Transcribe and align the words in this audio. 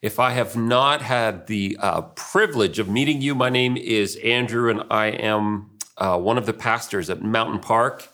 If 0.00 0.20
I 0.20 0.30
have 0.30 0.54
not 0.56 1.02
had 1.02 1.48
the 1.48 1.76
uh, 1.80 2.02
privilege 2.02 2.78
of 2.78 2.88
meeting 2.88 3.20
you, 3.20 3.34
my 3.34 3.50
name 3.50 3.76
is 3.76 4.14
Andrew, 4.22 4.70
and 4.70 4.84
I 4.92 5.06
am 5.06 5.70
uh, 5.96 6.16
one 6.16 6.38
of 6.38 6.46
the 6.46 6.52
pastors 6.52 7.10
at 7.10 7.20
Mountain 7.20 7.58
Park. 7.58 8.08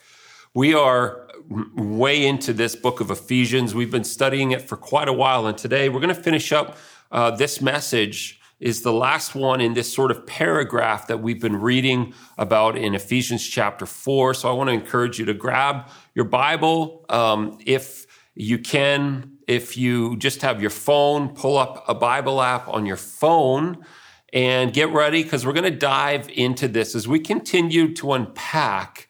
We 0.55 0.73
are 0.73 1.29
way 1.51 2.27
into 2.27 2.55
this 2.55 2.75
book 2.75 3.01
of 3.01 3.11
Ephesians. 3.11 3.75
We've 3.75 3.91
been 3.91 4.03
studying 4.03 4.53
it 4.53 4.63
for 4.63 4.79
quite 4.79 5.09
a 5.09 5.13
while, 5.13 5.47
and 5.47 5.59
today 5.59 5.91
we're 5.91 6.01
going 6.01 6.15
to 6.15 6.23
finish 6.23 6.53
up 6.53 6.79
uh, 7.13 7.33
this 7.33 7.61
message. 7.61 8.41
Is 8.61 8.81
the 8.81 8.93
last 8.93 9.35
one 9.35 9.61
in 9.61 9.75
this 9.75 9.93
sort 9.93 10.11
of 10.11 10.27
paragraph 10.27 11.09
that 11.09 11.21
we've 11.21 11.41
been 11.41 11.61
reading 11.61 12.15
about 12.39 12.79
in 12.79 12.95
Ephesians 12.95 13.47
chapter 13.47 13.85
4. 13.85 14.33
So 14.33 14.49
I 14.49 14.53
want 14.53 14.69
to 14.69 14.73
encourage 14.73 15.19
you 15.19 15.27
to 15.27 15.35
grab 15.35 15.91
your 16.15 16.25
Bible. 16.25 17.05
Um, 17.11 17.59
if 17.67 18.07
you 18.35 18.59
can, 18.59 19.34
if 19.47 19.77
you 19.77 20.17
just 20.17 20.43
have 20.43 20.61
your 20.61 20.71
phone, 20.71 21.29
pull 21.31 21.57
up 21.57 21.85
a 21.89 21.95
Bible 21.95 22.41
app 22.41 22.69
on 22.69 22.87
your 22.87 22.97
phone 22.97 23.85
and 24.33 24.73
get 24.73 24.93
ready 24.93 25.23
because 25.23 25.47
we're 25.47 25.53
going 25.53 25.71
to 25.71 25.79
dive 25.79 26.29
into 26.31 26.67
this 26.69 26.95
as 26.95 27.07
we 27.07 27.21
continue 27.21 27.95
to 27.95 28.13
unpack 28.13 29.09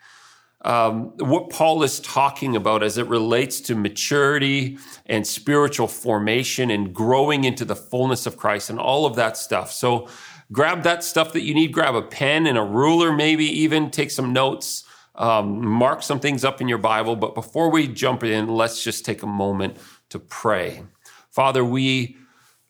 um, 0.65 1.13
what 1.19 1.51
Paul 1.51 1.83
is 1.83 2.01
talking 2.01 2.57
about 2.57 2.83
as 2.83 2.97
it 2.97 3.07
relates 3.07 3.61
to 3.63 3.75
maturity 3.75 4.79
and 5.07 5.27
spiritual 5.27 5.87
formation 5.89 6.71
and 6.71 6.95
growing 6.95 7.45
into 7.45 7.65
the 7.67 7.77
fullness 7.77 8.27
of 8.27 8.39
Christ 8.39 8.71
and 8.71 8.79
all 8.79 9.05
of 9.05 9.15
that 9.17 9.37
stuff. 9.37 9.71
So 9.71 10.09
grab 10.53 10.83
that 10.85 11.05
stuff 11.05 11.35
that 11.35 11.43
you 11.43 11.55
need, 11.55 11.73
grab 11.73 11.95
a 11.95 12.03
pen 12.03 12.47
and 12.47 12.57
a 12.57 12.63
ruler, 12.63 13.13
maybe 13.13 13.45
even 13.45 13.91
take 13.91 14.11
some 14.11 14.33
notes, 14.33 14.85
um, 15.17 15.67
mark 15.67 16.03
some 16.03 16.19
things 16.19 16.45
up 16.45 16.63
in 16.63 16.69
your 16.69 16.79
Bible. 16.79 17.15
But 17.15 17.35
before 17.35 17.71
we 17.71 17.87
jump 17.87 18.25
in, 18.25 18.49
let's 18.49 18.83
just 18.83 19.05
take 19.05 19.23
a 19.23 19.27
moment 19.27 19.77
to 20.15 20.21
pray. 20.21 20.85
Father, 21.29 21.65
we 21.65 22.17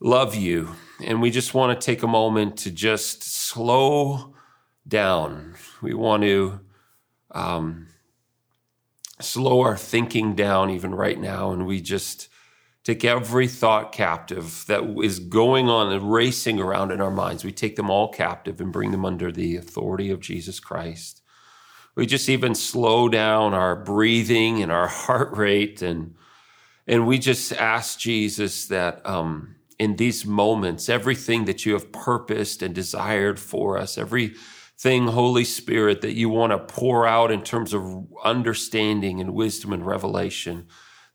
love 0.00 0.34
you 0.34 0.74
and 1.04 1.20
we 1.20 1.30
just 1.30 1.52
want 1.52 1.78
to 1.78 1.84
take 1.84 2.02
a 2.02 2.06
moment 2.08 2.56
to 2.56 2.70
just 2.70 3.22
slow 3.22 4.34
down. 4.88 5.54
We 5.82 5.92
want 5.92 6.22
to 6.22 6.60
um, 7.32 7.88
slow 9.20 9.60
our 9.60 9.76
thinking 9.76 10.34
down 10.34 10.70
even 10.70 10.94
right 10.94 11.20
now, 11.20 11.52
and 11.52 11.66
we 11.66 11.82
just 11.82 12.28
take 12.82 13.04
every 13.04 13.46
thought 13.46 13.92
captive 13.92 14.64
that 14.68 14.82
is 15.02 15.18
going 15.18 15.68
on 15.68 15.92
and 15.92 16.10
racing 16.10 16.58
around 16.58 16.92
in 16.92 17.02
our 17.02 17.10
minds. 17.10 17.44
We 17.44 17.52
take 17.52 17.76
them 17.76 17.90
all 17.90 18.08
captive 18.08 18.58
and 18.58 18.72
bring 18.72 18.90
them 18.90 19.04
under 19.04 19.30
the 19.30 19.56
authority 19.56 20.10
of 20.10 20.20
Jesus 20.20 20.60
Christ. 20.60 21.20
We 21.94 22.06
just 22.06 22.30
even 22.30 22.54
slow 22.54 23.10
down 23.10 23.52
our 23.52 23.76
breathing 23.76 24.62
and 24.62 24.72
our 24.72 24.86
heart 24.88 25.36
rate, 25.36 25.82
and 25.82 26.14
and 26.86 27.06
we 27.06 27.18
just 27.18 27.52
ask 27.52 27.98
Jesus 27.98 28.66
that. 28.68 29.04
Um, 29.06 29.54
in 29.78 29.96
these 29.96 30.24
moments, 30.24 30.88
everything 30.88 31.44
that 31.46 31.66
you 31.66 31.72
have 31.72 31.92
purposed 31.92 32.62
and 32.62 32.74
desired 32.74 33.38
for 33.40 33.76
us, 33.76 33.98
everything, 33.98 35.08
Holy 35.08 35.44
Spirit, 35.44 36.00
that 36.02 36.14
you 36.14 36.28
want 36.28 36.52
to 36.52 36.58
pour 36.58 37.06
out 37.06 37.30
in 37.30 37.42
terms 37.42 37.74
of 37.74 38.06
understanding 38.22 39.20
and 39.20 39.34
wisdom 39.34 39.72
and 39.72 39.86
revelation, 39.86 40.66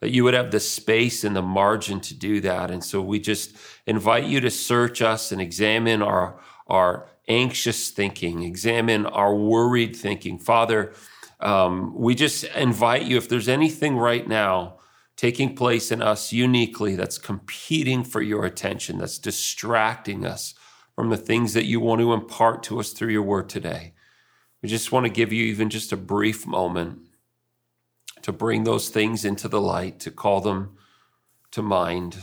that 0.02 0.12
you 0.12 0.24
would 0.24 0.34
have 0.34 0.52
the 0.52 0.60
space 0.60 1.24
and 1.24 1.36
the 1.36 1.42
margin 1.42 2.00
to 2.02 2.14
do 2.14 2.42
that. 2.42 2.72
And 2.72 2.84
so 2.84 3.02
we 3.02 3.20
just 3.20 3.56
invite 3.86 4.26
you 4.26 4.40
to 4.42 4.50
search 4.50 5.02
us 5.02 5.32
and 5.32 5.42
examine 5.42 6.02
our, 6.02 6.40
our 6.68 7.10
anxious 7.28 7.92
thinking, 7.92 8.44
examine 8.44 9.06
our 9.06 9.36
worried 9.36 9.96
thinking. 9.96 10.40
Father, 10.40 10.94
um, 11.40 11.94
we 11.96 12.16
just 12.16 12.44
invite 12.56 13.04
you, 13.04 13.18
if 13.18 13.30
there's 13.30 13.48
anything 13.50 13.98
right 13.98 14.28
now 14.28 14.79
taking 15.20 15.54
place 15.54 15.92
in 15.92 16.02
us 16.02 16.32
uniquely 16.32 16.96
that's 16.96 17.18
competing 17.18 18.06
for 18.06 18.22
your 18.22 18.46
attention, 18.46 18.98
that's 18.98 19.18
distracting 19.18 20.26
us 20.26 20.54
from 20.96 21.10
the 21.10 21.18
things 21.18 21.54
that 21.54 21.66
you 21.66 21.78
want 21.78 22.00
to 22.00 22.14
impart 22.14 22.64
to 22.64 22.80
us 22.80 22.94
through 22.94 23.10
your 23.10 23.22
word 23.22 23.50
today. 23.50 23.94
We 24.62 24.70
just 24.70 24.94
want 24.94 25.06
to 25.06 25.12
give 25.12 25.34
you 25.34 25.44
even 25.48 25.70
just 25.70 25.92
a 25.92 25.98
brief 25.98 26.48
moment 26.48 27.00
to 28.22 28.32
bring 28.32 28.64
those 28.64 28.88
things 28.88 29.26
into 29.26 29.50
the 29.50 29.60
light, 29.60 30.00
to 30.00 30.12
call 30.12 30.40
them 30.40 30.78
to 31.52 31.62
mind. 31.62 32.18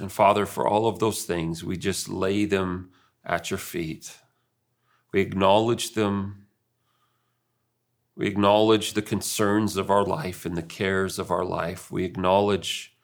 And 0.00 0.10
Father, 0.10 0.46
for 0.46 0.66
all 0.66 0.86
of 0.86 1.00
those 1.00 1.24
things, 1.24 1.62
we 1.62 1.76
just 1.76 2.08
lay 2.08 2.46
them 2.46 2.92
at 3.26 3.50
your 3.50 3.58
feet. 3.58 4.16
We 5.12 5.20
acknowledge 5.20 5.92
them. 5.92 6.41
We 8.14 8.26
acknowledge 8.26 8.92
the 8.92 9.02
concerns 9.02 9.76
of 9.76 9.90
our 9.90 10.04
life 10.04 10.44
and 10.44 10.56
the 10.56 10.62
cares 10.62 11.18
of 11.18 11.30
our 11.30 11.44
life. 11.44 11.90
We 11.90 12.04
acknowledge 12.04 12.94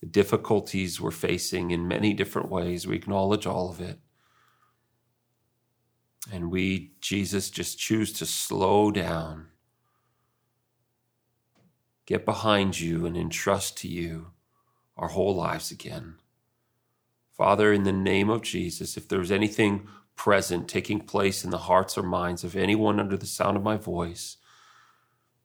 the 0.00 0.06
difficulties 0.06 1.00
we're 1.00 1.10
facing 1.10 1.70
in 1.70 1.86
many 1.86 2.12
different 2.12 2.50
ways. 2.50 2.86
We 2.86 2.96
acknowledge 2.96 3.46
all 3.46 3.70
of 3.70 3.80
it. 3.80 3.98
And 6.32 6.50
we, 6.50 6.92
Jesus, 7.00 7.50
just 7.50 7.78
choose 7.78 8.12
to 8.14 8.26
slow 8.26 8.90
down, 8.90 9.46
get 12.04 12.24
behind 12.24 12.80
you, 12.80 13.06
and 13.06 13.16
entrust 13.16 13.78
to 13.78 13.88
you 13.88 14.32
our 14.96 15.08
whole 15.08 15.34
lives 15.34 15.70
again. 15.70 16.16
Father, 17.30 17.72
in 17.72 17.84
the 17.84 17.92
name 17.92 18.28
of 18.28 18.42
Jesus, 18.42 18.96
if 18.96 19.08
there's 19.08 19.30
anything 19.30 19.86
present 20.16 20.68
taking 20.68 21.00
place 21.00 21.44
in 21.44 21.50
the 21.50 21.58
hearts 21.58 21.96
or 21.96 22.02
minds 22.02 22.42
of 22.42 22.56
anyone 22.56 22.98
under 22.98 23.16
the 23.16 23.24
sound 23.24 23.56
of 23.56 23.62
my 23.62 23.76
voice 23.76 24.37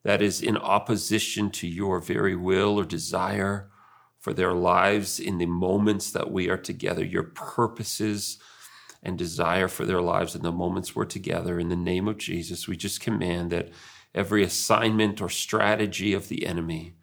that 0.03 0.21
is 0.21 0.41
in 0.41 0.57
opposition 0.57 1.49
to 1.51 1.67
your 1.67 1.99
very 1.99 2.35
will 2.35 2.79
or 2.79 2.85
desire, 2.85 3.69
for 4.23 4.33
their 4.33 4.53
lives 4.53 5.19
in 5.19 5.37
the 5.37 5.45
moments 5.45 6.11
that 6.11 6.31
we 6.31 6.49
are 6.49 6.57
together, 6.57 7.03
your 7.03 7.23
purposes 7.23 8.37
and 9.01 9.17
desire 9.17 9.67
for 9.67 9.85
their 9.85 10.01
lives 10.01 10.33
in 10.33 10.43
the 10.43 10.51
moments 10.51 10.95
we're 10.95 11.03
together. 11.03 11.59
In 11.59 11.67
the 11.67 11.75
name 11.75 12.07
of 12.07 12.17
Jesus, 12.17 12.65
we 12.65 12.77
just 12.77 13.01
command 13.01 13.51
that 13.51 13.71
every 14.15 14.41
assignment 14.41 15.21
or 15.21 15.27
strategy 15.27 16.13
of 16.13 16.29
the 16.29 16.45
enemy 16.45 16.95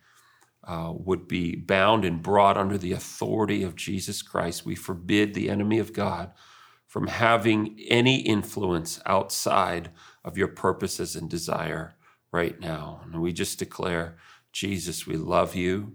uh, 0.64 0.94
would 0.94 1.28
be 1.28 1.56
bound 1.56 2.06
and 2.06 2.22
brought 2.22 2.56
under 2.56 2.78
the 2.78 2.92
authority 2.92 3.62
of 3.62 3.76
Jesus 3.76 4.22
Christ. 4.22 4.64
We 4.64 4.74
forbid 4.74 5.34
the 5.34 5.50
enemy 5.50 5.78
of 5.78 5.92
God 5.92 6.32
from 6.86 7.08
having 7.08 7.78
any 7.88 8.20
influence 8.20 8.98
outside 9.04 9.90
of 10.24 10.38
your 10.38 10.48
purposes 10.48 11.14
and 11.16 11.28
desire 11.28 11.96
right 12.32 12.58
now. 12.60 13.02
And 13.04 13.20
we 13.20 13.32
just 13.32 13.58
declare, 13.58 14.16
Jesus, 14.52 15.06
we 15.06 15.16
love 15.16 15.54
you. 15.54 15.94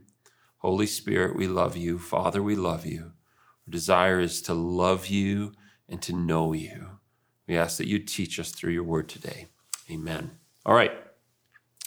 Holy 0.57 0.87
Spirit, 0.87 1.35
we 1.35 1.47
love 1.47 1.77
you. 1.77 1.99
Father, 1.99 2.41
we 2.41 2.55
love 2.55 2.85
you. 2.85 3.11
Our 3.67 3.71
desire 3.71 4.19
is 4.19 4.41
to 4.43 4.53
love 4.53 5.07
you 5.07 5.53
and 5.87 6.01
to 6.01 6.13
know 6.13 6.53
you. 6.53 6.99
We 7.47 7.57
ask 7.57 7.77
that 7.77 7.87
you 7.87 7.99
teach 7.99 8.39
us 8.39 8.51
through 8.51 8.73
your 8.73 8.83
word 8.83 9.07
today. 9.07 9.47
Amen. 9.89 10.31
All 10.65 10.73
right. 10.73 10.91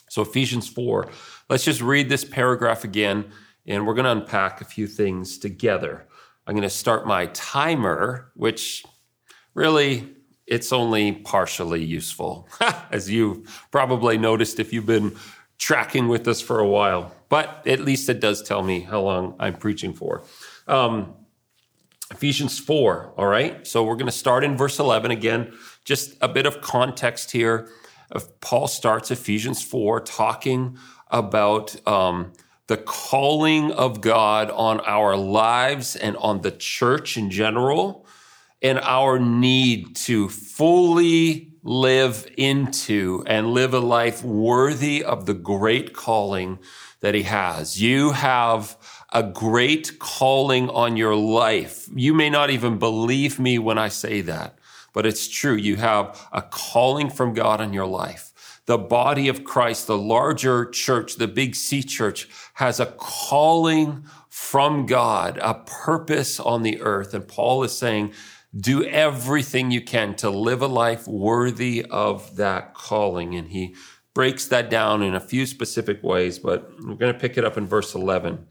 So, 0.08 0.22
Ephesians 0.22 0.69
4, 0.69 1.10
let's 1.50 1.64
just 1.64 1.82
read 1.82 2.08
this 2.08 2.25
paragraph 2.25 2.84
again, 2.84 3.31
and 3.66 3.87
we're 3.87 3.94
going 3.94 4.04
to 4.04 4.12
unpack 4.12 4.60
a 4.60 4.64
few 4.64 4.87
things 4.87 5.37
together. 5.37 6.06
I'm 6.46 6.55
going 6.55 6.62
to 6.62 6.70
start 6.70 7.06
my 7.06 7.26
timer, 7.26 8.31
which 8.34 8.84
really 9.55 10.14
it's 10.49 10.73
only 10.73 11.12
partially 11.12 11.85
useful, 11.85 12.49
as 12.91 13.11
you've 13.11 13.67
probably 13.71 14.19
noticed 14.19 14.59
if 14.59 14.73
you've 14.73 14.87
been 14.87 15.17
tracking 15.59 16.09
with 16.09 16.27
us 16.29 16.41
for 16.41 16.59
a 16.61 16.67
while 16.67 17.12
but 17.29 17.67
at 17.67 17.81
least 17.81 18.09
it 18.09 18.21
does 18.21 18.43
tell 18.43 18.62
me 18.62 18.81
how 18.81 19.00
long 19.00 19.35
I'm 19.39 19.55
preaching 19.55 19.93
for. 19.93 20.23
Um, 20.67 21.15
Ephesians 22.11 22.59
4, 22.59 23.15
all 23.17 23.27
right? 23.27 23.67
So 23.67 23.85
we're 23.85 23.97
going 23.97 24.06
to 24.06 24.12
start 24.12 24.43
in 24.43 24.56
verse 24.56 24.79
11 24.79 25.11
again. 25.11 25.53
Just 25.85 26.17
a 26.23 26.29
bit 26.29 26.47
of 26.47 26.61
context 26.62 27.33
here. 27.33 27.69
Paul 28.41 28.67
starts 28.67 29.11
Ephesians 29.11 29.62
4 29.62 30.00
talking 30.00 30.79
about 31.11 31.77
um, 31.87 32.33
the 32.67 32.79
calling 32.79 33.73
of 33.73 34.00
God 34.00 34.50
on 34.50 34.81
our 34.81 35.17
lives 35.17 35.97
and 35.97 36.17
on 36.17 36.41
the 36.41 36.50
church 36.50 37.19
in 37.19 37.31
general, 37.31 38.06
and 38.62 38.78
our 38.81 39.19
need 39.19 39.94
to 39.94 40.28
fully 40.28 41.52
live 41.62 42.28
into 42.37 43.22
and 43.26 43.52
live 43.52 43.75
a 43.75 43.81
life 43.81 44.25
worthy 44.25 45.05
of 45.05 45.26
the 45.26 45.34
great 45.34 45.93
calling 45.93 46.58
that 47.00 47.14
he 47.14 47.22
has. 47.22 47.81
You 47.81 48.12
have 48.12 48.76
a 49.12 49.22
great 49.22 49.99
calling 49.99 50.69
on 50.70 50.96
your 50.96 51.14
life. 51.14 51.88
You 51.94 52.14
may 52.14 52.31
not 52.31 52.50
even 52.50 52.78
believe 52.78 53.38
me 53.38 53.58
when 53.58 53.78
I 53.78 53.88
say 53.88 54.20
that, 54.22 54.58
but 54.93 55.06
it's 55.06 55.28
true. 55.28 55.54
You 55.54 55.76
have 55.76 56.28
a 56.32 56.43
calling 56.43 57.11
from 57.11 57.34
God 57.34 57.61
on 57.61 57.72
your 57.72 57.87
life. 57.87 58.61
The 58.66 58.78
body 58.78 59.28
of 59.28 59.44
Christ, 59.44 59.87
the 59.87 59.96
larger 59.96 60.66
church, 60.66 61.16
the 61.16 61.28
big 61.28 61.54
C 61.54 61.82
church 61.82 62.28
has 62.54 62.81
a 62.81 62.87
calling 62.87 64.04
from 64.28 64.84
God, 64.84 65.38
a 65.40 65.54
purpose 65.54 66.38
on 66.38 66.62
the 66.62 66.81
earth. 66.82 67.14
And 67.14 67.26
Paul 67.26 67.62
is 67.62 67.76
saying, 67.76 68.12
do 68.56 68.85
everything 68.85 69.71
you 69.71 69.81
can 69.83 70.15
to 70.17 70.31
live 70.31 70.62
a 70.62 70.67
life 70.67 71.06
worthy 71.06 71.85
of 71.91 72.37
that 72.37 72.75
calling. 72.75 73.35
And 73.35 73.49
he 73.49 73.75
breaks 74.15 74.47
that 74.47 74.71
down 74.71 75.03
in 75.03 75.15
a 75.15 75.21
few 75.21 75.47
specific 75.47 76.03
ways, 76.03 76.39
but 76.39 76.71
we're 76.81 76.95
going 76.95 77.12
to 77.12 77.19
pick 77.19 77.37
it 77.37 77.45
up 77.45 77.56
in 77.56 77.67
verse 77.67 77.95
11. 77.95 78.47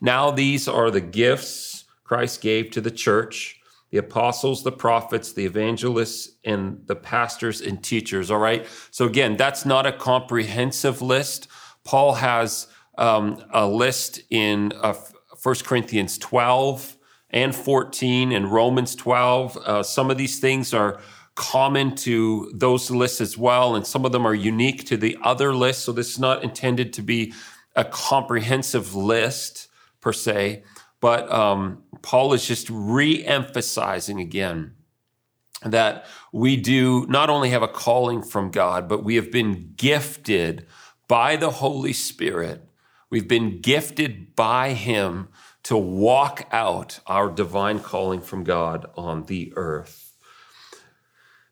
Now, 0.00 0.30
these 0.30 0.66
are 0.66 0.90
the 0.90 1.00
gifts 1.00 1.84
Christ 2.04 2.40
gave 2.40 2.70
to 2.70 2.80
the 2.80 2.90
church 2.90 3.56
the 3.90 3.98
apostles, 3.98 4.64
the 4.64 4.72
prophets, 4.72 5.32
the 5.32 5.46
evangelists, 5.46 6.36
and 6.44 6.82
the 6.86 6.96
pastors 6.96 7.62
and 7.62 7.82
teachers. 7.82 8.30
All 8.30 8.38
right. 8.38 8.66
So, 8.90 9.06
again, 9.06 9.36
that's 9.36 9.64
not 9.64 9.86
a 9.86 9.92
comprehensive 9.92 11.00
list. 11.00 11.48
Paul 11.84 12.14
has 12.14 12.66
um, 12.98 13.42
a 13.50 13.66
list 13.66 14.20
in 14.28 14.72
uh, 14.82 14.94
1 15.42 15.54
Corinthians 15.64 16.18
12 16.18 16.97
and 17.30 17.54
14 17.54 18.32
and 18.32 18.50
Romans 18.50 18.94
12. 18.94 19.56
Uh, 19.56 19.82
some 19.82 20.10
of 20.10 20.18
these 20.18 20.38
things 20.38 20.72
are 20.72 21.00
common 21.34 21.94
to 21.94 22.50
those 22.54 22.90
lists 22.90 23.20
as 23.20 23.38
well, 23.38 23.76
and 23.76 23.86
some 23.86 24.04
of 24.04 24.12
them 24.12 24.26
are 24.26 24.34
unique 24.34 24.84
to 24.86 24.96
the 24.96 25.16
other 25.22 25.54
lists. 25.54 25.84
So 25.84 25.92
this 25.92 26.10
is 26.10 26.18
not 26.18 26.42
intended 26.42 26.92
to 26.94 27.02
be 27.02 27.32
a 27.76 27.84
comprehensive 27.84 28.94
list 28.94 29.68
per 30.00 30.12
se, 30.12 30.64
but 31.00 31.30
um, 31.32 31.84
Paul 32.02 32.32
is 32.32 32.46
just 32.46 32.68
re 32.70 33.24
emphasizing 33.24 34.20
again 34.20 34.74
that 35.64 36.06
we 36.32 36.56
do 36.56 37.06
not 37.08 37.30
only 37.30 37.50
have 37.50 37.62
a 37.62 37.68
calling 37.68 38.22
from 38.22 38.50
God, 38.50 38.88
but 38.88 39.04
we 39.04 39.16
have 39.16 39.30
been 39.30 39.74
gifted 39.76 40.66
by 41.06 41.36
the 41.36 41.50
Holy 41.50 41.92
Spirit. 41.92 42.68
We've 43.10 43.28
been 43.28 43.60
gifted 43.60 44.36
by 44.36 44.74
Him 44.74 45.28
to 45.68 45.76
walk 45.76 46.48
out 46.50 46.98
our 47.06 47.28
divine 47.28 47.78
calling 47.78 48.22
from 48.22 48.42
God 48.42 48.88
on 48.96 49.24
the 49.24 49.52
earth. 49.54 50.14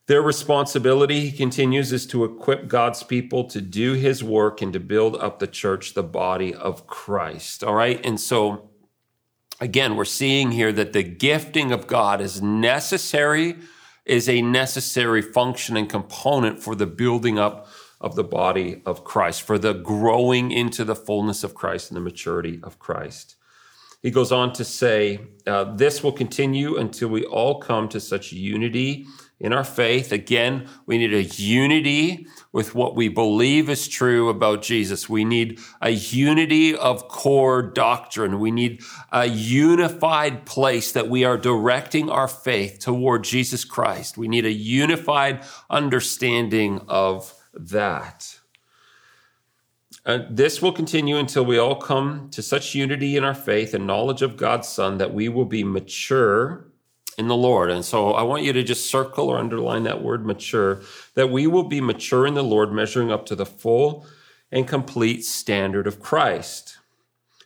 Their 0.07 0.23
responsibility, 0.23 1.29
he 1.29 1.37
continues, 1.37 1.93
is 1.93 2.07
to 2.07 2.25
equip 2.25 2.67
God's 2.67 3.03
people 3.03 3.45
to 3.45 3.61
do 3.61 3.93
his 3.93 4.25
work 4.25 4.63
and 4.63 4.73
to 4.73 4.81
build 4.81 5.17
up 5.17 5.39
the 5.39 5.47
church, 5.47 5.93
the 5.93 6.03
body 6.03 6.55
of 6.55 6.87
Christ. 6.87 7.63
All 7.63 7.75
right. 7.75 8.01
And 8.07 8.19
so, 8.19 8.71
again, 9.61 9.97
we're 9.97 10.07
seeing 10.07 10.53
here 10.53 10.73
that 10.73 10.95
the 10.95 11.03
gifting 11.03 11.71
of 11.71 11.87
God 11.87 12.23
is 12.23 12.41
necessary, 12.41 13.57
is 14.07 14.31
a 14.31 14.41
necessary 14.41 15.21
function 15.21 15.77
and 15.77 15.91
component 15.91 16.63
for 16.63 16.75
the 16.75 16.87
building 16.87 17.39
up 17.39 17.69
of 18.01 18.17
the 18.17 18.25
body 18.25 18.81
of 18.87 19.05
Christ, 19.05 19.43
for 19.43 19.59
the 19.59 19.75
growing 19.75 20.53
into 20.53 20.85
the 20.85 20.97
fullness 20.97 21.45
of 21.45 21.55
Christ 21.55 21.91
and 21.91 21.99
the 21.99 22.01
maturity 22.01 22.61
of 22.63 22.79
Christ. 22.79 23.36
He 24.07 24.13
goes 24.13 24.31
on 24.31 24.53
to 24.53 24.65
say, 24.65 25.19
uh, 25.49 25.75
This 25.75 26.01
will 26.01 26.13
continue 26.13 26.77
until 26.77 27.09
we 27.09 27.25
all 27.25 27.59
come 27.59 27.89
to 27.89 27.99
such 27.99 28.31
unity 28.33 29.05
in 29.41 29.53
our 29.53 29.65
faith. 29.65 30.13
Again, 30.13 30.69
we 30.87 30.97
need 30.97 31.13
a 31.13 31.25
unity 31.25 32.29
with 32.53 32.73
what 32.73 32.95
we 32.95 33.09
believe 33.09 33.69
is 33.69 33.89
true 33.89 34.29
about 34.29 34.63
Jesus. 34.63 35.09
We 35.09 35.25
need 35.25 35.59
a 35.83 35.91
unity 35.91 36.77
of 36.77 37.09
core 37.09 37.63
doctrine. 37.63 38.39
We 38.39 38.53
need 38.53 38.81
a 39.11 39.27
unified 39.27 40.47
place 40.47 40.93
that 40.93 41.09
we 41.09 41.25
are 41.25 41.37
directing 41.37 42.09
our 42.09 42.29
faith 42.29 42.79
toward 42.79 43.25
Jesus 43.25 43.65
Christ. 43.65 44.17
We 44.17 44.29
need 44.29 44.47
a 44.47 44.53
unified 44.53 45.45
understanding 45.69 46.81
of 46.87 47.35
that. 47.55 48.36
Uh, 50.07 50.21
this 50.31 50.63
will 50.63 50.71
continue 50.71 51.17
until 51.17 51.45
we 51.45 51.59
all 51.59 51.75
come 51.75 52.31
to 52.31 52.41
such 52.41 52.77
unity 52.77 53.17
in 53.17 53.25
our 53.25 53.35
faith 53.35 53.75
and 53.75 53.89
knowledge 53.89 54.23
of 54.23 54.37
God's 54.37 54.69
Son 54.69 54.99
that 54.99 55.13
we 55.13 55.29
will 55.29 55.45
be 55.45 55.65
mature 55.65 56.69
in 57.19 57.27
the 57.27 57.37
Lord. 57.37 57.73
And 57.73 57.85
so 57.85 58.13
I 58.13 58.23
want 58.23 58.45
you 58.45 58.53
to 58.53 58.63
just 58.63 58.89
circle 58.89 59.29
or 59.29 59.39
underline 59.39 59.83
that 59.83 60.05
word 60.05 60.25
mature, 60.25 60.81
that 61.15 61.31
we 61.31 61.49
will 61.49 61.65
be 61.65 61.81
mature 61.81 62.25
in 62.25 62.35
the 62.35 62.45
Lord, 62.45 62.73
measuring 62.73 63.11
up 63.11 63.27
to 63.27 63.35
the 63.35 63.45
full 63.45 64.07
and 64.53 64.69
complete 64.69 65.25
standard 65.25 65.89
of 65.89 66.01
Christ. 66.01 66.79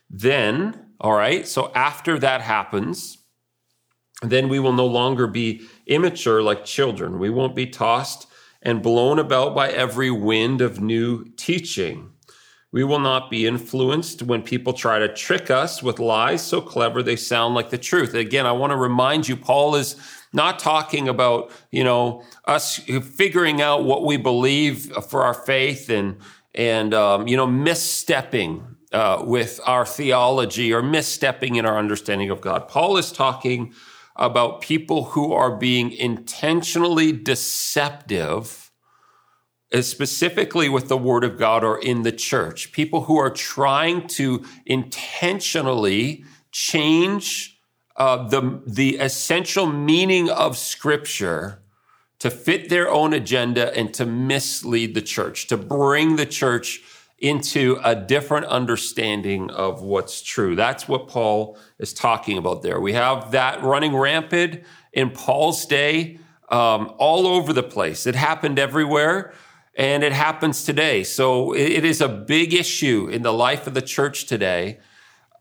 Then, 0.07 0.85
all 0.99 1.13
right, 1.13 1.47
so 1.47 1.71
after 1.73 2.19
that 2.19 2.41
happens, 2.41 3.17
then 4.21 4.49
we 4.49 4.59
will 4.59 4.73
no 4.73 4.85
longer 4.85 5.25
be 5.25 5.67
immature 5.87 6.43
like 6.43 6.63
children. 6.63 7.17
We 7.17 7.31
won't 7.31 7.55
be 7.55 7.65
tossed 7.65 8.27
and 8.61 8.83
blown 8.83 9.17
about 9.17 9.55
by 9.55 9.71
every 9.71 10.11
wind 10.11 10.61
of 10.61 10.79
new 10.79 11.25
teaching 11.37 12.10
we 12.71 12.83
will 12.83 12.99
not 12.99 13.29
be 13.29 13.45
influenced 13.45 14.21
when 14.21 14.41
people 14.41 14.71
try 14.73 14.99
to 14.99 15.13
trick 15.13 15.51
us 15.51 15.83
with 15.83 15.99
lies 15.99 16.41
so 16.41 16.61
clever 16.61 17.03
they 17.03 17.15
sound 17.17 17.53
like 17.53 17.69
the 17.69 17.77
truth. 17.77 18.13
Again, 18.13 18.45
I 18.45 18.53
want 18.53 18.71
to 18.71 18.77
remind 18.77 19.27
you, 19.27 19.35
Paul 19.35 19.75
is 19.75 19.95
not 20.31 20.59
talking 20.59 21.09
about, 21.09 21.51
you 21.71 21.83
know, 21.83 22.23
us 22.45 22.77
figuring 22.77 23.61
out 23.61 23.83
what 23.83 24.05
we 24.05 24.15
believe 24.15 24.91
for 25.09 25.23
our 25.23 25.33
faith 25.33 25.89
and, 25.89 26.17
and, 26.55 26.93
um, 26.93 27.27
you 27.27 27.35
know, 27.35 27.47
misstepping 27.47 28.63
uh, 28.93 29.23
with 29.25 29.59
our 29.65 29.85
theology 29.85 30.73
or 30.73 30.81
misstepping 30.81 31.57
in 31.57 31.65
our 31.65 31.77
understanding 31.77 32.29
of 32.29 32.39
God. 32.39 32.67
Paul 32.69 32.95
is 32.97 33.11
talking 33.11 33.73
about 34.15 34.61
people 34.61 35.05
who 35.05 35.33
are 35.33 35.55
being 35.55 35.91
intentionally 35.91 37.11
deceptive 37.11 38.60
specifically 39.79 40.67
with 40.67 40.89
the 40.89 40.97
word 40.97 41.23
of 41.23 41.37
God 41.37 41.63
or 41.63 41.79
in 41.79 42.01
the 42.01 42.11
church. 42.11 42.71
People 42.73 43.03
who 43.03 43.17
are 43.17 43.29
trying 43.29 44.07
to 44.07 44.43
intentionally 44.65 46.25
change 46.51 47.59
uh, 47.95 48.27
the, 48.27 48.61
the 48.65 48.97
essential 48.97 49.65
meaning 49.65 50.29
of 50.29 50.57
scripture 50.57 51.61
to 52.19 52.29
fit 52.29 52.69
their 52.69 52.89
own 52.89 53.13
agenda 53.13 53.75
and 53.77 53.93
to 53.93 54.05
mislead 54.05 54.93
the 54.93 55.01
church, 55.01 55.47
to 55.47 55.57
bring 55.57 56.17
the 56.17 56.25
church 56.25 56.81
into 57.17 57.79
a 57.83 57.95
different 57.95 58.47
understanding 58.47 59.49
of 59.51 59.81
what's 59.81 60.21
true. 60.21 60.55
That's 60.55 60.87
what 60.87 61.07
Paul 61.07 61.57
is 61.79 61.93
talking 61.93 62.37
about 62.37 62.63
there. 62.63 62.79
We 62.79 62.93
have 62.93 63.31
that 63.31 63.63
running 63.63 63.95
rampant 63.95 64.63
in 64.91 65.11
Paul's 65.11 65.65
day 65.65 66.19
um, 66.49 66.93
all 66.97 67.27
over 67.27 67.53
the 67.53 67.63
place. 67.63 68.05
It 68.05 68.15
happened 68.15 68.59
everywhere 68.59 69.33
and 69.75 70.03
it 70.03 70.11
happens 70.11 70.63
today. 70.63 71.03
So 71.03 71.53
it 71.53 71.85
is 71.85 72.01
a 72.01 72.09
big 72.09 72.53
issue 72.53 73.07
in 73.07 73.21
the 73.21 73.33
life 73.33 73.67
of 73.67 73.73
the 73.73 73.81
church 73.81 74.25
today, 74.25 74.79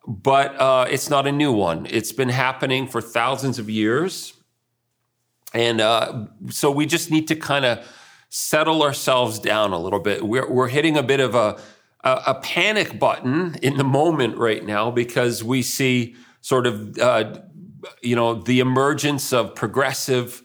but 0.06 0.58
uh, 0.60 0.86
it's 0.88 1.10
not 1.10 1.26
a 1.26 1.32
new 1.32 1.52
one. 1.52 1.86
It's 1.90 2.12
been 2.12 2.28
happening 2.28 2.86
for 2.86 3.00
thousands 3.00 3.58
of 3.58 3.68
years. 3.68 4.34
And 5.52 5.80
uh, 5.80 6.26
so 6.48 6.70
we 6.70 6.86
just 6.86 7.10
need 7.10 7.26
to 7.28 7.36
kind 7.36 7.64
of 7.64 7.86
settle 8.28 8.82
ourselves 8.82 9.40
down 9.40 9.72
a 9.72 9.78
little 9.78 9.98
bit. 9.98 10.24
We're, 10.24 10.48
we're 10.50 10.68
hitting 10.68 10.96
a 10.96 11.02
bit 11.02 11.18
of 11.18 11.34
a, 11.34 11.60
a, 12.04 12.22
a, 12.28 12.34
panic 12.36 13.00
button 13.00 13.56
in 13.60 13.76
the 13.76 13.84
moment 13.84 14.36
right 14.36 14.64
now 14.64 14.92
because 14.92 15.42
we 15.42 15.62
see 15.62 16.14
sort 16.40 16.68
of, 16.68 16.96
uh, 16.98 17.40
you 18.00 18.14
know, 18.14 18.34
the 18.34 18.60
emergence 18.60 19.32
of 19.32 19.56
progressive 19.56 20.44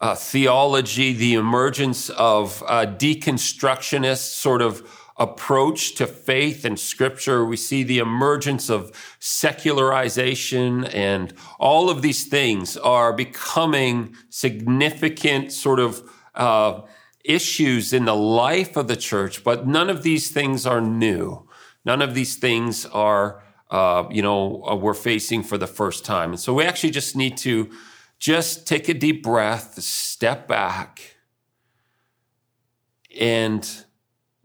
uh, 0.00 0.14
theology, 0.14 1.12
the 1.12 1.34
emergence 1.34 2.08
of 2.10 2.62
a 2.68 2.86
deconstructionist 2.86 4.32
sort 4.32 4.62
of 4.62 4.88
approach 5.18 5.94
to 5.96 6.06
faith 6.06 6.64
and 6.64 6.80
scripture. 6.80 7.44
We 7.44 7.58
see 7.58 7.82
the 7.82 7.98
emergence 7.98 8.70
of 8.70 8.90
secularization 9.18 10.86
and 10.86 11.34
all 11.58 11.90
of 11.90 12.00
these 12.00 12.26
things 12.26 12.78
are 12.78 13.12
becoming 13.12 14.16
significant 14.30 15.52
sort 15.52 15.78
of 15.78 16.02
uh, 16.34 16.80
issues 17.22 17.92
in 17.92 18.06
the 18.06 18.16
life 18.16 18.78
of 18.78 18.88
the 18.88 18.96
church, 18.96 19.44
but 19.44 19.66
none 19.66 19.90
of 19.90 20.02
these 20.02 20.30
things 20.30 20.64
are 20.64 20.80
new. 20.80 21.46
None 21.84 22.00
of 22.00 22.14
these 22.14 22.36
things 22.36 22.86
are, 22.86 23.42
uh, 23.70 24.04
you 24.10 24.22
know, 24.22 24.64
uh, 24.64 24.74
we're 24.74 24.94
facing 24.94 25.42
for 25.42 25.58
the 25.58 25.66
first 25.66 26.06
time. 26.06 26.30
And 26.30 26.40
so 26.40 26.54
we 26.54 26.64
actually 26.64 26.92
just 26.92 27.14
need 27.14 27.36
to 27.38 27.70
just 28.20 28.66
take 28.66 28.88
a 28.88 28.94
deep 28.94 29.22
breath, 29.22 29.80
step 29.82 30.46
back, 30.46 31.16
and 33.18 33.68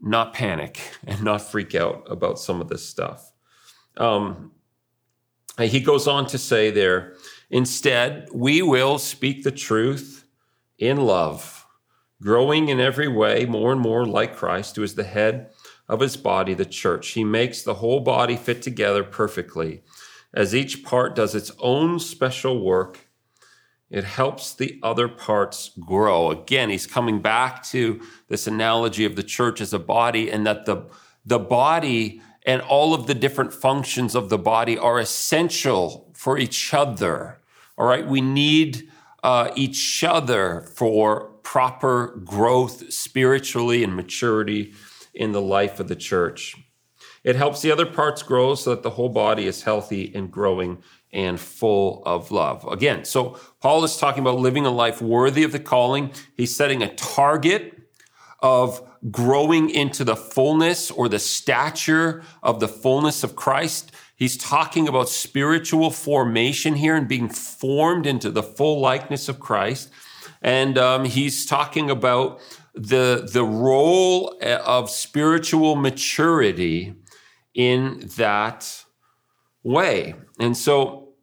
not 0.00 0.32
panic 0.32 0.80
and 1.06 1.22
not 1.22 1.42
freak 1.42 1.74
out 1.74 2.04
about 2.10 2.38
some 2.38 2.60
of 2.60 2.68
this 2.68 2.88
stuff. 2.88 3.32
Um, 3.98 4.52
he 5.58 5.80
goes 5.80 6.06
on 6.06 6.26
to 6.28 6.38
say 6.38 6.70
there, 6.70 7.14
instead, 7.48 8.28
we 8.32 8.60
will 8.60 8.98
speak 8.98 9.42
the 9.42 9.50
truth 9.50 10.26
in 10.78 10.98
love, 10.98 11.66
growing 12.20 12.68
in 12.68 12.78
every 12.78 13.08
way 13.08 13.46
more 13.46 13.72
and 13.72 13.80
more 13.80 14.04
like 14.04 14.36
Christ, 14.36 14.76
who 14.76 14.82
is 14.82 14.94
the 14.94 15.04
head 15.04 15.50
of 15.88 16.00
his 16.00 16.16
body, 16.16 16.52
the 16.52 16.66
church. 16.66 17.08
He 17.08 17.24
makes 17.24 17.62
the 17.62 17.74
whole 17.74 18.00
body 18.00 18.36
fit 18.36 18.60
together 18.60 19.02
perfectly. 19.02 19.82
As 20.34 20.54
each 20.54 20.84
part 20.84 21.14
does 21.14 21.34
its 21.34 21.52
own 21.58 21.98
special 22.00 22.62
work, 22.62 23.05
it 23.90 24.04
helps 24.04 24.54
the 24.54 24.78
other 24.82 25.08
parts 25.08 25.70
grow. 25.78 26.30
Again, 26.30 26.70
he's 26.70 26.86
coming 26.86 27.20
back 27.20 27.62
to 27.64 28.00
this 28.28 28.46
analogy 28.46 29.04
of 29.04 29.16
the 29.16 29.22
church 29.22 29.60
as 29.60 29.72
a 29.72 29.78
body 29.78 30.30
and 30.30 30.46
that 30.46 30.66
the, 30.66 30.86
the 31.24 31.38
body 31.38 32.20
and 32.44 32.62
all 32.62 32.94
of 32.94 33.06
the 33.06 33.14
different 33.14 33.52
functions 33.52 34.14
of 34.14 34.28
the 34.28 34.38
body 34.38 34.76
are 34.76 34.98
essential 34.98 36.10
for 36.14 36.38
each 36.38 36.74
other. 36.74 37.40
All 37.78 37.86
right. 37.86 38.06
We 38.06 38.20
need 38.20 38.88
uh, 39.22 39.50
each 39.54 40.02
other 40.02 40.62
for 40.74 41.32
proper 41.42 42.20
growth 42.24 42.92
spiritually 42.92 43.84
and 43.84 43.94
maturity 43.94 44.72
in 45.14 45.32
the 45.32 45.40
life 45.40 45.78
of 45.78 45.88
the 45.88 45.96
church. 45.96 46.56
It 47.26 47.34
helps 47.34 47.60
the 47.60 47.72
other 47.72 47.86
parts 47.86 48.22
grow 48.22 48.54
so 48.54 48.70
that 48.70 48.84
the 48.84 48.90
whole 48.90 49.08
body 49.08 49.48
is 49.48 49.64
healthy 49.64 50.12
and 50.14 50.30
growing 50.30 50.78
and 51.12 51.40
full 51.40 52.04
of 52.06 52.30
love. 52.30 52.64
Again, 52.68 53.04
so 53.04 53.36
Paul 53.60 53.82
is 53.82 53.96
talking 53.96 54.20
about 54.20 54.38
living 54.38 54.64
a 54.64 54.70
life 54.70 55.02
worthy 55.02 55.42
of 55.42 55.50
the 55.50 55.58
calling. 55.58 56.12
He's 56.36 56.54
setting 56.54 56.84
a 56.84 56.94
target 56.94 57.82
of 58.38 58.80
growing 59.10 59.70
into 59.70 60.04
the 60.04 60.14
fullness 60.14 60.92
or 60.92 61.08
the 61.08 61.18
stature 61.18 62.22
of 62.44 62.60
the 62.60 62.68
fullness 62.68 63.24
of 63.24 63.34
Christ. 63.34 63.90
He's 64.14 64.36
talking 64.36 64.86
about 64.86 65.08
spiritual 65.08 65.90
formation 65.90 66.76
here 66.76 66.94
and 66.94 67.08
being 67.08 67.28
formed 67.28 68.06
into 68.06 68.30
the 68.30 68.42
full 68.44 68.80
likeness 68.80 69.28
of 69.28 69.40
Christ. 69.40 69.90
And 70.42 70.78
um, 70.78 71.04
he's 71.04 71.44
talking 71.44 71.90
about 71.90 72.38
the, 72.72 73.28
the 73.32 73.44
role 73.44 74.40
of 74.40 74.90
spiritual 74.90 75.74
maturity 75.74 76.94
in 77.56 78.08
that 78.16 78.84
way. 79.64 80.14
And 80.38 80.56
so 80.56 81.14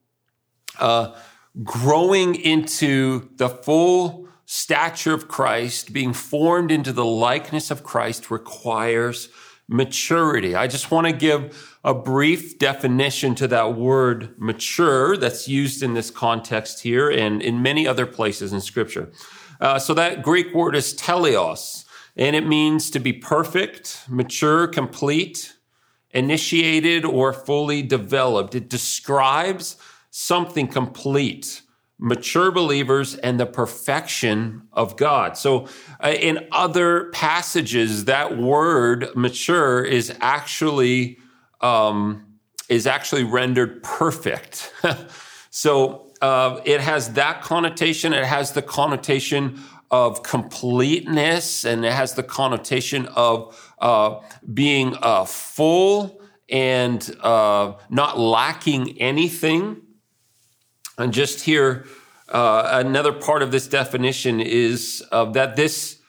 uh, 0.79 1.15
growing 1.63 2.35
into 2.35 3.29
the 3.35 3.47
full 3.47 4.27
stature 4.45 5.13
of 5.13 5.27
Christ, 5.27 5.93
being 5.93 6.11
formed 6.11 6.71
into 6.71 6.91
the 6.91 7.05
likeness 7.05 7.71
of 7.71 7.83
Christ 7.83 8.29
requires 8.29 9.29
maturity. 9.69 10.55
I 10.55 10.67
just 10.67 10.91
want 10.91 11.07
to 11.07 11.13
give 11.13 11.79
a 11.83 11.93
brief 11.93 12.59
definition 12.59 13.35
to 13.35 13.47
that 13.47 13.75
word 13.75 14.35
mature 14.37 15.15
that's 15.15 15.47
used 15.47 15.81
in 15.81 15.93
this 15.93 16.09
context 16.09 16.81
here 16.81 17.09
and 17.09 17.41
in 17.41 17.61
many 17.61 17.87
other 17.87 18.05
places 18.05 18.51
in 18.51 18.59
scripture. 18.59 19.11
Uh, 19.61 19.79
so 19.79 19.93
that 19.93 20.23
Greek 20.23 20.53
word 20.53 20.75
is 20.75 20.93
teleos, 20.93 21.85
and 22.17 22.35
it 22.35 22.45
means 22.45 22.89
to 22.89 22.99
be 22.99 23.13
perfect, 23.13 24.03
mature, 24.09 24.67
complete, 24.67 25.53
initiated, 26.13 27.03
or 27.05 27.33
fully 27.33 27.81
developed. 27.81 28.55
It 28.55 28.69
describes 28.69 29.77
something 30.11 30.67
complete, 30.67 31.61
mature 31.97 32.51
believers, 32.51 33.15
and 33.15 33.39
the 33.39 33.45
perfection 33.45 34.63
of 34.71 34.95
God. 34.95 35.37
So, 35.37 35.67
uh, 35.99 36.13
in 36.19 36.47
other 36.51 37.09
passages, 37.11 38.05
that 38.05 38.37
word 38.37 39.09
mature 39.15 39.83
is 39.83 40.15
actually 40.21 41.17
um, 41.61 42.25
is 42.69 42.87
actually 42.87 43.23
rendered 43.23 43.83
perfect. 43.83 44.71
so 45.49 46.11
uh, 46.21 46.61
it 46.65 46.81
has 46.81 47.13
that 47.13 47.41
connotation. 47.41 48.13
It 48.13 48.25
has 48.25 48.51
the 48.51 48.61
connotation 48.61 49.61
of 49.91 50.23
completeness, 50.23 51.65
and 51.65 51.85
it 51.85 51.93
has 51.93 52.15
the 52.15 52.23
connotation 52.23 53.05
of 53.07 53.62
uh, 53.83 54.21
being 54.53 54.95
uh, 55.01 55.25
full 55.25 56.21
and 56.47 57.15
uh, 57.19 57.73
not 57.89 58.17
lacking 58.17 58.97
anything. 59.01 59.81
And 60.97 61.11
just 61.13 61.41
here, 61.41 61.85
uh, 62.29 62.79
another 62.85 63.11
part 63.11 63.43
of 63.43 63.51
this 63.51 63.67
definition 63.67 64.39
is 64.39 65.03
uh, 65.11 65.25
that 65.31 65.57
this 65.57 65.99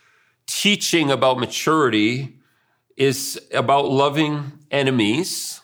teaching 0.46 1.10
about 1.10 1.38
maturity 1.38 2.38
is 2.96 3.40
about 3.52 3.90
loving 3.90 4.52
enemies, 4.70 5.60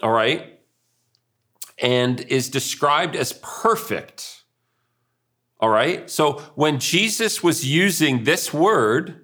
all 0.00 0.12
right, 0.12 0.60
and 1.78 2.20
is 2.20 2.48
described 2.48 3.16
as 3.16 3.32
perfect. 3.42 4.44
All 5.58 5.68
right. 5.68 6.08
So 6.08 6.38
when 6.54 6.78
Jesus 6.78 7.42
was 7.42 7.66
using 7.66 8.22
this 8.22 8.54
word 8.54 9.19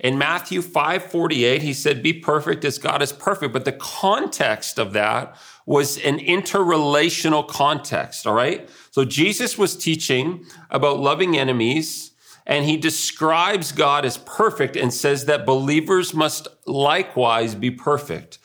in 0.00 0.16
Matthew 0.16 0.62
5 0.62 1.10
48, 1.10 1.62
he 1.62 1.74
said, 1.74 2.02
Be 2.02 2.14
perfect 2.14 2.64
as 2.64 2.78
God 2.78 3.02
is 3.02 3.12
perfect. 3.12 3.52
But 3.52 3.66
the 3.66 3.72
context 3.72 4.78
of 4.78 4.94
that 4.94 5.36
was 5.66 5.98
an 5.98 6.18
interrelational 6.18 7.46
context, 7.46 8.26
all 8.26 8.34
right? 8.34 8.68
So 8.90 9.04
Jesus 9.04 9.58
was 9.58 9.76
teaching 9.76 10.46
about 10.70 10.98
loving 10.98 11.36
enemies, 11.36 12.12
and 12.46 12.64
he 12.64 12.78
describes 12.78 13.72
God 13.72 14.06
as 14.06 14.16
perfect 14.16 14.74
and 14.74 14.92
says 14.92 15.26
that 15.26 15.44
believers 15.44 16.14
must 16.14 16.48
likewise 16.66 17.54
be 17.54 17.70
perfect. 17.70 18.38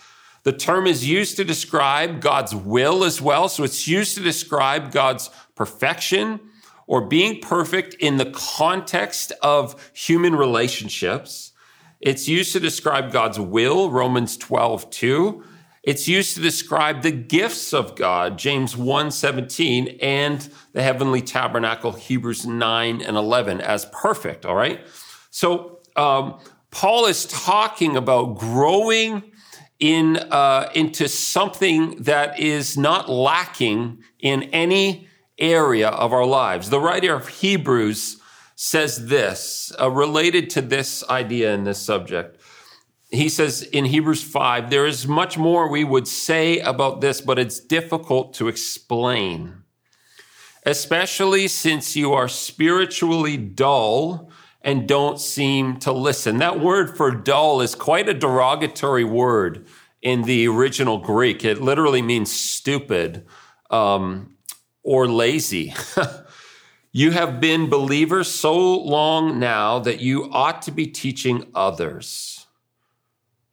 The 0.44 0.52
term 0.52 0.86
is 0.86 1.08
used 1.10 1.38
to 1.38 1.46
describe 1.46 2.20
God's 2.20 2.54
will 2.54 3.04
as 3.04 3.20
well. 3.22 3.48
So 3.50 3.64
it's 3.64 3.88
used 3.88 4.14
to 4.16 4.22
describe 4.22 4.92
God's 4.92 5.32
perfection 5.56 6.40
or 6.88 7.02
being 7.02 7.42
perfect 7.42 7.94
in 7.96 8.18
the 8.18 8.32
context 8.32 9.32
of 9.42 9.92
human 9.94 10.36
relationships. 10.36 11.52
It's 12.00 12.28
used 12.28 12.54
to 12.54 12.60
describe 12.60 13.12
God's 13.12 13.40
will, 13.40 13.90
Romans 13.90 14.38
12, 14.38 14.90
2. 14.90 15.44
It's 15.84 16.08
used 16.08 16.36
to 16.36 16.42
describe 16.42 17.04
the 17.04 17.12
gifts 17.12 17.72
of 17.72 17.96
God, 17.96 18.40
James 18.40 18.76
1:17, 18.76 20.00
and 20.02 20.50
the 20.74 20.82
heavenly 20.82 21.22
tabernacle, 21.22 21.92
Hebrews 21.92 22.46
9 22.46 23.02
and 23.04 23.16
11, 23.16 23.62
as 23.62 23.86
perfect. 23.92 24.46
All 24.48 24.56
right. 24.56 24.82
So 25.30 25.80
um, 25.96 26.40
Paul 26.72 27.06
is 27.06 27.26
talking 27.26 27.96
about 27.96 28.38
growing 28.38 29.24
in 29.80 30.18
uh, 30.18 30.70
into 30.74 31.08
something 31.08 32.02
that 32.04 32.40
is 32.40 32.78
not 32.78 33.08
lacking 33.10 34.04
in 34.20 34.44
any 34.44 35.08
area 35.38 35.90
of 35.90 36.14
our 36.14 36.26
lives. 36.26 36.70
The 36.70 36.80
writer 36.80 37.14
of 37.14 37.28
Hebrews 37.28 38.22
says 38.56 39.08
this, 39.08 39.74
uh, 39.80 39.92
related 39.92 40.50
to 40.52 40.62
this 40.62 41.04
idea 41.10 41.54
and 41.54 41.68
this 41.68 41.80
subject 41.80 42.40
he 43.16 43.30
says 43.30 43.62
in 43.62 43.86
Hebrews 43.86 44.24
5, 44.24 44.70
there 44.70 44.86
is 44.86 45.08
much 45.08 45.38
more 45.38 45.70
we 45.70 45.84
would 45.84 46.08
say 46.08 46.60
about 46.60 47.02
this, 47.02 47.22
but 47.22 47.40
it's 47.40 47.60
difficult 47.60 48.34
to 48.36 48.48
explain, 48.48 49.64
especially 50.66 51.48
since 51.48 51.96
you 51.96 52.14
are 52.14 52.28
spiritually 52.28 53.38
dull 53.38 54.30
and 54.62 54.88
don't 54.88 55.20
seem 55.20 55.78
to 55.78 55.92
listen. 55.92 56.38
That 56.38 56.60
word 56.60 56.98
for 56.98 57.12
dull 57.12 57.62
is 57.62 57.76
quite 57.76 58.10
a 58.10 58.14
derogatory 58.14 59.04
word 59.04 59.68
in 60.02 60.24
the 60.24 60.48
original 60.48 60.98
Greek. 60.98 61.46
It 61.46 61.62
literally 61.62 62.02
means 62.02 62.32
stupid 62.32 63.26
um, 63.70 64.35
or 64.86 65.08
lazy. 65.08 65.74
you 66.94 67.12
have 67.12 67.42
been 67.42 67.70
believers 67.70 68.32
so 68.32 68.56
long 68.78 69.40
now 69.40 69.80
that 69.80 70.00
you 70.00 70.30
ought 70.32 70.62
to 70.62 70.72
be 70.72 70.86
teaching 70.86 71.46
others. 71.54 72.46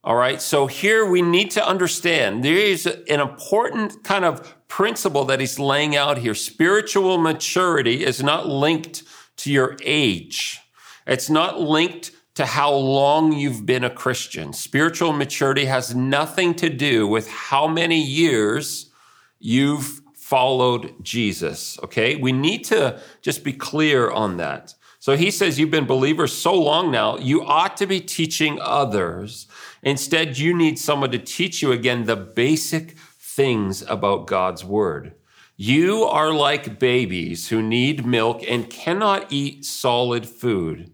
All 0.04 0.14
right. 0.14 0.42
So 0.42 0.66
here 0.66 1.06
we 1.06 1.22
need 1.22 1.50
to 1.52 1.66
understand 1.66 2.44
there 2.44 2.54
is 2.54 2.86
an 2.86 3.20
important 3.20 4.04
kind 4.04 4.24
of 4.24 4.54
principle 4.68 5.24
that 5.24 5.40
he's 5.40 5.58
laying 5.58 5.96
out 5.96 6.18
here. 6.18 6.34
Spiritual 6.34 7.18
maturity 7.18 8.04
is 8.04 8.22
not 8.22 8.48
linked 8.48 9.04
to 9.38 9.50
your 9.50 9.76
age. 9.82 10.60
It's 11.06 11.30
not 11.30 11.60
linked 11.60 12.10
to 12.34 12.46
how 12.46 12.74
long 12.74 13.32
you've 13.32 13.64
been 13.64 13.84
a 13.84 13.90
Christian. 13.90 14.52
Spiritual 14.52 15.12
maturity 15.12 15.66
has 15.66 15.94
nothing 15.94 16.54
to 16.56 16.68
do 16.68 17.06
with 17.06 17.28
how 17.28 17.66
many 17.66 18.02
years 18.02 18.90
you've 19.38 20.01
followed 20.32 20.84
Jesus. 21.02 21.78
Okay. 21.84 22.16
We 22.16 22.32
need 22.32 22.62
to 22.64 22.80
just 23.20 23.44
be 23.44 23.52
clear 23.52 24.10
on 24.10 24.38
that. 24.38 24.74
So 24.98 25.16
he 25.16 25.30
says, 25.30 25.58
you've 25.58 25.76
been 25.78 25.86
believers 25.96 26.32
so 26.32 26.54
long 26.54 26.92
now, 26.92 27.18
you 27.18 27.44
ought 27.44 27.76
to 27.78 27.86
be 27.86 28.00
teaching 28.00 28.58
others 28.60 29.48
Instead, 29.82 30.38
you 30.38 30.56
need 30.56 30.78
someone 30.78 31.10
to 31.10 31.18
teach 31.18 31.60
you 31.60 31.72
again 31.72 32.04
the 32.04 32.16
basic 32.16 32.92
things 33.18 33.82
about 33.82 34.28
God's 34.28 34.64
word. 34.64 35.14
You 35.56 36.04
are 36.04 36.32
like 36.32 36.78
babies 36.78 37.48
who 37.48 37.62
need 37.62 38.06
milk 38.06 38.42
and 38.48 38.70
cannot 38.70 39.32
eat 39.32 39.64
solid 39.64 40.28
food. 40.28 40.92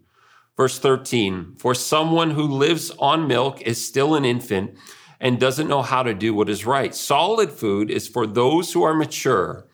Verse 0.56 0.78
13, 0.78 1.54
for 1.58 1.74
someone 1.74 2.30
who 2.30 2.42
lives 2.42 2.90
on 2.98 3.28
milk 3.28 3.60
is 3.62 3.86
still 3.86 4.14
an 4.14 4.24
infant 4.24 4.76
and 5.20 5.40
doesn't 5.40 5.68
know 5.68 5.82
how 5.82 6.02
to 6.02 6.14
do 6.14 6.34
what 6.34 6.48
is 6.48 6.66
right. 6.66 6.94
Solid 6.94 7.50
food 7.50 7.90
is 7.90 8.08
for 8.08 8.26
those 8.26 8.72
who 8.72 8.82
are 8.82 8.94
mature, 8.94 9.66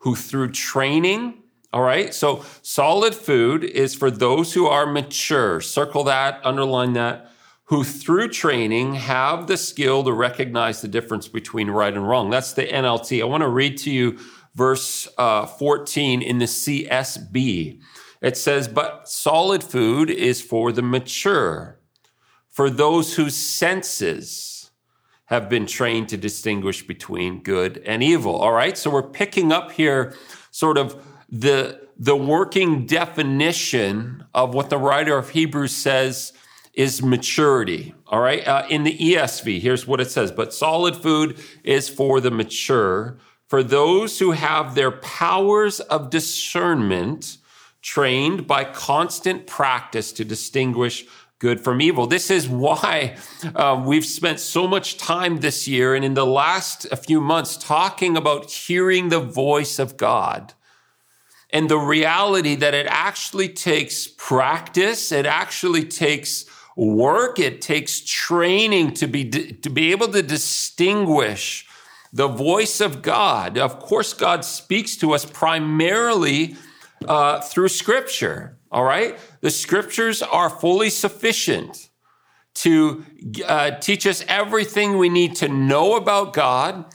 who 0.00 0.14
through 0.14 0.50
training, 0.50 1.42
all 1.72 1.82
right, 1.82 2.12
so 2.12 2.44
solid 2.62 3.14
food 3.14 3.64
is 3.64 3.94
for 3.94 4.10
those 4.10 4.52
who 4.52 4.66
are 4.66 4.86
mature. 4.86 5.60
Circle 5.60 6.04
that, 6.04 6.40
underline 6.44 6.92
that 6.92 7.30
who 7.64 7.84
through 7.84 8.28
training 8.28 8.94
have 8.94 9.46
the 9.46 9.56
skill 9.56 10.04
to 10.04 10.12
recognize 10.12 10.82
the 10.82 10.88
difference 10.88 11.26
between 11.26 11.70
right 11.70 11.94
and 11.94 12.06
wrong. 12.06 12.28
That's 12.28 12.52
the 12.52 12.66
NLT. 12.66 13.22
I 13.22 13.24
want 13.24 13.42
to 13.42 13.48
read 13.48 13.78
to 13.78 13.90
you 13.90 14.18
verse 14.54 15.08
uh, 15.16 15.46
14 15.46 16.20
in 16.20 16.36
the 16.36 16.44
CSB. 16.44 17.80
It 18.20 18.36
says, 18.36 18.68
But 18.68 19.08
solid 19.08 19.64
food 19.64 20.10
is 20.10 20.42
for 20.42 20.70
the 20.70 20.82
mature, 20.82 21.80
for 22.50 22.68
those 22.68 23.16
whose 23.16 23.36
senses 23.36 24.51
have 25.32 25.48
been 25.48 25.64
trained 25.64 26.10
to 26.10 26.16
distinguish 26.18 26.86
between 26.86 27.42
good 27.42 27.82
and 27.86 28.02
evil. 28.02 28.36
All 28.36 28.52
right. 28.52 28.76
So 28.76 28.90
we're 28.90 29.02
picking 29.02 29.50
up 29.50 29.72
here 29.72 30.14
sort 30.50 30.76
of 30.76 31.02
the, 31.30 31.88
the 31.96 32.14
working 32.14 32.84
definition 32.84 34.24
of 34.34 34.52
what 34.52 34.68
the 34.68 34.76
writer 34.76 35.16
of 35.16 35.30
Hebrews 35.30 35.74
says 35.74 36.34
is 36.74 37.02
maturity. 37.02 37.94
All 38.08 38.20
right. 38.20 38.46
Uh, 38.46 38.66
in 38.68 38.82
the 38.82 38.94
ESV, 38.94 39.58
here's 39.58 39.86
what 39.86 40.02
it 40.02 40.10
says. 40.10 40.30
But 40.30 40.52
solid 40.52 40.96
food 40.96 41.38
is 41.64 41.88
for 41.88 42.20
the 42.20 42.30
mature, 42.30 43.16
for 43.48 43.62
those 43.62 44.18
who 44.18 44.32
have 44.32 44.74
their 44.74 44.90
powers 44.90 45.80
of 45.80 46.10
discernment 46.10 47.38
trained 47.80 48.46
by 48.46 48.64
constant 48.64 49.46
practice 49.46 50.12
to 50.12 50.26
distinguish 50.26 51.06
good 51.42 51.60
from 51.60 51.80
evil. 51.80 52.06
This 52.06 52.30
is 52.30 52.48
why 52.48 53.16
uh, 53.56 53.82
we've 53.84 54.04
spent 54.04 54.38
so 54.38 54.68
much 54.68 54.96
time 54.96 55.38
this 55.38 55.66
year 55.66 55.96
and 55.96 56.04
in 56.04 56.14
the 56.14 56.24
last 56.24 56.86
few 57.04 57.20
months 57.20 57.56
talking 57.56 58.16
about 58.16 58.48
hearing 58.48 59.08
the 59.08 59.18
voice 59.18 59.80
of 59.80 59.96
God 59.96 60.54
and 61.50 61.68
the 61.68 61.78
reality 61.78 62.54
that 62.54 62.74
it 62.74 62.86
actually 62.88 63.48
takes 63.48 64.06
practice. 64.06 65.10
It 65.10 65.26
actually 65.26 65.84
takes 65.84 66.44
work. 66.76 67.40
It 67.40 67.60
takes 67.60 68.00
training 68.00 68.94
to 68.94 69.08
be, 69.08 69.28
to 69.28 69.68
be 69.68 69.90
able 69.90 70.08
to 70.12 70.22
distinguish 70.22 71.66
the 72.12 72.28
voice 72.28 72.80
of 72.80 73.02
God. 73.02 73.58
Of 73.58 73.80
course, 73.80 74.14
God 74.14 74.44
speaks 74.44 74.94
to 74.98 75.12
us 75.12 75.24
primarily 75.24 76.54
uh, 77.04 77.40
through 77.40 77.70
scripture. 77.70 78.58
All 78.72 78.84
right. 78.84 79.18
The 79.42 79.50
scriptures 79.50 80.22
are 80.22 80.48
fully 80.48 80.88
sufficient 80.88 81.90
to 82.54 83.04
uh, 83.46 83.72
teach 83.72 84.06
us 84.06 84.24
everything 84.26 84.96
we 84.96 85.10
need 85.10 85.36
to 85.36 85.48
know 85.48 85.94
about 85.96 86.32
God, 86.32 86.86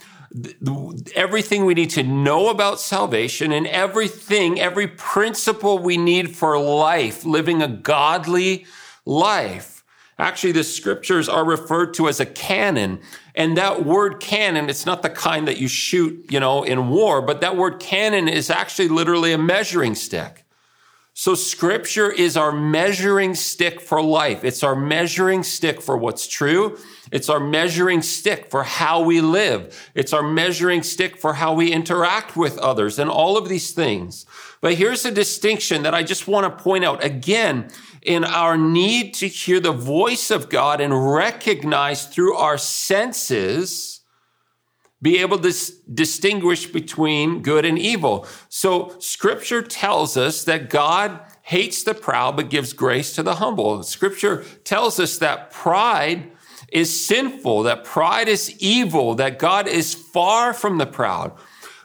everything 1.16 1.66
we 1.66 1.76
need 1.76 1.92
to 1.92 2.04
know 2.04 2.50
about 2.50 2.80
salvation, 2.80 3.52
and 3.52 3.68
everything, 3.68 4.60
every 4.60 4.88
principle 4.88 5.78
we 5.78 5.98
need 5.98 6.36
for 6.36 6.60
life, 6.60 7.24
living 7.26 7.62
a 7.62 7.68
godly 7.68 8.66
life. 9.06 9.84
Actually, 10.20 10.54
the 10.54 10.64
scriptures 10.64 11.30
are 11.30 11.46
referred 11.46 11.94
to 11.94 12.08
as 12.08 12.20
a 12.20 12.26
canon. 12.26 13.00
And 13.36 13.56
that 13.56 13.86
word 13.86 14.20
canon, 14.20 14.68
it's 14.68 14.86
not 14.86 15.04
the 15.04 15.12
kind 15.12 15.48
that 15.48 15.58
you 15.58 15.68
shoot, 15.68 16.26
you 16.32 16.40
know, 16.40 16.64
in 16.64 16.90
war, 16.90 17.22
but 17.22 17.42
that 17.42 17.56
word 17.56 17.80
canon 17.80 18.28
is 18.28 18.50
actually 18.50 18.88
literally 18.88 19.32
a 19.32 19.38
measuring 19.38 19.94
stick. 19.94 20.44
So 21.20 21.34
scripture 21.34 22.12
is 22.12 22.38
our 22.38 22.52
measuring 22.52 23.34
stick 23.34 23.82
for 23.82 24.04
life. 24.04 24.44
It's 24.44 24.62
our 24.62 24.76
measuring 24.76 25.42
stick 25.42 25.82
for 25.82 25.98
what's 25.98 26.28
true. 26.28 26.78
It's 27.12 27.28
our 27.28 27.40
measuring 27.40 28.04
stick 28.04 28.52
for 28.52 28.62
how 28.62 29.02
we 29.02 29.20
live. 29.20 29.92
It's 29.96 30.14
our 30.14 30.22
measuring 30.22 30.84
stick 30.84 31.18
for 31.18 31.34
how 31.34 31.56
we 31.56 31.72
interact 31.72 32.38
with 32.38 32.60
others 32.60 33.00
and 33.00 33.10
all 33.10 33.36
of 33.36 33.50
these 33.50 33.72
things. 33.72 34.28
But 34.62 34.76
here's 34.76 35.06
a 35.06 35.12
distinction 35.12 35.82
that 35.82 35.96
I 35.96 36.04
just 36.04 36.28
want 36.28 36.56
to 36.56 36.64
point 36.64 36.86
out 36.86 37.04
again 37.04 37.72
in 38.04 38.24
our 38.24 38.56
need 38.56 39.16
to 39.16 39.28
hear 39.28 39.60
the 39.60 39.72
voice 39.72 40.30
of 40.30 40.50
God 40.50 40.80
and 40.80 41.16
recognize 41.16 42.06
through 42.06 42.36
our 42.36 42.60
senses, 42.60 43.97
be 45.02 45.20
able 45.20 45.38
to 45.40 45.50
s- 45.50 45.70
distinguish 45.94 46.68
between 46.68 47.42
good 47.42 47.66
and 47.66 47.78
evil. 47.78 48.26
So 48.50 48.96
scripture 49.00 49.62
tells 49.62 50.18
us 50.18 50.44
that 50.46 50.70
God 50.70 51.20
hates 51.44 51.84
the 51.84 51.94
proud, 51.94 52.36
but 52.36 52.50
gives 52.50 52.74
grace 52.74 53.16
to 53.16 53.24
the 53.24 53.36
humble. 53.36 53.84
Scripture 53.84 54.44
tells 54.64 55.00
us 55.00 55.18
that 55.20 55.52
pride 55.52 56.32
is 56.72 57.06
sinful, 57.06 57.64
that 57.64 57.84
pride 57.84 58.28
is 58.28 58.58
evil, 58.60 59.16
that 59.16 59.40
God 59.40 59.68
is 59.68 59.94
far 59.94 60.54
from 60.54 60.78
the 60.78 60.86
proud. 60.86 61.32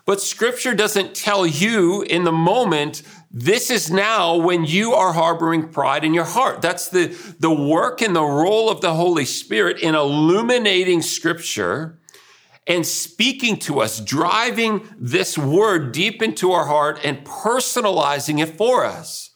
But 0.04 0.20
scripture 0.20 0.74
doesn't 0.74 1.14
tell 1.14 1.46
you 1.46 2.02
in 2.02 2.24
the 2.24 2.32
moment, 2.32 3.02
this 3.30 3.70
is 3.70 3.90
now 3.90 4.36
when 4.36 4.64
you 4.64 4.92
are 4.94 5.12
harboring 5.12 5.68
pride 5.68 6.04
in 6.04 6.12
your 6.12 6.24
heart. 6.24 6.60
That's 6.60 6.88
the, 6.88 7.06
the 7.38 7.54
work 7.54 8.02
and 8.02 8.16
the 8.16 8.24
role 8.24 8.68
of 8.68 8.80
the 8.80 8.94
Holy 8.94 9.24
Spirit 9.24 9.78
in 9.78 9.94
illuminating 9.94 11.02
scripture 11.02 11.98
and 12.66 12.86
speaking 12.86 13.56
to 13.58 13.80
us, 13.80 14.00
driving 14.00 14.88
this 14.96 15.36
word 15.36 15.92
deep 15.92 16.22
into 16.22 16.52
our 16.52 16.66
heart 16.66 17.00
and 17.04 17.24
personalizing 17.24 18.40
it 18.40 18.56
for 18.56 18.84
us. 18.84 19.31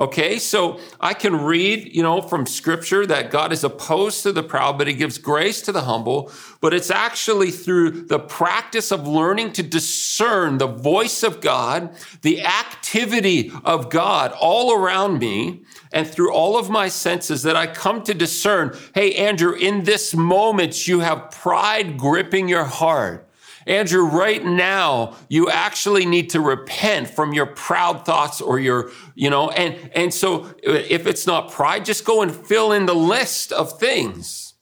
Okay, 0.00 0.38
so 0.38 0.78
I 1.00 1.12
can 1.12 1.34
read, 1.44 1.92
you 1.92 2.04
know, 2.04 2.20
from 2.20 2.46
scripture 2.46 3.04
that 3.06 3.32
God 3.32 3.52
is 3.52 3.64
opposed 3.64 4.22
to 4.22 4.30
the 4.30 4.44
proud, 4.44 4.78
but 4.78 4.86
he 4.86 4.94
gives 4.94 5.18
grace 5.18 5.60
to 5.62 5.72
the 5.72 5.80
humble. 5.80 6.30
But 6.60 6.72
it's 6.72 6.92
actually 6.92 7.50
through 7.50 8.02
the 8.02 8.20
practice 8.20 8.92
of 8.92 9.08
learning 9.08 9.54
to 9.54 9.62
discern 9.64 10.58
the 10.58 10.68
voice 10.68 11.24
of 11.24 11.40
God, 11.40 11.96
the 12.22 12.44
activity 12.44 13.50
of 13.64 13.90
God 13.90 14.32
all 14.38 14.72
around 14.72 15.18
me, 15.18 15.62
and 15.92 16.06
through 16.06 16.32
all 16.32 16.56
of 16.56 16.70
my 16.70 16.86
senses 16.86 17.42
that 17.42 17.56
I 17.56 17.66
come 17.66 18.04
to 18.04 18.14
discern, 18.14 18.78
hey, 18.94 19.14
Andrew, 19.16 19.54
in 19.54 19.82
this 19.82 20.14
moment, 20.14 20.86
you 20.86 21.00
have 21.00 21.32
pride 21.32 21.98
gripping 21.98 22.48
your 22.48 22.64
heart. 22.64 23.27
Andrew, 23.68 24.04
right 24.04 24.44
now, 24.44 25.14
you 25.28 25.50
actually 25.50 26.06
need 26.06 26.30
to 26.30 26.40
repent 26.40 27.08
from 27.08 27.34
your 27.34 27.46
proud 27.46 28.06
thoughts 28.06 28.40
or 28.40 28.58
your, 28.58 28.90
you 29.14 29.28
know, 29.28 29.50
and, 29.50 29.90
and 29.94 30.12
so 30.12 30.44
uh, 30.44 30.52
if 30.66 31.06
it's 31.06 31.26
not 31.26 31.52
pride, 31.52 31.84
just 31.84 32.04
go 32.04 32.22
and 32.22 32.34
fill 32.34 32.72
in 32.72 32.86
the 32.86 32.94
list 32.94 33.52
of 33.52 33.78
things. 33.78 34.54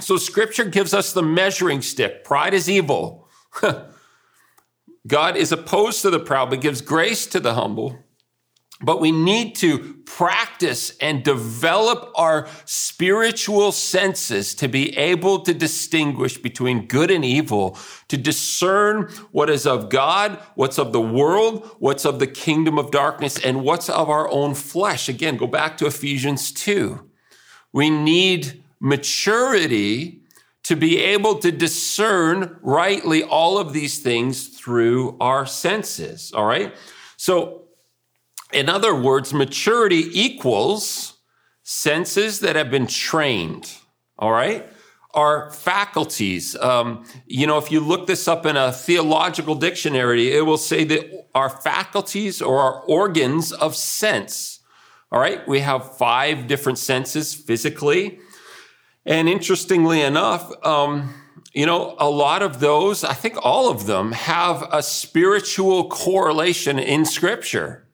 So 0.00 0.16
scripture 0.16 0.64
gives 0.64 0.92
us 0.92 1.12
the 1.12 1.22
measuring 1.22 1.82
stick. 1.82 2.24
Pride 2.24 2.52
is 2.52 2.68
evil. 2.68 3.28
God 5.06 5.36
is 5.36 5.52
opposed 5.52 6.02
to 6.02 6.10
the 6.10 6.18
proud, 6.18 6.50
but 6.50 6.60
gives 6.60 6.80
grace 6.80 7.26
to 7.28 7.40
the 7.40 7.54
humble. 7.54 7.96
But 8.82 9.00
we 9.00 9.10
need 9.10 9.54
to 9.56 9.94
practice 10.04 10.94
and 10.98 11.22
develop 11.22 12.12
our 12.14 12.46
spiritual 12.66 13.72
senses 13.72 14.54
to 14.56 14.68
be 14.68 14.94
able 14.98 15.40
to 15.40 15.54
distinguish 15.54 16.36
between 16.36 16.86
good 16.86 17.10
and 17.10 17.24
evil, 17.24 17.78
to 18.08 18.18
discern 18.18 19.08
what 19.32 19.48
is 19.48 19.66
of 19.66 19.88
God, 19.88 20.38
what's 20.56 20.78
of 20.78 20.92
the 20.92 21.00
world, 21.00 21.70
what's 21.78 22.04
of 22.04 22.18
the 22.18 22.26
kingdom 22.26 22.78
of 22.78 22.90
darkness, 22.90 23.42
and 23.42 23.62
what's 23.62 23.88
of 23.88 24.10
our 24.10 24.30
own 24.30 24.54
flesh. 24.54 25.08
Again, 25.08 25.38
go 25.38 25.46
back 25.46 25.78
to 25.78 25.86
Ephesians 25.86 26.52
2. 26.52 27.02
We 27.72 27.88
need 27.88 28.62
maturity 28.78 30.20
to 30.64 30.76
be 30.76 30.98
able 30.98 31.38
to 31.38 31.50
discern 31.50 32.58
rightly 32.60 33.22
all 33.22 33.56
of 33.56 33.72
these 33.72 34.00
things 34.00 34.48
through 34.48 35.16
our 35.18 35.46
senses. 35.46 36.32
All 36.34 36.44
right. 36.44 36.74
So 37.16 37.65
in 38.56 38.70
other 38.70 38.94
words, 38.94 39.34
maturity 39.34 40.08
equals 40.18 41.18
senses 41.62 42.40
that 42.40 42.56
have 42.56 42.70
been 42.70 42.86
trained. 42.86 43.70
All 44.18 44.32
right. 44.32 44.66
Our 45.12 45.50
faculties. 45.50 46.56
Um, 46.56 47.04
you 47.26 47.46
know, 47.46 47.58
if 47.58 47.70
you 47.70 47.80
look 47.80 48.06
this 48.06 48.26
up 48.26 48.46
in 48.46 48.56
a 48.56 48.72
theological 48.72 49.54
dictionary, 49.56 50.32
it 50.32 50.46
will 50.46 50.56
say 50.56 50.84
that 50.84 51.26
our 51.34 51.50
faculties 51.50 52.40
or 52.40 52.58
our 52.58 52.80
organs 52.84 53.52
of 53.52 53.76
sense. 53.76 54.60
All 55.12 55.20
right. 55.20 55.46
We 55.46 55.60
have 55.60 55.96
five 55.98 56.46
different 56.46 56.78
senses 56.78 57.34
physically. 57.34 58.20
And 59.04 59.28
interestingly 59.28 60.00
enough, 60.00 60.50
um, 60.64 61.14
you 61.52 61.66
know, 61.66 61.94
a 61.98 62.08
lot 62.08 62.42
of 62.42 62.60
those, 62.60 63.04
I 63.04 63.12
think 63.12 63.36
all 63.42 63.70
of 63.70 63.86
them 63.86 64.12
have 64.12 64.66
a 64.72 64.82
spiritual 64.82 65.88
correlation 65.90 66.78
in 66.78 67.04
scripture. 67.04 67.85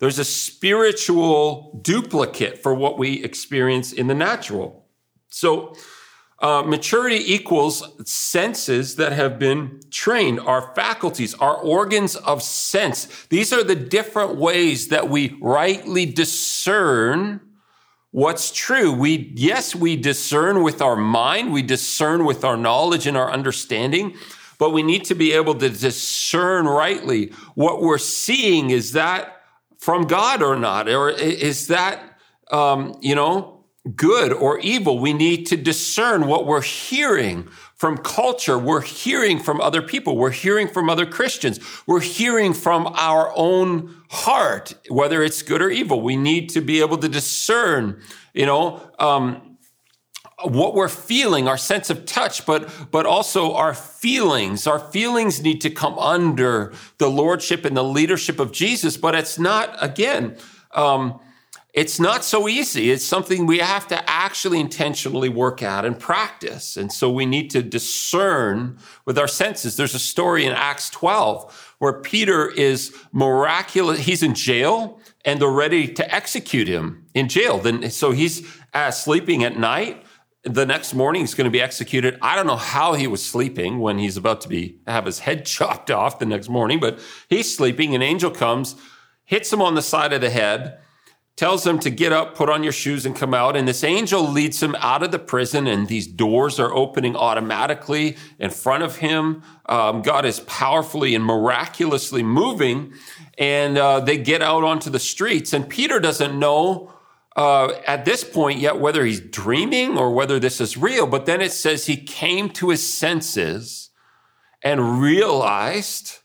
There's 0.00 0.18
a 0.18 0.24
spiritual 0.24 1.78
duplicate 1.82 2.62
for 2.62 2.74
what 2.74 2.98
we 2.98 3.22
experience 3.22 3.92
in 3.92 4.06
the 4.06 4.14
natural. 4.14 4.86
So, 5.28 5.76
uh, 6.40 6.62
maturity 6.62 7.34
equals 7.34 7.86
senses 8.10 8.96
that 8.96 9.12
have 9.12 9.38
been 9.38 9.78
trained, 9.90 10.40
our 10.40 10.74
faculties, 10.74 11.34
our 11.34 11.54
organs 11.54 12.16
of 12.16 12.42
sense. 12.42 13.26
These 13.28 13.52
are 13.52 13.62
the 13.62 13.74
different 13.74 14.36
ways 14.36 14.88
that 14.88 15.10
we 15.10 15.36
rightly 15.42 16.06
discern 16.06 17.42
what's 18.10 18.50
true. 18.50 18.90
We, 18.90 19.34
yes, 19.36 19.74
we 19.74 19.96
discern 19.96 20.62
with 20.62 20.80
our 20.80 20.96
mind, 20.96 21.52
we 21.52 21.60
discern 21.60 22.24
with 22.24 22.42
our 22.42 22.56
knowledge 22.56 23.06
and 23.06 23.18
our 23.18 23.30
understanding, 23.30 24.16
but 24.58 24.70
we 24.70 24.82
need 24.82 25.04
to 25.04 25.14
be 25.14 25.32
able 25.32 25.56
to 25.56 25.68
discern 25.68 26.66
rightly. 26.66 27.32
What 27.54 27.82
we're 27.82 27.98
seeing 27.98 28.70
is 28.70 28.92
that 28.92 29.39
from 29.80 30.06
God 30.06 30.42
or 30.42 30.56
not? 30.56 30.88
Or 30.88 31.10
is 31.10 31.66
that, 31.66 32.18
um, 32.52 32.96
you 33.00 33.14
know, 33.14 33.60
good 33.96 34.32
or 34.32 34.58
evil. 34.60 34.98
We 34.98 35.12
need 35.12 35.46
to 35.46 35.56
discern 35.56 36.26
what 36.26 36.46
we're 36.46 36.60
hearing 36.60 37.48
from 37.76 37.96
culture. 37.96 38.58
We're 38.58 38.82
hearing 38.82 39.38
from 39.38 39.60
other 39.60 39.80
people. 39.80 40.16
We're 40.16 40.30
hearing 40.30 40.68
from 40.68 40.90
other 40.90 41.06
Christians. 41.06 41.58
We're 41.86 42.00
hearing 42.00 42.52
from 42.52 42.88
our 42.88 43.32
own 43.34 43.96
heart, 44.10 44.74
whether 44.88 45.22
it's 45.22 45.40
good 45.40 45.62
or 45.62 45.70
evil. 45.70 46.02
We 46.02 46.16
need 46.16 46.50
to 46.50 46.60
be 46.60 46.80
able 46.80 46.98
to 46.98 47.08
discern, 47.08 48.02
you 48.34 48.44
know, 48.44 48.82
um, 48.98 49.49
what 50.42 50.74
we're 50.74 50.88
feeling, 50.88 51.48
our 51.48 51.56
sense 51.56 51.90
of 51.90 52.06
touch, 52.06 52.46
but, 52.46 52.70
but 52.90 53.06
also 53.06 53.54
our 53.54 53.74
feelings. 53.74 54.66
Our 54.66 54.78
feelings 54.78 55.42
need 55.42 55.60
to 55.62 55.70
come 55.70 55.98
under 55.98 56.72
the 56.98 57.08
lordship 57.08 57.64
and 57.64 57.76
the 57.76 57.84
leadership 57.84 58.40
of 58.40 58.52
Jesus, 58.52 58.96
but 58.96 59.14
it's 59.14 59.38
not, 59.38 59.76
again, 59.82 60.36
um, 60.72 61.20
it's 61.72 62.00
not 62.00 62.24
so 62.24 62.48
easy. 62.48 62.90
It's 62.90 63.04
something 63.04 63.46
we 63.46 63.58
have 63.58 63.86
to 63.88 64.10
actually 64.10 64.58
intentionally 64.58 65.28
work 65.28 65.62
at 65.62 65.84
and 65.84 65.98
practice. 65.98 66.76
And 66.76 66.92
so 66.92 67.10
we 67.10 67.26
need 67.26 67.50
to 67.50 67.62
discern 67.62 68.78
with 69.04 69.16
our 69.16 69.28
senses. 69.28 69.76
There's 69.76 69.94
a 69.94 70.00
story 70.00 70.44
in 70.46 70.52
Acts 70.52 70.90
12 70.90 71.76
where 71.78 71.92
Peter 71.92 72.50
is 72.50 72.94
miraculous. 73.12 74.00
He's 74.00 74.24
in 74.24 74.34
jail 74.34 75.00
and 75.24 75.40
they're 75.40 75.48
ready 75.48 75.86
to 75.86 76.14
execute 76.14 76.66
him 76.66 77.06
in 77.14 77.28
jail. 77.28 77.58
Then, 77.58 77.88
so 77.90 78.10
he's 78.10 78.46
uh, 78.74 78.90
sleeping 78.90 79.44
at 79.44 79.56
night 79.56 80.04
the 80.44 80.64
next 80.64 80.94
morning 80.94 81.22
he's 81.22 81.34
going 81.34 81.44
to 81.44 81.50
be 81.50 81.60
executed. 81.60 82.18
I 82.22 82.34
don't 82.34 82.46
know 82.46 82.56
how 82.56 82.94
he 82.94 83.06
was 83.06 83.24
sleeping 83.24 83.78
when 83.78 83.98
he's 83.98 84.16
about 84.16 84.40
to 84.42 84.48
be 84.48 84.78
have 84.86 85.06
his 85.06 85.20
head 85.20 85.44
chopped 85.46 85.90
off 85.90 86.18
the 86.18 86.26
next 86.26 86.48
morning, 86.48 86.80
but 86.80 86.98
he's 87.28 87.54
sleeping. 87.54 87.94
An 87.94 88.02
angel 88.02 88.30
comes, 88.30 88.76
hits 89.24 89.52
him 89.52 89.60
on 89.60 89.74
the 89.74 89.82
side 89.82 90.12
of 90.12 90.20
the 90.20 90.30
head, 90.30 90.78
tells 91.36 91.66
him 91.66 91.78
to 91.80 91.90
get 91.90 92.12
up, 92.12 92.34
put 92.34 92.48
on 92.48 92.62
your 92.62 92.72
shoes, 92.72 93.04
and 93.04 93.14
come 93.14 93.34
out. 93.34 93.54
And 93.56 93.68
this 93.68 93.84
angel 93.84 94.22
leads 94.22 94.62
him 94.62 94.74
out 94.78 95.02
of 95.02 95.10
the 95.10 95.18
prison, 95.18 95.66
and 95.66 95.88
these 95.88 96.06
doors 96.06 96.58
are 96.58 96.72
opening 96.74 97.16
automatically 97.16 98.16
in 98.38 98.50
front 98.50 98.82
of 98.82 98.96
him. 98.96 99.42
Um, 99.66 100.02
God 100.02 100.24
is 100.24 100.40
powerfully 100.40 101.14
and 101.14 101.24
miraculously 101.24 102.22
moving, 102.22 102.94
and 103.36 103.76
uh, 103.76 104.00
they 104.00 104.16
get 104.16 104.42
out 104.42 104.64
onto 104.64 104.90
the 104.90 104.98
streets. 104.98 105.52
And 105.52 105.68
Peter 105.68 106.00
doesn't 106.00 106.38
know 106.38 106.92
uh, 107.40 107.80
at 107.86 108.04
this 108.04 108.22
point 108.22 108.60
yet 108.60 108.78
whether 108.78 109.02
he's 109.02 109.18
dreaming 109.18 109.96
or 109.96 110.12
whether 110.12 110.38
this 110.38 110.60
is 110.60 110.76
real. 110.76 111.06
But 111.06 111.24
then 111.24 111.40
it 111.40 111.52
says 111.52 111.86
he 111.86 111.96
came 111.96 112.50
to 112.50 112.68
his 112.68 112.86
senses 112.86 113.88
and 114.62 115.00
realized 115.00 116.18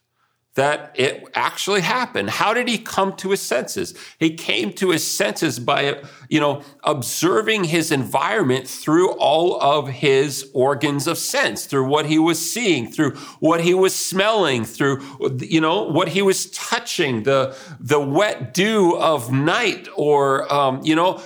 that 0.55 0.91
it 0.95 1.27
actually 1.35 1.81
happened. 1.81 2.29
How 2.29 2.53
did 2.53 2.67
he 2.67 2.77
come 2.77 3.13
to 3.17 3.31
his 3.31 3.41
senses? 3.41 3.93
He 4.19 4.35
came 4.35 4.71
to 4.73 4.91
his 4.91 5.05
senses 5.05 5.59
by, 5.59 6.01
you 6.29 6.39
know, 6.39 6.63
observing 6.83 7.65
his 7.65 7.91
environment 7.91 8.67
through 8.67 9.11
all 9.13 9.61
of 9.61 9.89
his 9.89 10.49
organs 10.53 11.07
of 11.07 11.17
sense, 11.17 11.65
through 11.65 11.87
what 11.87 12.05
he 12.05 12.17
was 12.17 12.39
seeing, 12.39 12.89
through 12.89 13.11
what 13.39 13.61
he 13.61 13.73
was 13.73 13.93
smelling, 13.93 14.63
through, 14.63 15.03
you 15.39 15.59
know, 15.59 15.83
what 15.83 16.07
he 16.07 16.21
was 16.21 16.49
touching, 16.51 17.23
the, 17.23 17.55
the 17.79 17.99
wet 17.99 18.53
dew 18.53 18.95
of 18.97 19.31
night, 19.31 19.89
or, 19.95 20.51
um, 20.53 20.79
you 20.83 20.95
know, 20.95 21.21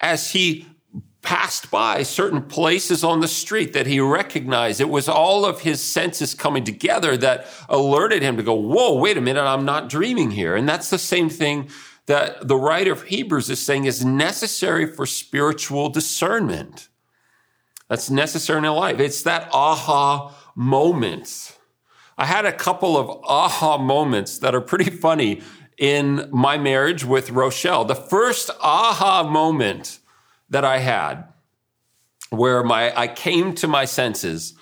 as 0.00 0.30
he 0.30 0.66
passed 1.22 1.70
by 1.70 2.02
certain 2.02 2.42
places 2.42 3.04
on 3.04 3.20
the 3.20 3.28
street 3.28 3.72
that 3.72 3.86
he 3.86 4.00
recognized. 4.00 4.80
It 4.80 4.88
was 4.88 5.08
all 5.08 5.44
of 5.44 5.60
his 5.60 5.80
senses 5.80 6.34
coming 6.34 6.64
together 6.64 7.16
that 7.16 7.46
alerted 7.68 8.22
him 8.22 8.36
to 8.36 8.42
go, 8.42 8.54
whoa, 8.54 8.94
wait 8.94 9.16
a 9.16 9.20
minute, 9.20 9.44
I'm 9.44 9.64
not 9.64 9.88
dreaming 9.88 10.32
here. 10.32 10.56
And 10.56 10.68
that's 10.68 10.90
the 10.90 10.98
same 10.98 11.28
thing 11.28 11.68
that 12.06 12.48
the 12.48 12.56
writer 12.56 12.92
of 12.92 13.04
Hebrews 13.04 13.48
is 13.48 13.64
saying 13.64 13.84
is 13.84 14.04
necessary 14.04 14.86
for 14.86 15.06
spiritual 15.06 15.88
discernment. 15.88 16.88
That's 17.88 18.10
necessary 18.10 18.58
in 18.58 18.64
life. 18.64 18.98
It's 18.98 19.22
that 19.22 19.48
aha 19.52 20.34
moment. 20.56 21.56
I 22.18 22.26
had 22.26 22.44
a 22.44 22.52
couple 22.52 22.96
of 22.96 23.08
aha 23.24 23.78
moments 23.78 24.38
that 24.38 24.54
are 24.54 24.60
pretty 24.60 24.90
funny 24.90 25.40
in 25.78 26.28
my 26.32 26.58
marriage 26.58 27.04
with 27.04 27.30
Rochelle. 27.30 27.84
The 27.84 27.94
first 27.94 28.50
aha 28.60 29.22
moment 29.22 30.00
that 30.52 30.64
I 30.64 30.78
had 30.78 31.24
where 32.30 32.62
my 32.62 32.98
I 32.98 33.08
came 33.08 33.54
to 33.56 33.68
my 33.68 33.84
senses. 33.84 34.54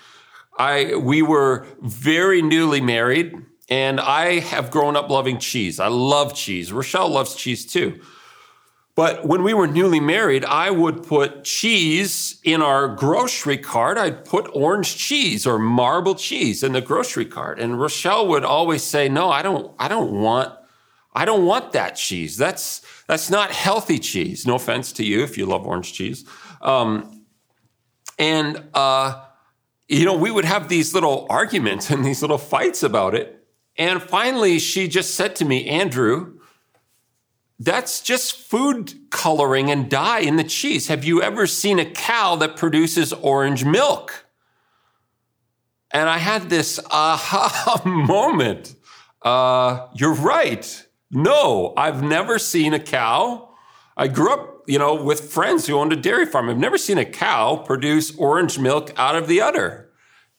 I 0.59 0.94
we 0.96 1.22
were 1.22 1.66
very 1.81 2.42
newly 2.42 2.81
married 2.81 3.35
and 3.68 4.00
I 4.00 4.40
have 4.40 4.70
grown 4.70 4.96
up 4.96 5.11
loving 5.11 5.38
cheese. 5.38 5.79
I 5.79 5.88
love 5.88 6.35
cheese. 6.35 6.72
Rochelle 6.72 7.09
loves 7.09 7.35
cheese 7.35 7.64
too. 7.64 8.00
But 8.96 9.24
when 9.24 9.44
we 9.44 9.55
were 9.55 9.68
newly 9.68 10.00
married, 10.00 10.44
I 10.44 10.70
would 10.70 11.05
put 11.05 11.44
cheese 11.44 12.40
in 12.42 12.61
our 12.61 12.88
grocery 12.88 13.57
cart. 13.57 13.96
I'd 13.96 14.24
put 14.24 14.50
orange 14.53 14.96
cheese 14.96 15.46
or 15.46 15.59
marble 15.59 16.16
cheese 16.16 16.62
in 16.62 16.72
the 16.72 16.81
grocery 16.81 17.24
cart. 17.24 17.61
And 17.61 17.81
Rochelle 17.81 18.26
would 18.26 18.44
always 18.44 18.83
say, 18.83 19.09
"No, 19.09 19.31
I 19.31 19.42
don't 19.42 19.72
I 19.79 19.88
don't 19.88 20.12
want 20.12 20.53
I 21.12 21.25
don't 21.25 21.44
want 21.44 21.73
that 21.73 21.96
cheese. 21.96 22.37
That's 22.37 22.83
that's 23.07 23.31
not 23.31 23.51
healthy 23.51 23.99
cheese. 23.99 24.46
No 24.46 24.55
offense 24.55 24.92
to 24.92 25.05
you 25.05 25.25
if 25.25 25.37
you 25.37 25.46
love 25.46 25.66
orange 25.66 25.92
cheese. 25.92 26.25
Um, 26.61 27.25
and, 28.20 28.62
uh, 28.75 29.25
you 29.88 30.05
know, 30.05 30.16
we 30.16 30.31
would 30.31 30.44
have 30.44 30.68
these 30.68 30.94
little 30.94 31.27
arguments 31.31 31.90
and 31.90 32.05
these 32.05 32.20
little 32.20 32.38
fights 32.38 32.83
about 32.83 33.14
it. 33.14 33.49
And 33.77 34.03
finally, 34.03 34.59
she 34.59 34.88
just 34.88 35.14
said 35.14 35.35
to 35.37 35.44
me, 35.44 35.66
Andrew, 35.66 36.38
that's 37.59 38.03
just 38.03 38.37
food 38.37 39.11
coloring 39.11 39.70
and 39.70 39.90
dye 39.90 40.20
in 40.20 40.37
the 40.37 40.44
cheese. 40.44 40.88
Have 40.88 41.03
you 41.03 41.23
ever 41.23 41.46
seen 41.46 41.79
a 41.79 41.85
cow 41.85 42.37
that 42.37 42.57
produces 42.57 43.12
orange 43.14 43.64
milk? 43.64 44.27
And 45.90 46.09
I 46.09 46.18
had 46.18 46.51
this 46.51 46.79
aha 46.90 47.83
moment. 47.87 48.75
Uh, 49.23 49.88
you're 49.94 50.14
right. 50.14 50.87
No, 51.11 51.75
I've 51.77 52.03
never 52.03 52.38
seen 52.38 52.73
a 52.73 52.79
cow. 52.79 53.49
I 53.96 54.07
grew 54.07 54.33
up, 54.33 54.62
you 54.66 54.79
know, 54.79 54.94
with 55.03 55.33
friends 55.33 55.66
who 55.66 55.75
owned 55.75 55.92
a 55.92 55.96
dairy 55.96 56.25
farm. 56.25 56.49
I've 56.49 56.57
never 56.57 56.79
seen 56.79 56.99
a 56.99 57.05
cow 57.05 57.57
produce 57.57 58.16
orange 58.16 58.59
milk 58.59 58.92
out 58.96 59.16
of 59.16 59.27
the 59.27 59.40
udder 59.40 59.90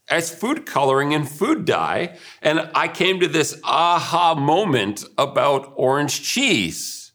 as 0.10 0.34
food 0.34 0.66
coloring 0.66 1.14
and 1.14 1.30
food 1.30 1.66
dye. 1.66 2.18
And 2.42 2.70
I 2.74 2.88
came 2.88 3.20
to 3.20 3.28
this 3.28 3.60
aha 3.66 4.34
moment 4.36 5.04
about 5.18 5.74
orange 5.76 6.24
cheese, 6.24 7.12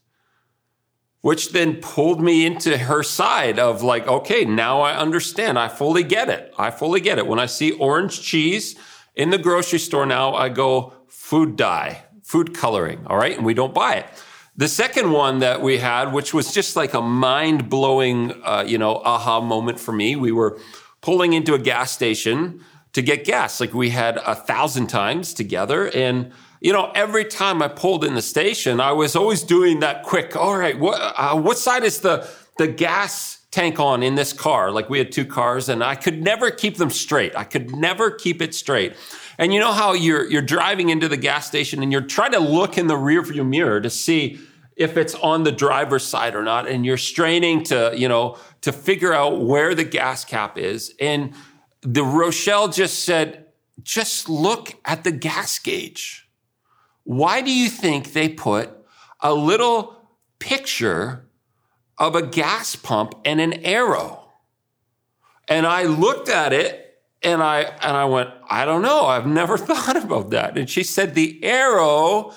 which 1.21 1.51
then 1.51 1.77
pulled 1.77 2.21
me 2.21 2.45
into 2.45 2.77
her 2.77 3.01
side 3.01 3.57
of 3.57 3.81
like, 3.81 4.07
okay, 4.07 4.45
now 4.45 4.81
I 4.81 4.95
understand. 4.95 5.57
I 5.57 5.67
fully 5.67 6.03
get 6.03 6.29
it. 6.29 6.53
I 6.59 6.69
fully 6.69 7.01
get 7.01 7.17
it. 7.17 7.25
When 7.25 7.39
I 7.39 7.47
see 7.47 7.71
orange 7.71 8.21
cheese 8.21 8.75
in 9.15 9.31
the 9.31 9.39
grocery 9.39 9.79
store 9.79 10.05
now, 10.05 10.35
I 10.35 10.49
go 10.49 10.93
food 11.07 11.55
dye 11.55 12.06
food 12.27 12.53
coloring, 12.53 12.99
all 13.07 13.15
right? 13.15 13.37
And 13.37 13.45
we 13.45 13.53
don't 13.53 13.73
buy 13.73 13.95
it. 13.95 14.05
The 14.57 14.67
second 14.67 15.11
one 15.13 15.39
that 15.39 15.61
we 15.61 15.77
had, 15.77 16.11
which 16.11 16.33
was 16.33 16.53
just 16.53 16.75
like 16.75 16.93
a 16.93 17.01
mind 17.01 17.69
blowing, 17.69 18.33
uh, 18.43 18.65
you 18.67 18.77
know, 18.77 18.97
aha 18.97 19.39
moment 19.39 19.79
for 19.79 19.93
me, 19.93 20.17
we 20.17 20.33
were 20.33 20.59
pulling 20.99 21.31
into 21.31 21.53
a 21.53 21.59
gas 21.59 21.91
station 21.91 22.59
to 22.91 23.01
get 23.01 23.23
gas. 23.23 23.61
Like 23.61 23.73
we 23.73 23.91
had 23.91 24.17
a 24.17 24.35
thousand 24.35 24.87
times 24.87 25.33
together. 25.33 25.89
And, 25.91 26.33
you 26.59 26.73
know, 26.73 26.91
every 26.93 27.23
time 27.23 27.61
I 27.61 27.69
pulled 27.69 28.03
in 28.03 28.13
the 28.15 28.21
station, 28.21 28.81
I 28.81 28.91
was 28.91 29.15
always 29.15 29.41
doing 29.41 29.79
that 29.79 30.03
quick, 30.03 30.35
all 30.35 30.57
right, 30.57 30.77
what, 30.77 30.99
uh, 30.99 31.39
what 31.39 31.57
side 31.57 31.85
is 31.85 32.01
the, 32.01 32.27
the 32.57 32.67
gas 32.67 33.37
tank 33.51 33.79
on 33.79 34.03
in 34.03 34.15
this 34.15 34.33
car? 34.33 34.71
Like 34.71 34.89
we 34.89 34.97
had 34.97 35.13
two 35.13 35.25
cars 35.25 35.69
and 35.69 35.81
I 35.81 35.95
could 35.95 36.21
never 36.21 36.51
keep 36.51 36.75
them 36.75 36.89
straight. 36.89 37.33
I 37.37 37.45
could 37.45 37.73
never 37.73 38.11
keep 38.11 38.41
it 38.41 38.53
straight. 38.53 38.97
And 39.37 39.53
you 39.53 39.59
know 39.59 39.71
how 39.71 39.93
you're, 39.93 40.25
you're 40.29 40.41
driving 40.41 40.89
into 40.89 41.07
the 41.07 41.17
gas 41.17 41.45
station 41.45 41.83
and 41.83 41.91
you're 41.91 42.01
trying 42.01 42.31
to 42.31 42.39
look 42.39 42.77
in 42.77 42.87
the 42.87 42.95
rearview 42.95 43.47
mirror 43.47 43.79
to 43.79 43.89
see 43.89 44.39
if 44.75 44.97
it's 44.97 45.15
on 45.15 45.43
the 45.43 45.51
driver's 45.51 46.05
side 46.05 46.35
or 46.35 46.43
not. 46.43 46.67
And 46.67 46.85
you're 46.85 46.97
straining 46.97 47.63
to, 47.65 47.93
you 47.95 48.07
know, 48.07 48.37
to 48.61 48.71
figure 48.71 49.13
out 49.13 49.41
where 49.41 49.75
the 49.75 49.83
gas 49.83 50.25
cap 50.25 50.57
is. 50.57 50.93
And 50.99 51.33
the 51.81 52.03
Rochelle 52.03 52.67
just 52.67 53.03
said, 53.03 53.45
just 53.83 54.27
look 54.27 54.75
at 54.85 55.03
the 55.03 55.11
gas 55.11 55.59
gauge. 55.59 56.27
Why 57.03 57.41
do 57.41 57.51
you 57.51 57.69
think 57.69 58.13
they 58.13 58.29
put 58.29 58.71
a 59.21 59.33
little 59.33 59.95
picture 60.39 61.27
of 61.97 62.15
a 62.15 62.25
gas 62.25 62.75
pump 62.75 63.13
and 63.23 63.39
an 63.39 63.53
arrow? 63.65 64.31
And 65.47 65.65
I 65.65 65.83
looked 65.83 66.27
at 66.27 66.53
it 66.53 66.86
and 67.23 67.41
I 67.41 67.61
and 67.61 67.97
I 67.97 68.05
went, 68.05 68.29
I 68.49 68.65
don't 68.65 68.81
know. 68.81 69.05
I've 69.05 69.27
never 69.27 69.57
thought 69.57 69.95
about 69.95 70.29
that. 70.31 70.57
And 70.57 70.69
she 70.69 70.83
said 70.83 71.15
the 71.15 71.43
arrow 71.43 72.33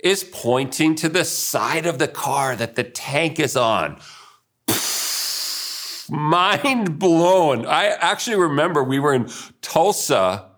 is 0.00 0.24
pointing 0.24 0.94
to 0.94 1.08
the 1.08 1.24
side 1.24 1.86
of 1.86 1.98
the 1.98 2.08
car 2.08 2.54
that 2.56 2.76
the 2.76 2.84
tank 2.84 3.40
is 3.40 3.56
on. 3.56 3.98
Mind 6.10 6.98
blown. 6.98 7.64
I 7.64 7.86
actually 7.86 8.36
remember 8.36 8.82
we 8.82 8.98
were 8.98 9.14
in 9.14 9.30
Tulsa. 9.62 10.50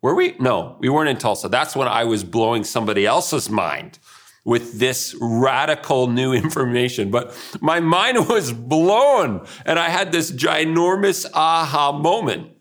Were 0.00 0.14
we? 0.14 0.34
No, 0.38 0.76
we 0.80 0.88
weren't 0.88 1.10
in 1.10 1.18
Tulsa. 1.18 1.48
That's 1.48 1.76
when 1.76 1.88
I 1.88 2.04
was 2.04 2.24
blowing 2.24 2.64
somebody 2.64 3.04
else's 3.04 3.50
mind 3.50 3.98
with 4.44 4.78
this 4.78 5.14
radical 5.20 6.06
new 6.06 6.32
information. 6.44 7.10
But 7.10 7.36
my 7.60 7.80
mind 7.80 8.28
was 8.28 8.52
blown 8.52 9.46
and 9.66 9.78
I 9.78 9.88
had 9.88 10.12
this 10.12 10.30
ginormous 10.30 11.26
aha 11.34 11.92
moment. 11.92 12.53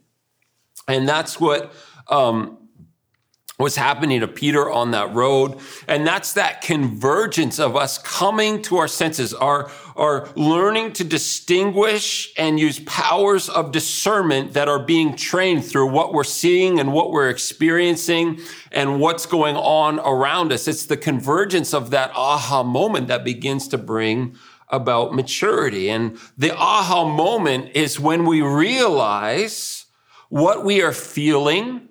And 0.87 1.07
that's 1.07 1.39
what 1.39 1.73
um, 2.09 2.57
was 3.59 3.75
happening 3.75 4.19
to 4.19 4.27
Peter 4.27 4.69
on 4.69 4.91
that 4.91 5.13
road. 5.13 5.59
And 5.87 6.05
that's 6.05 6.33
that 6.33 6.61
convergence 6.61 7.59
of 7.59 7.75
us 7.75 7.97
coming 7.99 8.61
to 8.63 8.77
our 8.77 8.87
senses, 8.87 9.33
our, 9.33 9.69
our 9.95 10.27
learning 10.35 10.93
to 10.93 11.03
distinguish 11.03 12.33
and 12.37 12.59
use 12.59 12.79
powers 12.79 13.49
of 13.49 13.71
discernment 13.71 14.53
that 14.53 14.67
are 14.67 14.79
being 14.79 15.15
trained 15.15 15.65
through 15.65 15.91
what 15.91 16.13
we're 16.13 16.23
seeing 16.23 16.79
and 16.79 16.91
what 16.91 17.11
we're 17.11 17.29
experiencing 17.29 18.39
and 18.71 18.99
what's 18.99 19.27
going 19.27 19.55
on 19.55 19.99
around 19.99 20.51
us. 20.51 20.67
It's 20.67 20.87
the 20.87 20.97
convergence 20.97 21.73
of 21.73 21.91
that 21.91 22.11
aha 22.15 22.63
moment 22.63 23.07
that 23.07 23.23
begins 23.23 23.67
to 23.69 23.77
bring 23.77 24.35
about 24.69 25.13
maturity. 25.13 25.89
And 25.89 26.17
the 26.37 26.55
aha 26.57 27.05
moment 27.05 27.75
is 27.75 27.99
when 27.99 28.25
we 28.25 28.41
realize 28.41 29.82
what 30.33 30.65
we 30.65 30.81
are 30.81 30.91
feeling, 30.91 31.87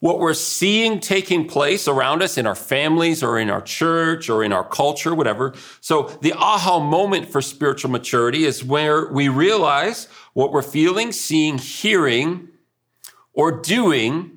what 0.00 0.18
we're 0.18 0.34
seeing 0.34 1.00
taking 1.00 1.48
place 1.48 1.88
around 1.88 2.22
us 2.22 2.36
in 2.36 2.46
our 2.46 2.54
families 2.54 3.22
or 3.22 3.38
in 3.38 3.48
our 3.48 3.62
church 3.62 4.28
or 4.28 4.44
in 4.44 4.52
our 4.52 4.62
culture, 4.62 5.14
whatever. 5.14 5.54
So 5.80 6.14
the 6.20 6.34
aha 6.34 6.80
moment 6.80 7.30
for 7.30 7.40
spiritual 7.40 7.90
maturity 7.90 8.44
is 8.44 8.62
where 8.62 9.10
we 9.10 9.28
realize 9.28 10.06
what 10.34 10.52
we're 10.52 10.60
feeling, 10.60 11.12
seeing, 11.12 11.56
hearing, 11.56 12.48
or 13.32 13.62
doing, 13.62 14.32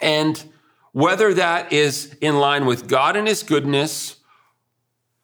and 0.00 0.40
whether 0.92 1.34
that 1.34 1.72
is 1.72 2.16
in 2.20 2.36
line 2.36 2.64
with 2.64 2.86
God 2.86 3.16
and 3.16 3.26
his 3.26 3.42
goodness 3.42 4.18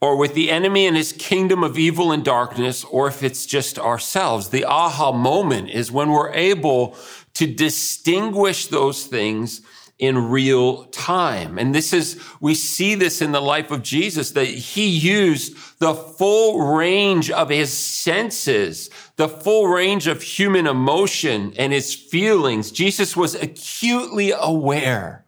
or 0.00 0.16
with 0.16 0.34
the 0.34 0.50
enemy 0.50 0.86
and 0.86 0.96
his 0.96 1.12
kingdom 1.12 1.62
of 1.62 1.78
evil 1.78 2.10
and 2.10 2.24
darkness, 2.24 2.84
or 2.84 3.08
if 3.08 3.22
it's 3.22 3.44
just 3.44 3.78
ourselves. 3.78 4.48
The 4.48 4.64
aha 4.64 5.12
moment 5.12 5.70
is 5.70 5.92
when 5.92 6.10
we're 6.10 6.32
able 6.32 6.96
to 7.34 7.46
distinguish 7.46 8.68
those 8.68 9.04
things 9.04 9.60
in 9.98 10.30
real 10.30 10.84
time. 10.86 11.58
And 11.58 11.74
this 11.74 11.92
is, 11.92 12.18
we 12.40 12.54
see 12.54 12.94
this 12.94 13.20
in 13.20 13.32
the 13.32 13.42
life 13.42 13.70
of 13.70 13.82
Jesus, 13.82 14.30
that 14.30 14.46
he 14.46 14.88
used 14.88 15.54
the 15.78 15.94
full 15.94 16.74
range 16.74 17.30
of 17.30 17.50
his 17.50 17.70
senses, 17.70 18.88
the 19.16 19.28
full 19.28 19.68
range 19.68 20.06
of 20.06 20.22
human 20.22 20.66
emotion 20.66 21.52
and 21.58 21.74
his 21.74 21.94
feelings. 21.94 22.70
Jesus 22.70 23.14
was 23.14 23.34
acutely 23.34 24.32
aware 24.34 25.26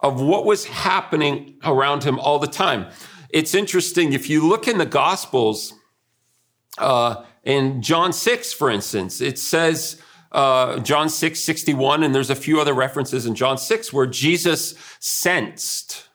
of 0.00 0.20
what 0.20 0.44
was 0.44 0.66
happening 0.66 1.56
around 1.64 2.04
him 2.04 2.18
all 2.18 2.38
the 2.38 2.46
time. 2.46 2.86
It's 3.32 3.54
interesting. 3.54 4.12
If 4.12 4.28
you 4.28 4.46
look 4.46 4.68
in 4.68 4.78
the 4.78 4.86
gospels, 4.86 5.74
uh, 6.78 7.24
in 7.44 7.82
John 7.82 8.12
6, 8.12 8.52
for 8.52 8.70
instance, 8.70 9.20
it 9.20 9.38
says, 9.38 10.00
uh, 10.32 10.78
John 10.80 11.08
6, 11.08 11.40
61, 11.40 12.02
and 12.02 12.14
there's 12.14 12.30
a 12.30 12.36
few 12.36 12.60
other 12.60 12.74
references 12.74 13.26
in 13.26 13.34
John 13.34 13.58
6 13.58 13.92
where 13.92 14.06
Jesus 14.06 14.74
sensed 15.00 16.08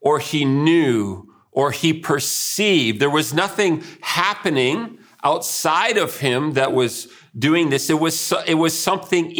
or 0.00 0.18
he 0.18 0.44
knew 0.44 1.28
or 1.50 1.70
he 1.70 1.92
perceived. 1.92 3.00
There 3.00 3.10
was 3.10 3.34
nothing 3.34 3.82
happening 4.00 4.98
outside 5.24 5.98
of 5.98 6.18
him 6.18 6.52
that 6.52 6.72
was 6.72 7.08
doing 7.38 7.70
this. 7.70 7.90
It 7.90 7.98
was, 7.98 8.32
it 8.46 8.54
was 8.54 8.78
something 8.78 9.30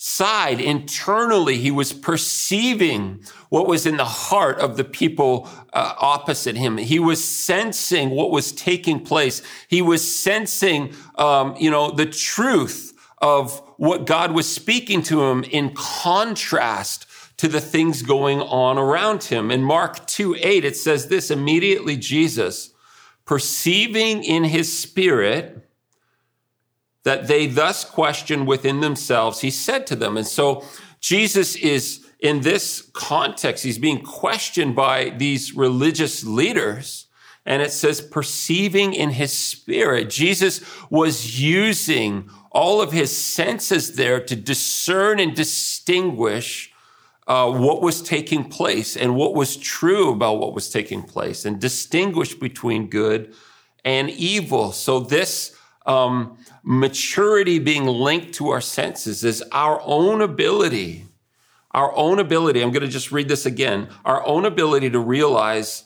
inside, 0.00 0.62
internally. 0.62 1.58
He 1.58 1.70
was 1.70 1.92
perceiving 1.92 3.22
what 3.50 3.66
was 3.66 3.84
in 3.84 3.98
the 3.98 4.04
heart 4.06 4.58
of 4.58 4.78
the 4.78 4.84
people 4.84 5.46
uh, 5.74 5.92
opposite 5.98 6.56
him. 6.56 6.78
He 6.78 6.98
was 6.98 7.22
sensing 7.22 8.08
what 8.08 8.30
was 8.30 8.50
taking 8.50 9.04
place. 9.04 9.42
He 9.68 9.82
was 9.82 10.00
sensing, 10.10 10.94
um, 11.16 11.54
you 11.58 11.70
know, 11.70 11.90
the 11.90 12.06
truth 12.06 12.98
of 13.18 13.60
what 13.76 14.06
God 14.06 14.32
was 14.32 14.50
speaking 14.50 15.02
to 15.02 15.22
him 15.24 15.44
in 15.44 15.74
contrast 15.74 17.04
to 17.36 17.46
the 17.46 17.60
things 17.60 18.00
going 18.00 18.40
on 18.40 18.78
around 18.78 19.24
him. 19.24 19.50
In 19.50 19.62
Mark 19.62 20.06
2 20.06 20.34
8, 20.40 20.64
it 20.64 20.76
says 20.78 21.08
this 21.08 21.30
immediately 21.30 21.98
Jesus, 21.98 22.70
perceiving 23.26 24.24
in 24.24 24.44
his 24.44 24.74
spirit 24.74 25.69
that 27.04 27.28
they 27.28 27.46
thus 27.46 27.84
question 27.84 28.46
within 28.46 28.80
themselves, 28.80 29.40
he 29.40 29.50
said 29.50 29.86
to 29.86 29.96
them. 29.96 30.16
And 30.16 30.26
so 30.26 30.64
Jesus 31.00 31.56
is 31.56 32.06
in 32.20 32.42
this 32.42 32.90
context, 32.92 33.64
he's 33.64 33.78
being 33.78 34.02
questioned 34.02 34.76
by 34.76 35.10
these 35.10 35.54
religious 35.54 36.24
leaders. 36.24 37.06
And 37.46 37.62
it 37.62 37.72
says, 37.72 38.02
perceiving 38.02 38.92
in 38.92 39.10
his 39.10 39.32
spirit. 39.32 40.10
Jesus 40.10 40.60
was 40.90 41.40
using 41.40 42.28
all 42.52 42.82
of 42.82 42.92
his 42.92 43.16
senses 43.16 43.96
there 43.96 44.20
to 44.20 44.36
discern 44.36 45.18
and 45.18 45.34
distinguish 45.34 46.70
uh, 47.26 47.50
what 47.50 47.80
was 47.80 48.02
taking 48.02 48.44
place 48.44 48.96
and 48.96 49.16
what 49.16 49.34
was 49.34 49.56
true 49.56 50.12
about 50.12 50.38
what 50.38 50.54
was 50.54 50.68
taking 50.68 51.02
place 51.02 51.44
and 51.44 51.60
distinguish 51.60 52.34
between 52.34 52.90
good 52.90 53.32
and 53.84 54.10
evil. 54.10 54.72
So 54.72 55.00
this 55.00 55.56
um, 55.86 56.36
maturity 56.62 57.58
being 57.58 57.86
linked 57.86 58.34
to 58.34 58.50
our 58.50 58.60
senses 58.60 59.24
is 59.24 59.42
our 59.52 59.80
own 59.84 60.20
ability, 60.20 61.06
our 61.72 61.94
own 61.96 62.18
ability. 62.18 62.62
I'm 62.62 62.72
going 62.72 62.82
to 62.82 62.88
just 62.88 63.12
read 63.12 63.28
this 63.28 63.46
again. 63.46 63.88
Our 64.04 64.26
own 64.26 64.44
ability 64.44 64.90
to 64.90 64.98
realize 64.98 65.84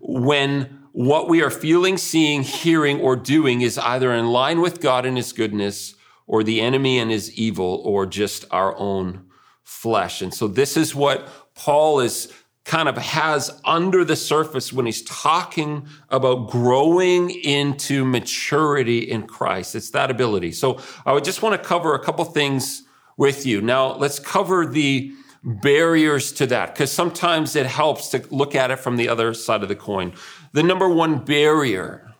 when 0.00 0.82
what 0.92 1.28
we 1.28 1.42
are 1.42 1.50
feeling, 1.50 1.98
seeing, 1.98 2.42
hearing, 2.42 3.00
or 3.00 3.16
doing 3.16 3.60
is 3.60 3.78
either 3.78 4.12
in 4.12 4.28
line 4.28 4.60
with 4.60 4.80
God 4.80 5.04
and 5.04 5.16
His 5.16 5.32
goodness 5.32 5.96
or 6.26 6.42
the 6.42 6.60
enemy 6.60 6.98
and 6.98 7.10
his 7.10 7.32
evil 7.34 7.80
or 7.84 8.06
just 8.06 8.44
our 8.50 8.76
own 8.78 9.26
flesh. 9.62 10.22
And 10.22 10.32
so 10.34 10.48
this 10.48 10.76
is 10.76 10.94
what 10.94 11.28
Paul 11.54 12.00
is 12.00 12.32
kind 12.66 12.88
of 12.88 12.98
has 12.98 13.60
under 13.64 14.04
the 14.04 14.16
surface 14.16 14.72
when 14.72 14.86
he's 14.86 15.02
talking 15.02 15.86
about 16.10 16.50
growing 16.50 17.30
into 17.30 18.04
maturity 18.04 18.98
in 18.98 19.26
Christ. 19.26 19.76
It's 19.76 19.90
that 19.90 20.10
ability. 20.10 20.50
So 20.50 20.80
I 21.06 21.12
would 21.12 21.24
just 21.24 21.42
want 21.42 21.60
to 21.60 21.66
cover 21.66 21.94
a 21.94 22.04
couple 22.04 22.24
things 22.24 22.82
with 23.16 23.46
you. 23.46 23.62
Now 23.62 23.94
let's 23.94 24.18
cover 24.18 24.66
the 24.66 25.12
barriers 25.44 26.32
to 26.32 26.46
that 26.48 26.74
because 26.74 26.90
sometimes 26.90 27.54
it 27.54 27.66
helps 27.66 28.08
to 28.08 28.26
look 28.30 28.56
at 28.56 28.72
it 28.72 28.80
from 28.80 28.96
the 28.96 29.08
other 29.08 29.32
side 29.32 29.62
of 29.62 29.68
the 29.68 29.76
coin. 29.76 30.12
The 30.52 30.64
number 30.64 30.88
one 30.88 31.24
barrier 31.24 32.14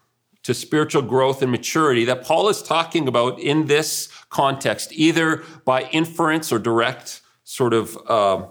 to 0.45 0.55
spiritual 0.55 1.03
growth 1.03 1.43
and 1.43 1.51
maturity 1.51 2.05
that 2.05 2.25
Paul 2.25 2.49
is 2.49 2.63
talking 2.63 3.09
about 3.09 3.41
in 3.41 3.67
this 3.67 4.09
context, 4.31 4.93
either 4.93 5.43
by 5.65 5.83
inference 5.91 6.53
or 6.53 6.61
direct 6.61 7.21
sort 7.43 7.75
of 7.75 7.99
uh, 8.09 8.47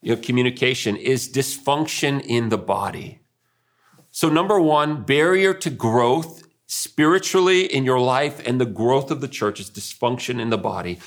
you 0.00 0.14
know, 0.14 0.20
communication, 0.20 0.96
is 0.96 1.28
dysfunction 1.28 2.20
in 2.24 2.48
the 2.48 2.58
body. 2.58 3.20
So, 4.10 4.28
number 4.28 4.60
one, 4.60 5.04
barrier 5.04 5.54
to 5.54 5.70
growth 5.70 6.42
spiritually 6.66 7.64
in 7.64 7.84
your 7.84 7.98
life 7.98 8.46
and 8.46 8.60
the 8.60 8.66
growth 8.66 9.10
of 9.10 9.20
the 9.20 9.28
church 9.28 9.58
is 9.58 9.70
dysfunction 9.70 10.38
in 10.38 10.50
the 10.50 10.58
body. 10.58 10.98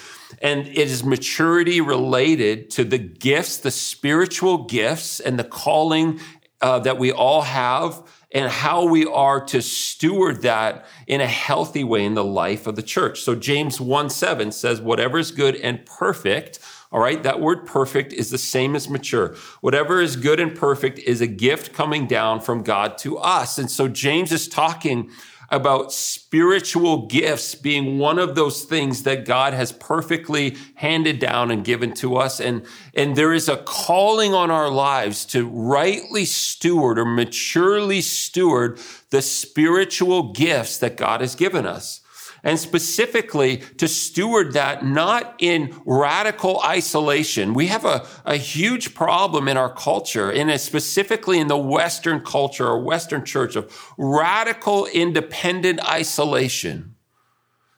And 0.41 0.67
it 0.67 0.77
is 0.77 1.03
maturity 1.03 1.81
related 1.81 2.71
to 2.71 2.83
the 2.83 2.97
gifts, 2.97 3.57
the 3.57 3.71
spiritual 3.71 4.65
gifts 4.65 5.19
and 5.19 5.37
the 5.37 5.43
calling 5.43 6.19
uh, 6.61 6.79
that 6.79 6.97
we 6.97 7.11
all 7.11 7.43
have 7.43 8.01
and 8.33 8.49
how 8.49 8.85
we 8.85 9.05
are 9.05 9.43
to 9.45 9.61
steward 9.61 10.41
that 10.43 10.85
in 11.05 11.21
a 11.21 11.27
healthy 11.27 11.83
way 11.83 12.05
in 12.05 12.15
the 12.15 12.23
life 12.23 12.65
of 12.65 12.75
the 12.75 12.83
church. 12.83 13.21
So 13.21 13.35
James 13.35 13.79
1 13.79 14.09
7 14.09 14.51
says, 14.51 14.81
whatever 14.81 15.19
is 15.19 15.31
good 15.31 15.55
and 15.57 15.85
perfect, 15.85 16.59
all 16.91 16.99
right, 16.99 17.23
that 17.23 17.39
word 17.39 17.65
perfect 17.65 18.11
is 18.11 18.31
the 18.31 18.37
same 18.37 18.75
as 18.75 18.89
mature. 18.89 19.35
Whatever 19.61 20.01
is 20.01 20.17
good 20.17 20.41
and 20.41 20.53
perfect 20.53 20.99
is 20.99 21.21
a 21.21 21.27
gift 21.27 21.71
coming 21.71 22.05
down 22.05 22.41
from 22.41 22.63
God 22.63 22.97
to 22.99 23.17
us. 23.17 23.57
And 23.57 23.71
so 23.71 23.87
James 23.87 24.31
is 24.33 24.49
talking 24.49 25.09
about 25.49 25.91
spiritual 25.93 27.07
gifts 27.07 27.55
being 27.55 27.97
one 27.97 28.19
of 28.19 28.35
those 28.35 28.63
things 28.63 29.03
that 29.03 29.25
God 29.25 29.53
has 29.53 29.71
perfectly 29.73 30.57
handed 30.75 31.19
down 31.19 31.51
and 31.51 31.63
given 31.63 31.93
to 31.95 32.15
us. 32.15 32.39
And, 32.39 32.65
and 32.93 33.15
there 33.15 33.33
is 33.33 33.49
a 33.49 33.57
calling 33.57 34.33
on 34.33 34.49
our 34.49 34.69
lives 34.69 35.25
to 35.27 35.47
rightly 35.47 36.25
steward 36.25 36.97
or 36.97 37.05
maturely 37.05 38.01
steward 38.01 38.79
the 39.11 39.21
spiritual 39.21 40.31
gifts 40.31 40.77
that 40.77 40.97
God 40.97 41.21
has 41.21 41.35
given 41.35 41.65
us 41.65 42.00
and 42.43 42.59
specifically 42.59 43.57
to 43.77 43.87
steward 43.87 44.53
that 44.53 44.85
not 44.85 45.35
in 45.39 45.75
radical 45.85 46.61
isolation. 46.65 47.53
We 47.53 47.67
have 47.67 47.85
a, 47.85 48.05
a 48.25 48.35
huge 48.35 48.93
problem 48.93 49.47
in 49.47 49.57
our 49.57 49.71
culture, 49.73 50.31
and 50.31 50.59
specifically 50.59 51.39
in 51.39 51.47
the 51.47 51.57
Western 51.57 52.21
culture 52.21 52.67
or 52.67 52.81
Western 52.81 53.25
church 53.25 53.55
of 53.55 53.71
radical 53.97 54.85
independent 54.87 55.79
isolation. 55.87 56.90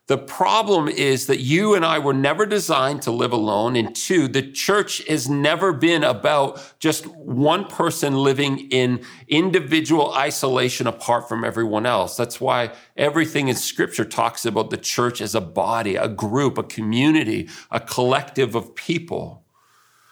The 0.07 0.17
problem 0.17 0.89
is 0.89 1.27
that 1.27 1.39
you 1.39 1.75
and 1.75 1.85
I 1.85 1.97
were 1.97 2.13
never 2.13 2.45
designed 2.45 3.01
to 3.03 3.11
live 3.11 3.31
alone. 3.31 3.77
And 3.77 3.95
two, 3.95 4.27
the 4.27 4.41
church 4.41 5.01
has 5.07 5.29
never 5.29 5.71
been 5.71 6.03
about 6.03 6.73
just 6.77 7.05
one 7.07 7.63
person 7.65 8.13
living 8.15 8.69
in 8.69 9.01
individual 9.29 10.13
isolation 10.13 10.87
apart 10.87 11.29
from 11.29 11.45
everyone 11.45 11.85
else. 11.85 12.17
That's 12.17 12.41
why 12.41 12.73
everything 12.97 13.47
in 13.47 13.55
scripture 13.55 14.03
talks 14.03 14.45
about 14.45 14.71
the 14.71 14.77
church 14.77 15.21
as 15.21 15.35
a 15.35 15.41
body, 15.41 15.95
a 15.95 16.09
group, 16.09 16.57
a 16.57 16.63
community, 16.63 17.49
a 17.71 17.79
collective 17.79 18.55
of 18.55 18.75
people. 18.75 19.45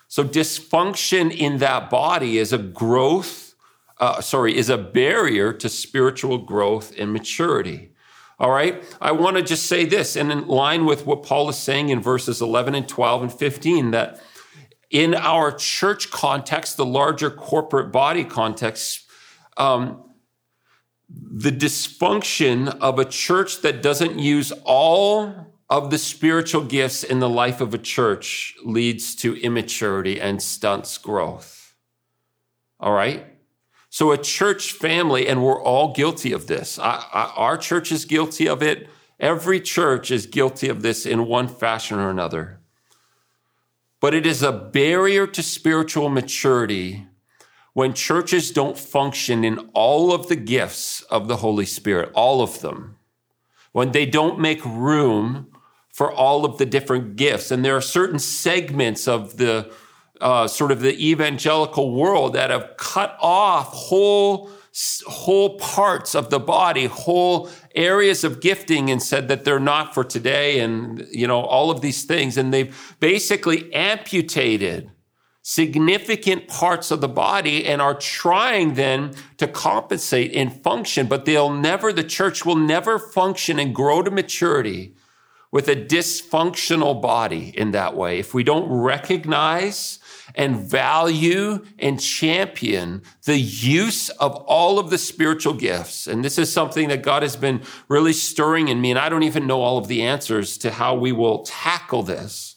So 0.08 0.24
dysfunction 0.24 1.36
in 1.36 1.58
that 1.58 1.90
body 1.90 2.38
is 2.38 2.54
a 2.54 2.58
growth, 2.58 3.56
uh, 3.98 4.22
sorry, 4.22 4.58
is 4.58 4.70
a 4.70 4.78
barrier 4.78 5.52
to 5.52 5.68
spiritual 5.68 6.38
growth 6.38 6.94
and 6.98 7.12
maturity. 7.12 7.91
All 8.42 8.50
right. 8.50 8.84
I 9.00 9.12
want 9.12 9.38
to 9.38 9.44
just 9.44 9.68
say 9.68 9.86
this, 9.86 10.16
and 10.16 10.32
in 10.32 10.48
line 10.48 10.88
with 10.88 11.06
what 11.06 11.22
Paul 11.22 11.48
is 11.50 11.60
saying 11.60 11.90
in 11.90 12.02
verses 12.02 12.42
11 12.42 12.74
and 12.74 12.90
12 12.90 13.22
and 13.22 13.32
15, 13.32 13.92
that 13.92 14.20
in 14.90 15.14
our 15.14 15.52
church 15.52 16.10
context, 16.10 16.76
the 16.76 16.86
larger 16.86 17.30
corporate 17.30 17.92
body 17.92 18.24
context, 18.24 19.08
um, 19.58 20.02
the 21.08 21.52
dysfunction 21.52 22.76
of 22.80 22.98
a 22.98 23.06
church 23.06 23.62
that 23.62 23.84
doesn't 23.84 24.18
use 24.18 24.52
all 24.64 25.54
of 25.70 25.92
the 25.92 26.00
spiritual 26.00 26.64
gifts 26.64 27.04
in 27.04 27.20
the 27.20 27.30
life 27.30 27.62
of 27.62 27.76
a 27.76 27.78
church 27.78 28.56
leads 28.66 29.14
to 29.18 29.36
immaturity 29.36 30.20
and 30.20 30.42
stunts 30.42 30.98
growth. 30.98 31.76
All 32.80 32.94
right. 32.94 33.31
So 33.94 34.14
a 34.14 34.18
church 34.18 34.72
family, 34.72 35.28
and 35.28 35.44
we're 35.44 35.62
all 35.62 35.94
guilty 35.94 36.32
of 36.32 36.48
this. 36.48 36.80
I, 36.80 37.06
I, 37.12 37.34
our 37.36 37.58
church 37.58 37.92
is 37.92 38.06
guilty 38.06 38.48
of 38.48 38.64
it. 38.64 38.88
Every 39.20 39.60
church 39.60 40.12
is 40.12 40.26
guilty 40.26 40.70
of 40.70 40.82
this 40.82 41.06
in 41.06 41.28
one 41.28 41.50
fashion 41.50 42.00
or 42.00 42.10
another. 42.10 42.62
But 44.00 44.14
it 44.14 44.26
is 44.26 44.42
a 44.42 44.54
barrier 44.54 45.28
to 45.28 45.44
spiritual 45.44 46.08
maturity 46.08 47.06
when 47.74 47.94
churches 47.94 48.52
don't 48.52 48.78
function 48.78 49.44
in 49.44 49.70
all 49.74 50.14
of 50.14 50.30
the 50.30 50.38
gifts 50.38 51.02
of 51.04 51.28
the 51.28 51.38
Holy 51.38 51.66
Spirit, 51.66 52.12
all 52.14 52.42
of 52.42 52.62
them. 52.62 52.96
When 53.74 53.92
they 53.92 54.06
don't 54.06 54.40
make 54.40 54.64
room 54.64 55.48
for 55.92 56.10
all 56.10 56.46
of 56.46 56.58
the 56.58 56.66
different 56.66 57.18
gifts. 57.18 57.52
And 57.52 57.66
there 57.66 57.76
are 57.76 57.82
certain 57.82 58.20
segments 58.20 59.06
of 59.08 59.36
the 59.36 59.74
uh, 60.22 60.48
sort 60.48 60.72
of 60.72 60.82
the 60.82 61.10
evangelical 61.10 61.94
world 61.94 62.34
that 62.34 62.50
have 62.50 62.78
cut 62.78 63.18
off 63.20 63.68
whole 63.68 64.50
whole 65.06 65.58
parts 65.58 66.16
of 66.16 66.30
the 66.30 66.40
body, 66.40 66.86
whole 66.86 67.50
areas 67.76 68.24
of 68.24 68.40
gifting 68.40 68.90
and 68.90 69.04
said 69.04 69.28
that 69.28 69.44
they're 69.44 69.60
not 69.60 69.94
for 69.94 70.04
today 70.04 70.62
and 70.62 71.06
you 71.12 71.28
know 71.28 71.42
all 71.42 71.70
of 71.70 71.82
these 71.82 72.04
things. 72.04 72.38
And 72.38 72.54
they've 72.54 72.96
basically 73.00 73.74
amputated 73.74 74.92
significant 75.44 76.48
parts 76.48 76.92
of 76.92 77.02
the 77.02 77.08
body 77.08 77.66
and 77.66 77.82
are 77.82 77.96
trying 77.96 78.76
then 78.76 79.12
to 79.38 79.48
compensate 79.48 80.34
and 80.34 80.62
function. 80.62 81.08
But 81.08 81.26
they'll 81.26 81.54
never 81.54 81.92
the 81.92 82.04
church 82.04 82.46
will 82.46 82.56
never 82.56 83.00
function 83.00 83.60
and 83.60 83.76
grow 83.76 84.04
to 84.04 84.12
maturity 84.12 84.96
with 85.52 85.68
a 85.68 85.76
dysfunctional 85.76 87.02
body 87.02 87.52
in 87.58 87.72
that 87.72 87.96
way. 87.96 88.20
If 88.20 88.34
we 88.34 88.44
don't 88.44 88.70
recognize 88.72 90.00
and 90.36 90.58
value 90.58 91.66
and 91.80 92.00
champion 92.00 93.02
the 93.26 93.38
use 93.38 94.10
of 94.10 94.36
all 94.36 94.80
of 94.80 94.90
the 94.90 94.98
spiritual 94.98 95.54
gifts. 95.54 96.08
And 96.08 96.24
this 96.24 96.38
is 96.38 96.52
something 96.52 96.90
that 96.90 97.04
God 97.04 97.24
has 97.24 97.36
been 97.36 97.62
really 97.88 98.14
stirring 98.14 98.68
in 98.68 98.82
me. 98.82 98.92
And 98.92 99.00
I 99.00 99.10
don't 99.10 99.24
even 99.24 99.48
know 99.48 99.62
all 99.62 99.78
of 99.78 99.88
the 99.88 100.04
answers 100.04 100.58
to 100.60 100.72
how 100.72 100.96
we 100.96 101.12
will 101.12 101.44
tackle 101.44 102.04
this. 102.04 102.56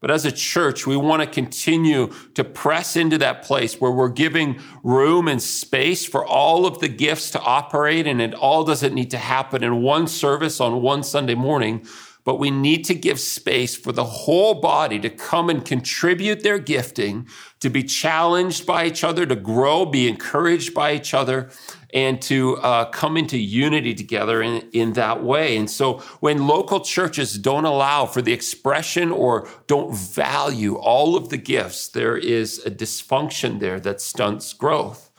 But 0.00 0.10
as 0.10 0.24
a 0.24 0.32
church, 0.32 0.84
we 0.84 0.96
want 0.96 1.22
to 1.22 1.28
continue 1.28 2.12
to 2.34 2.42
press 2.42 2.96
into 2.96 3.18
that 3.18 3.44
place 3.44 3.80
where 3.80 3.92
we're 3.92 4.08
giving 4.08 4.60
room 4.82 5.28
and 5.28 5.40
space 5.40 6.04
for 6.04 6.26
all 6.26 6.66
of 6.66 6.80
the 6.80 6.88
gifts 6.88 7.30
to 7.30 7.40
operate. 7.40 8.08
And 8.08 8.20
it 8.20 8.34
all 8.34 8.64
doesn't 8.64 8.94
need 8.94 9.12
to 9.12 9.18
happen 9.18 9.62
in 9.62 9.80
one 9.80 10.08
service 10.08 10.60
on 10.60 10.82
one 10.82 11.04
Sunday 11.04 11.36
morning 11.36 11.86
but 12.24 12.38
we 12.38 12.50
need 12.50 12.84
to 12.84 12.94
give 12.94 13.18
space 13.18 13.74
for 13.74 13.92
the 13.92 14.04
whole 14.04 14.54
body 14.54 14.98
to 15.00 15.10
come 15.10 15.50
and 15.50 15.64
contribute 15.64 16.42
their 16.42 16.58
gifting, 16.58 17.26
to 17.60 17.68
be 17.68 17.82
challenged 17.82 18.64
by 18.66 18.86
each 18.86 19.02
other, 19.02 19.26
to 19.26 19.36
grow, 19.36 19.84
be 19.84 20.08
encouraged 20.08 20.72
by 20.72 20.94
each 20.94 21.14
other, 21.14 21.50
and 21.92 22.22
to 22.22 22.56
uh, 22.58 22.86
come 22.86 23.16
into 23.16 23.36
unity 23.36 23.94
together 23.94 24.40
in, 24.40 24.68
in 24.72 24.92
that 24.94 25.22
way. 25.22 25.56
And 25.56 25.70
so 25.70 25.98
when 26.20 26.46
local 26.46 26.80
churches 26.80 27.36
don't 27.38 27.64
allow 27.64 28.06
for 28.06 28.22
the 28.22 28.32
expression 28.32 29.10
or 29.10 29.48
don't 29.66 29.94
value 29.94 30.76
all 30.76 31.16
of 31.16 31.28
the 31.28 31.36
gifts, 31.36 31.88
there 31.88 32.16
is 32.16 32.64
a 32.64 32.70
dysfunction 32.70 33.60
there 33.60 33.80
that 33.80 34.00
stunts 34.00 34.52
growth. 34.52 35.10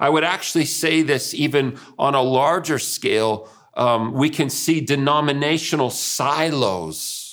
I 0.00 0.08
would 0.08 0.24
actually 0.24 0.64
say 0.64 1.02
this 1.02 1.34
even 1.34 1.78
on 1.98 2.14
a 2.14 2.22
larger 2.22 2.78
scale 2.78 3.48
um, 3.74 4.12
we 4.12 4.30
can 4.30 4.50
see 4.50 4.80
denominational 4.80 5.90
silos 5.90 7.32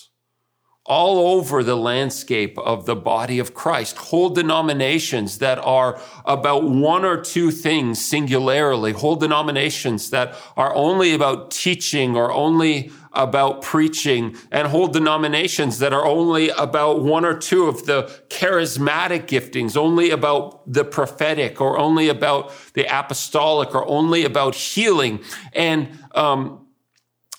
all 0.89 1.37
over 1.37 1.63
the 1.63 1.77
landscape 1.77 2.57
of 2.57 2.87
the 2.87 2.95
body 2.95 3.37
of 3.37 3.53
Christ, 3.53 3.95
whole 3.95 4.31
denominations 4.31 5.37
that 5.37 5.59
are 5.59 6.01
about 6.25 6.63
one 6.63 7.05
or 7.05 7.21
two 7.21 7.51
things 7.51 8.03
singularly, 8.03 8.93
whole 8.93 9.15
denominations 9.15 10.09
that 10.09 10.35
are 10.57 10.73
only 10.73 11.13
about 11.13 11.51
teaching 11.51 12.17
or 12.17 12.31
only 12.31 12.91
about 13.13 13.61
preaching 13.61 14.35
and 14.51 14.67
whole 14.67 14.87
denominations 14.87 15.79
that 15.79 15.93
are 15.93 16.05
only 16.05 16.49
about 16.49 17.01
one 17.01 17.25
or 17.25 17.35
two 17.35 17.65
of 17.65 17.85
the 17.85 18.03
charismatic 18.29 19.25
giftings, 19.25 19.75
only 19.75 20.11
about 20.11 20.71
the 20.71 20.83
prophetic 20.83 21.59
or 21.59 21.77
only 21.77 22.09
about 22.09 22.51
the 22.73 22.85
apostolic 22.85 23.73
or 23.73 23.87
only 23.87 24.25
about 24.25 24.55
healing. 24.55 25.19
And, 25.53 25.97
um, 26.13 26.65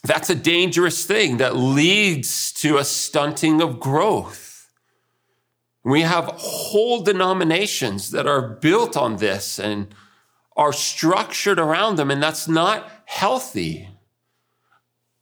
that's 0.03 0.31
a 0.31 0.35
dangerous 0.35 1.05
thing 1.05 1.37
that 1.37 1.57
leads 1.57 2.53
to 2.55 2.79
a 2.79 2.85
stunting 2.85 3.61
of 3.61 3.79
growth. 3.79 4.71
We 5.85 6.03
have 6.03 6.25
whole 6.37 7.03
denominations 7.03 8.11
that 8.11 8.27
are 8.27 8.41
built 8.41 8.97
on 8.97 9.17
this 9.17 9.59
and 9.59 9.95
are 10.57 10.73
structured 10.73 11.59
around 11.59 11.97
them, 11.97 12.11
and 12.11 12.23
that's 12.23 12.49
not 12.49 12.91
healthy. 13.07 13.89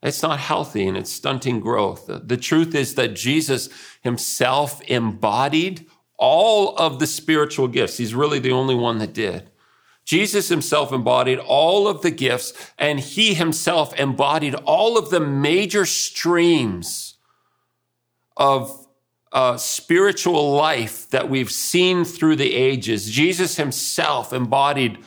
It's 0.03 0.23
not 0.23 0.39
healthy 0.39 0.87
and 0.87 0.97
it's 0.97 1.13
stunting 1.13 1.61
growth. 1.61 2.07
The 2.07 2.37
truth 2.37 2.75
is 2.75 2.95
that 2.95 3.15
Jesus 3.15 3.69
himself 4.03 4.81
embodied 4.83 5.87
all 6.17 6.77
of 6.77 6.99
the 6.99 7.07
spiritual 7.07 7.69
gifts. 7.69 7.97
He's 7.97 8.15
really 8.15 8.39
the 8.39 8.53
only 8.53 8.75
one 8.75 8.99
that 8.99 9.13
did. 9.13 9.51
Jesus 10.05 10.49
himself 10.49 10.93
embodied 10.93 11.39
all 11.39 11.87
of 11.87 12.03
the 12.03 12.11
gifts 12.11 12.53
and 12.79 12.99
he 12.99 13.35
himself 13.35 13.93
embodied 13.99 14.55
all 14.55 14.97
of 14.97 15.11
the 15.11 15.21
major 15.21 15.85
streams 15.85 17.17
of 18.37 18.87
uh, 19.33 19.57
spiritual 19.57 20.53
life 20.53 21.11
that 21.11 21.29
we've 21.29 21.51
seen 21.51 22.05
through 22.05 22.37
the 22.37 22.55
ages. 22.55 23.11
Jesus 23.11 23.57
himself 23.57 24.33
embodied 24.33 24.99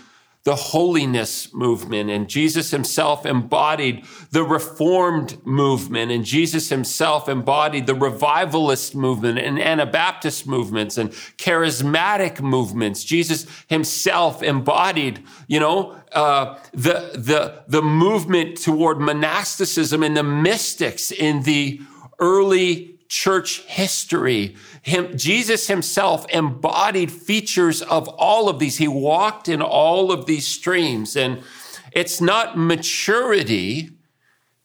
the 0.43 0.55
holiness 0.55 1.53
movement 1.53 2.09
and 2.09 2.27
Jesus 2.27 2.71
himself 2.71 3.27
embodied 3.27 4.03
the 4.31 4.43
reformed 4.43 5.45
movement 5.45 6.11
and 6.11 6.25
Jesus 6.25 6.69
himself 6.69 7.29
embodied 7.29 7.85
the 7.85 7.93
revivalist 7.93 8.95
movement 8.95 9.37
and 9.37 9.59
Anabaptist 9.59 10.47
movements 10.47 10.97
and 10.97 11.11
charismatic 11.37 12.41
movements. 12.41 13.03
Jesus 13.03 13.45
himself 13.67 14.41
embodied, 14.41 15.23
you 15.47 15.59
know, 15.59 15.95
uh, 16.11 16.57
the, 16.73 17.11
the, 17.13 17.63
the 17.67 17.83
movement 17.83 18.57
toward 18.57 18.99
monasticism 18.99 20.01
and 20.01 20.17
the 20.17 20.23
mystics 20.23 21.11
in 21.11 21.43
the 21.43 21.79
early 22.19 22.90
church 23.11 23.63
history. 23.63 24.55
Him, 24.83 25.17
Jesus 25.17 25.67
himself 25.67 26.25
embodied 26.29 27.11
features 27.11 27.81
of 27.81 28.07
all 28.07 28.47
of 28.47 28.57
these. 28.57 28.77
He 28.77 28.87
walked 28.87 29.49
in 29.49 29.61
all 29.61 30.13
of 30.13 30.27
these 30.27 30.47
streams. 30.47 31.17
And 31.17 31.43
it's 31.91 32.21
not 32.21 32.57
maturity 32.57 33.89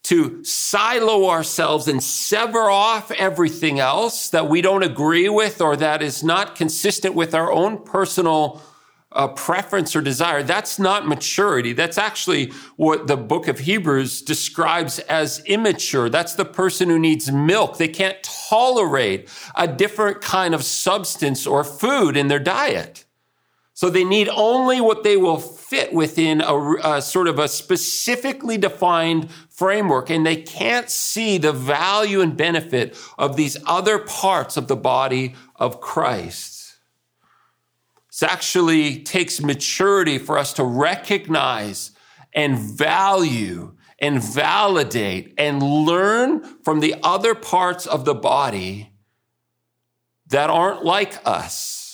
to 0.04 0.44
silo 0.44 1.28
ourselves 1.28 1.88
and 1.88 2.00
sever 2.00 2.70
off 2.70 3.10
everything 3.10 3.80
else 3.80 4.30
that 4.30 4.48
we 4.48 4.62
don't 4.62 4.84
agree 4.84 5.28
with 5.28 5.60
or 5.60 5.76
that 5.76 6.00
is 6.00 6.22
not 6.22 6.54
consistent 6.54 7.16
with 7.16 7.34
our 7.34 7.50
own 7.50 7.82
personal 7.82 8.62
a 9.16 9.28
preference 9.28 9.96
or 9.96 10.02
desire. 10.02 10.42
That's 10.42 10.78
not 10.78 11.08
maturity. 11.08 11.72
That's 11.72 11.98
actually 11.98 12.52
what 12.76 13.06
the 13.06 13.16
book 13.16 13.48
of 13.48 13.60
Hebrews 13.60 14.22
describes 14.22 14.98
as 15.00 15.42
immature. 15.46 16.08
That's 16.10 16.34
the 16.34 16.44
person 16.44 16.90
who 16.90 16.98
needs 16.98 17.32
milk. 17.32 17.78
They 17.78 17.88
can't 17.88 18.22
tolerate 18.22 19.28
a 19.54 19.66
different 19.66 20.20
kind 20.20 20.54
of 20.54 20.62
substance 20.62 21.46
or 21.46 21.64
food 21.64 22.16
in 22.16 22.28
their 22.28 22.38
diet. 22.38 23.06
So 23.72 23.90
they 23.90 24.04
need 24.04 24.30
only 24.30 24.80
what 24.80 25.02
they 25.02 25.18
will 25.18 25.38
fit 25.38 25.92
within 25.92 26.40
a, 26.40 26.76
a, 26.82 27.02
sort 27.02 27.28
of 27.28 27.38
a 27.38 27.46
specifically 27.46 28.56
defined 28.56 29.30
framework 29.50 30.08
and 30.08 30.24
they 30.24 30.36
can't 30.36 30.88
see 30.88 31.36
the 31.36 31.52
value 31.52 32.22
and 32.22 32.36
benefit 32.36 32.96
of 33.18 33.36
these 33.36 33.58
other 33.66 33.98
parts 33.98 34.56
of 34.56 34.68
the 34.68 34.76
body 34.76 35.34
of 35.56 35.80
Christ. 35.82 36.55
It 38.22 38.22
actually 38.22 39.00
takes 39.00 39.40
maturity 39.40 40.18
for 40.18 40.38
us 40.38 40.54
to 40.54 40.64
recognize 40.64 41.92
and 42.32 42.58
value 42.58 43.76
and 43.98 44.22
validate 44.22 45.34
and 45.38 45.62
learn 45.62 46.42
from 46.62 46.80
the 46.80 46.96
other 47.02 47.34
parts 47.34 47.86
of 47.86 48.04
the 48.04 48.14
body 48.14 48.90
that 50.28 50.50
aren't 50.50 50.84
like 50.84 51.18
us. 51.26 51.85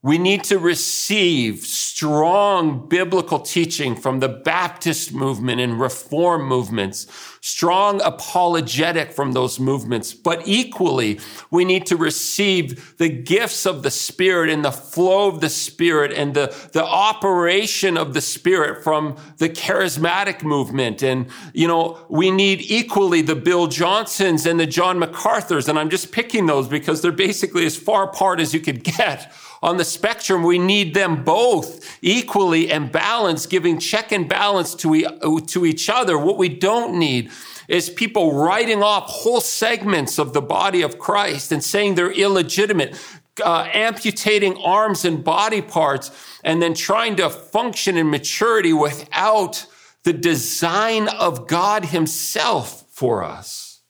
We 0.00 0.16
need 0.16 0.44
to 0.44 0.60
receive 0.60 1.58
strong 1.64 2.88
biblical 2.88 3.40
teaching 3.40 3.96
from 3.96 4.20
the 4.20 4.28
Baptist 4.28 5.12
movement 5.12 5.60
and 5.60 5.80
reform 5.80 6.46
movements, 6.46 7.08
strong 7.40 8.00
apologetic 8.02 9.10
from 9.10 9.32
those 9.32 9.58
movements. 9.58 10.14
But 10.14 10.42
equally, 10.46 11.18
we 11.50 11.64
need 11.64 11.84
to 11.86 11.96
receive 11.96 12.96
the 12.98 13.08
gifts 13.08 13.66
of 13.66 13.82
the 13.82 13.90
Spirit 13.90 14.50
and 14.50 14.64
the 14.64 14.70
flow 14.70 15.26
of 15.26 15.40
the 15.40 15.48
Spirit 15.48 16.12
and 16.12 16.32
the, 16.32 16.54
the 16.72 16.84
operation 16.84 17.98
of 17.98 18.14
the 18.14 18.20
Spirit 18.20 18.84
from 18.84 19.16
the 19.38 19.48
charismatic 19.48 20.44
movement. 20.44 21.02
And, 21.02 21.26
you 21.52 21.66
know, 21.66 21.98
we 22.08 22.30
need 22.30 22.60
equally 22.60 23.22
the 23.22 23.34
Bill 23.34 23.66
Johnsons 23.66 24.46
and 24.46 24.60
the 24.60 24.66
John 24.66 25.00
MacArthurs. 25.00 25.68
And 25.68 25.76
I'm 25.76 25.90
just 25.90 26.12
picking 26.12 26.46
those 26.46 26.68
because 26.68 27.02
they're 27.02 27.10
basically 27.10 27.66
as 27.66 27.76
far 27.76 28.04
apart 28.04 28.38
as 28.38 28.54
you 28.54 28.60
could 28.60 28.84
get 28.84 29.32
on 29.62 29.76
the 29.76 29.84
spectrum, 29.84 30.42
we 30.42 30.58
need 30.58 30.94
them 30.94 31.24
both 31.24 31.98
equally 32.02 32.70
and 32.70 32.92
balanced, 32.92 33.50
giving 33.50 33.78
check 33.78 34.12
and 34.12 34.28
balance 34.28 34.74
to, 34.76 34.94
e- 34.94 35.40
to 35.46 35.66
each 35.66 35.90
other. 35.90 36.16
What 36.16 36.38
we 36.38 36.48
don't 36.48 36.98
need 36.98 37.30
is 37.66 37.90
people 37.90 38.34
writing 38.34 38.82
off 38.82 39.04
whole 39.04 39.40
segments 39.40 40.18
of 40.18 40.32
the 40.32 40.40
body 40.40 40.82
of 40.82 40.98
Christ 40.98 41.52
and 41.52 41.62
saying 41.62 41.94
they're 41.94 42.10
illegitimate, 42.10 42.98
uh, 43.44 43.68
amputating 43.72 44.56
arms 44.58 45.04
and 45.04 45.22
body 45.22 45.60
parts, 45.60 46.10
and 46.44 46.62
then 46.62 46.74
trying 46.74 47.16
to 47.16 47.28
function 47.28 47.96
in 47.96 48.10
maturity 48.10 48.72
without 48.72 49.66
the 50.04 50.12
design 50.12 51.08
of 51.08 51.46
God 51.46 51.86
Himself 51.86 52.84
for 52.90 53.22
us. 53.22 53.80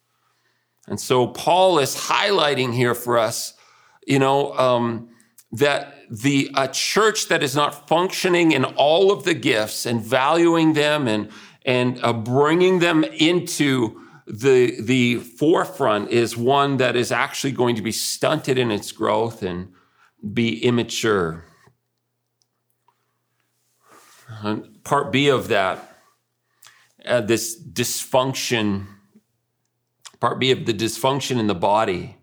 And 0.89 0.99
so 0.99 1.27
Paul 1.29 1.79
is 1.79 1.95
highlighting 1.95 2.75
here 2.75 2.95
for 2.95 3.19
us, 3.19 3.55
you 4.07 4.19
know, 4.19 4.55
um, 4.55 5.11
that 5.53 5.95
the 6.11 6.51
a 6.55 6.69
church 6.69 7.29
that 7.29 7.43
is 7.43 7.55
not 7.55 7.89
functioning 7.89 8.53
in 8.53 8.65
all 8.65 9.11
of 9.11 9.25
the 9.25 9.35
gifts 9.35 9.87
and 9.87 10.03
valuing 10.03 10.75
them 10.75 11.09
and 11.09 11.31
and 11.65 11.99
uh, 12.03 12.13
bringing 12.13 12.79
them 12.79 13.05
into 13.05 14.01
the 14.27 14.81
the 14.83 15.17
forefront 15.17 16.11
is 16.11 16.37
one 16.37 16.77
that 16.77 16.97
is 16.97 17.11
actually 17.11 17.53
going 17.53 17.77
to 17.77 17.83
be 17.83 17.93
stunted 17.93 18.59
in 18.59 18.71
its 18.71 18.93
growth 18.93 19.43
and 19.43 19.73
be 20.33 20.63
immature. 20.63 21.45
And 24.43 24.85
part 24.85 25.11
B 25.11 25.29
of 25.29 25.49
that, 25.49 26.01
uh, 27.07 27.23
this 27.23 27.59
dysfunction, 27.59 28.87
part 30.21 30.39
B 30.39 30.51
of 30.51 30.67
the 30.67 30.75
dysfunction 30.75 31.39
in 31.39 31.47
the 31.47 31.55
body 31.55 32.19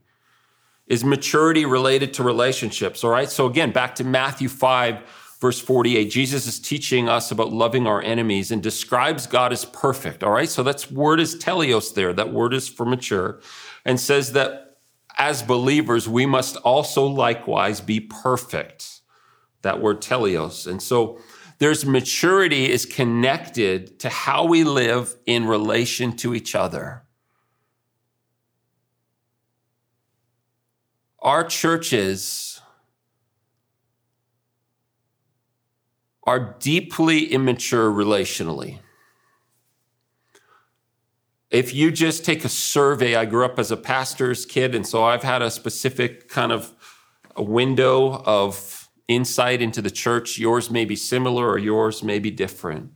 is 0.88 1.04
maturity 1.04 1.66
related 1.66 2.14
to 2.16 2.24
relationships? 2.24 3.04
All 3.04 3.10
right. 3.10 3.30
So 3.30 3.46
again, 3.46 3.72
back 3.72 3.96
to 3.96 4.04
Matthew 4.04 4.50
5, 4.50 5.02
verse 5.40 5.60
48. 5.60 6.10
Jesus 6.10 6.48
is 6.48 6.60
teaching 6.60 7.10
us 7.10 7.32
about 7.32 7.52
loving 7.52 7.88
our 7.88 8.02
enemies 8.02 8.52
and 8.52 8.62
describes 8.62 9.28
God 9.28 9.52
as 9.52 9.66
perfect. 9.66 10.24
All 10.24 10.32
right. 10.32 10.50
So 10.50 10.64
that's 10.64 10.92
word 10.92 11.20
is 11.20 11.36
teleos 11.36 11.94
there. 11.94 12.14
That 12.14 12.32
word 12.32 12.54
is 12.54 12.70
for 12.70 12.86
mature 12.86 13.40
and 13.84 14.00
says 14.00 14.34
that 14.34 14.78
as 15.18 15.42
believers, 15.42 16.10
we 16.10 16.26
must 16.26 16.58
also 16.58 17.06
likewise 17.06 17.82
be 17.82 18.00
perfect. 18.00 19.02
That 19.62 19.82
word 19.82 20.02
teleos. 20.02 20.68
And 20.68 20.82
so 20.82 21.20
there's 21.58 21.86
maturity 21.86 22.70
is 22.70 22.86
connected 22.86 24.00
to 24.02 24.10
how 24.10 24.46
we 24.46 24.64
live 24.64 25.16
in 25.26 25.46
relation 25.46 26.16
to 26.18 26.36
each 26.36 26.54
other. 26.54 27.05
Our 31.26 31.44
churches 31.44 32.62
are 36.24 36.56
deeply 36.60 37.34
immature 37.34 37.90
relationally. 37.92 38.78
If 41.50 41.74
you 41.74 41.90
just 41.90 42.26
take 42.26 42.46
a 42.46 42.50
survey, 42.50 43.16
I 43.16 43.26
grew 43.26 43.44
up 43.44 43.58
as 43.58 43.72
a 43.72 43.78
pastor's 43.78 44.46
kid, 44.46 44.76
and 44.76 44.86
so 44.86 45.04
I've 45.04 45.24
had 45.24 45.42
a 45.42 45.50
specific 45.50 46.30
kind 46.30 46.52
of 46.52 46.72
a 47.36 47.42
window 47.42 48.22
of 48.24 48.88
insight 49.08 49.64
into 49.64 49.82
the 49.82 49.90
church. 49.90 50.38
Yours 50.38 50.70
may 50.70 50.86
be 50.86 50.96
similar 50.96 51.50
or 51.50 51.58
yours 51.58 52.04
may 52.04 52.20
be 52.20 52.30
different. 52.30 52.92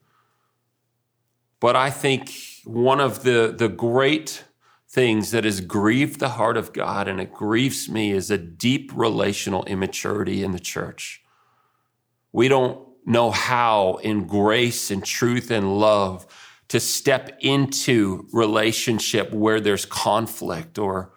But 1.59 1.75
I 1.75 1.89
think 1.89 2.31
one 2.63 2.99
of 3.01 3.23
the, 3.23 3.55
the 3.57 3.69
great 3.69 4.43
things 4.89 5.31
that 5.31 5.43
has 5.43 5.61
grieved 5.61 6.19
the 6.19 6.29
heart 6.29 6.57
of 6.57 6.73
God 6.73 7.07
and 7.07 7.21
it 7.21 7.31
grieves 7.31 7.87
me 7.87 8.11
is 8.11 8.31
a 8.31 8.37
deep 8.37 8.91
relational 8.95 9.63
immaturity 9.65 10.43
in 10.43 10.51
the 10.51 10.59
church. 10.59 11.21
We 12.31 12.47
don't 12.47 12.87
know 13.05 13.29
how 13.31 13.99
in 14.03 14.25
grace 14.25 14.89
and 14.89 15.03
truth 15.05 15.51
and 15.51 15.79
love 15.79 16.25
to 16.69 16.79
step 16.79 17.37
into 17.39 18.27
relationship 18.31 19.31
where 19.31 19.59
there's 19.59 19.85
conflict 19.85 20.77
or 20.77 21.13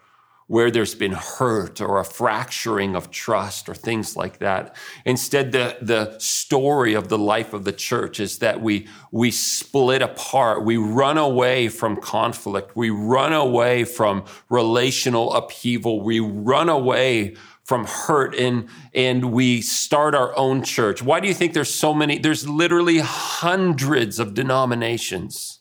where 0.47 0.69
there's 0.69 0.95
been 0.95 1.13
hurt 1.13 1.79
or 1.81 1.99
a 1.99 2.05
fracturing 2.05 2.95
of 2.95 3.09
trust 3.11 3.69
or 3.69 3.73
things 3.73 4.15
like 4.15 4.39
that. 4.39 4.75
Instead, 5.05 5.51
the, 5.51 5.77
the 5.81 6.17
story 6.19 6.93
of 6.93 7.09
the 7.09 7.17
life 7.17 7.53
of 7.53 7.63
the 7.63 7.71
church 7.71 8.19
is 8.19 8.39
that 8.39 8.61
we, 8.61 8.87
we 9.11 9.31
split 9.31 10.01
apart. 10.01 10.63
We 10.63 10.77
run 10.77 11.17
away 11.17 11.69
from 11.69 11.97
conflict. 11.97 12.75
We 12.75 12.89
run 12.89 13.33
away 13.33 13.83
from 13.83 14.25
relational 14.49 15.33
upheaval. 15.33 16.01
We 16.01 16.19
run 16.19 16.69
away 16.69 17.35
from 17.63 17.85
hurt 17.85 18.35
and, 18.35 18.67
and 18.93 19.31
we 19.31 19.61
start 19.61 20.13
our 20.13 20.35
own 20.37 20.63
church. 20.63 21.01
Why 21.01 21.19
do 21.19 21.27
you 21.27 21.33
think 21.33 21.53
there's 21.53 21.73
so 21.73 21.93
many? 21.93 22.19
There's 22.19 22.47
literally 22.47 22.99
hundreds 22.99 24.19
of 24.19 24.33
denominations 24.33 25.52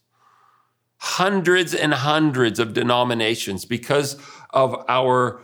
hundreds 1.02 1.74
and 1.74 1.92
hundreds 1.92 2.60
of 2.60 2.72
denominations 2.74 3.64
because 3.64 4.16
of 4.50 4.84
our 4.88 5.42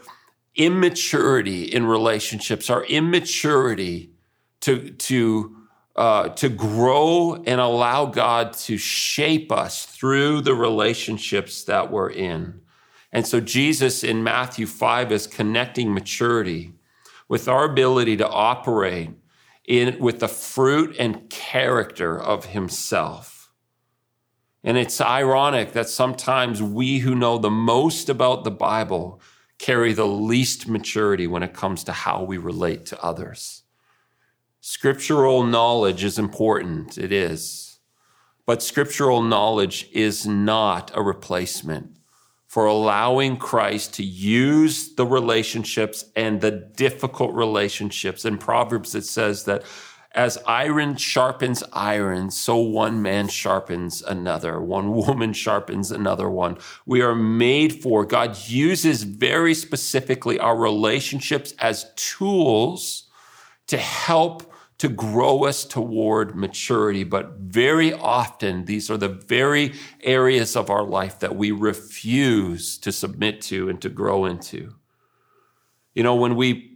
immaturity 0.54 1.64
in 1.64 1.84
relationships, 1.84 2.70
our 2.70 2.84
immaturity 2.84 4.12
to, 4.60 4.90
to, 4.90 5.56
uh, 5.96 6.28
to 6.28 6.48
grow 6.48 7.42
and 7.44 7.60
allow 7.60 8.06
God 8.06 8.52
to 8.52 8.78
shape 8.78 9.50
us 9.50 9.84
through 9.84 10.42
the 10.42 10.54
relationships 10.54 11.64
that 11.64 11.90
we're 11.90 12.10
in. 12.10 12.60
And 13.10 13.26
so 13.26 13.40
Jesus 13.40 14.04
in 14.04 14.22
Matthew 14.22 14.64
5 14.64 15.10
is 15.10 15.26
connecting 15.26 15.92
maturity 15.92 16.72
with 17.26 17.48
our 17.48 17.64
ability 17.64 18.16
to 18.18 18.28
operate 18.28 19.10
in, 19.64 19.98
with 19.98 20.20
the 20.20 20.28
fruit 20.28 20.94
and 21.00 21.28
character 21.28 22.16
of 22.16 22.46
himself. 22.46 23.37
And 24.64 24.76
it's 24.76 25.00
ironic 25.00 25.72
that 25.72 25.88
sometimes 25.88 26.62
we 26.62 26.98
who 26.98 27.14
know 27.14 27.38
the 27.38 27.50
most 27.50 28.08
about 28.08 28.44
the 28.44 28.50
Bible 28.50 29.20
carry 29.58 29.92
the 29.92 30.06
least 30.06 30.68
maturity 30.68 31.26
when 31.26 31.42
it 31.42 31.54
comes 31.54 31.84
to 31.84 31.92
how 31.92 32.22
we 32.22 32.38
relate 32.38 32.86
to 32.86 33.02
others. 33.02 33.62
Scriptural 34.60 35.44
knowledge 35.44 36.04
is 36.04 36.18
important, 36.18 36.98
it 36.98 37.12
is. 37.12 37.78
But 38.46 38.62
scriptural 38.62 39.22
knowledge 39.22 39.88
is 39.92 40.26
not 40.26 40.90
a 40.94 41.02
replacement 41.02 41.98
for 42.46 42.64
allowing 42.64 43.36
Christ 43.36 43.92
to 43.94 44.02
use 44.02 44.94
the 44.94 45.06
relationships 45.06 46.06
and 46.16 46.40
the 46.40 46.50
difficult 46.50 47.34
relationships. 47.34 48.24
In 48.24 48.38
Proverbs, 48.38 48.94
it 48.94 49.04
says 49.04 49.44
that 49.44 49.64
as 50.18 50.36
iron 50.48 50.96
sharpens 50.96 51.62
iron, 51.72 52.28
so 52.28 52.56
one 52.56 53.00
man 53.00 53.28
sharpens 53.28 54.02
another. 54.02 54.60
One 54.60 54.90
woman 54.92 55.32
sharpens 55.32 55.92
another 55.92 56.28
one. 56.28 56.58
We 56.84 57.02
are 57.02 57.14
made 57.14 57.80
for, 57.80 58.04
God 58.04 58.36
uses 58.48 59.04
very 59.04 59.54
specifically 59.54 60.36
our 60.40 60.56
relationships 60.56 61.54
as 61.60 61.92
tools 61.94 63.04
to 63.68 63.76
help 63.76 64.52
to 64.78 64.88
grow 64.88 65.44
us 65.44 65.64
toward 65.64 66.34
maturity. 66.34 67.04
But 67.04 67.38
very 67.38 67.92
often, 67.92 68.64
these 68.64 68.90
are 68.90 68.96
the 68.96 69.08
very 69.08 69.74
areas 70.00 70.56
of 70.56 70.68
our 70.68 70.82
life 70.82 71.20
that 71.20 71.36
we 71.36 71.52
refuse 71.52 72.76
to 72.78 72.90
submit 72.90 73.40
to 73.42 73.68
and 73.68 73.80
to 73.82 73.88
grow 73.88 74.24
into. 74.24 74.74
You 75.94 76.02
know, 76.02 76.16
when 76.16 76.34
we 76.34 76.67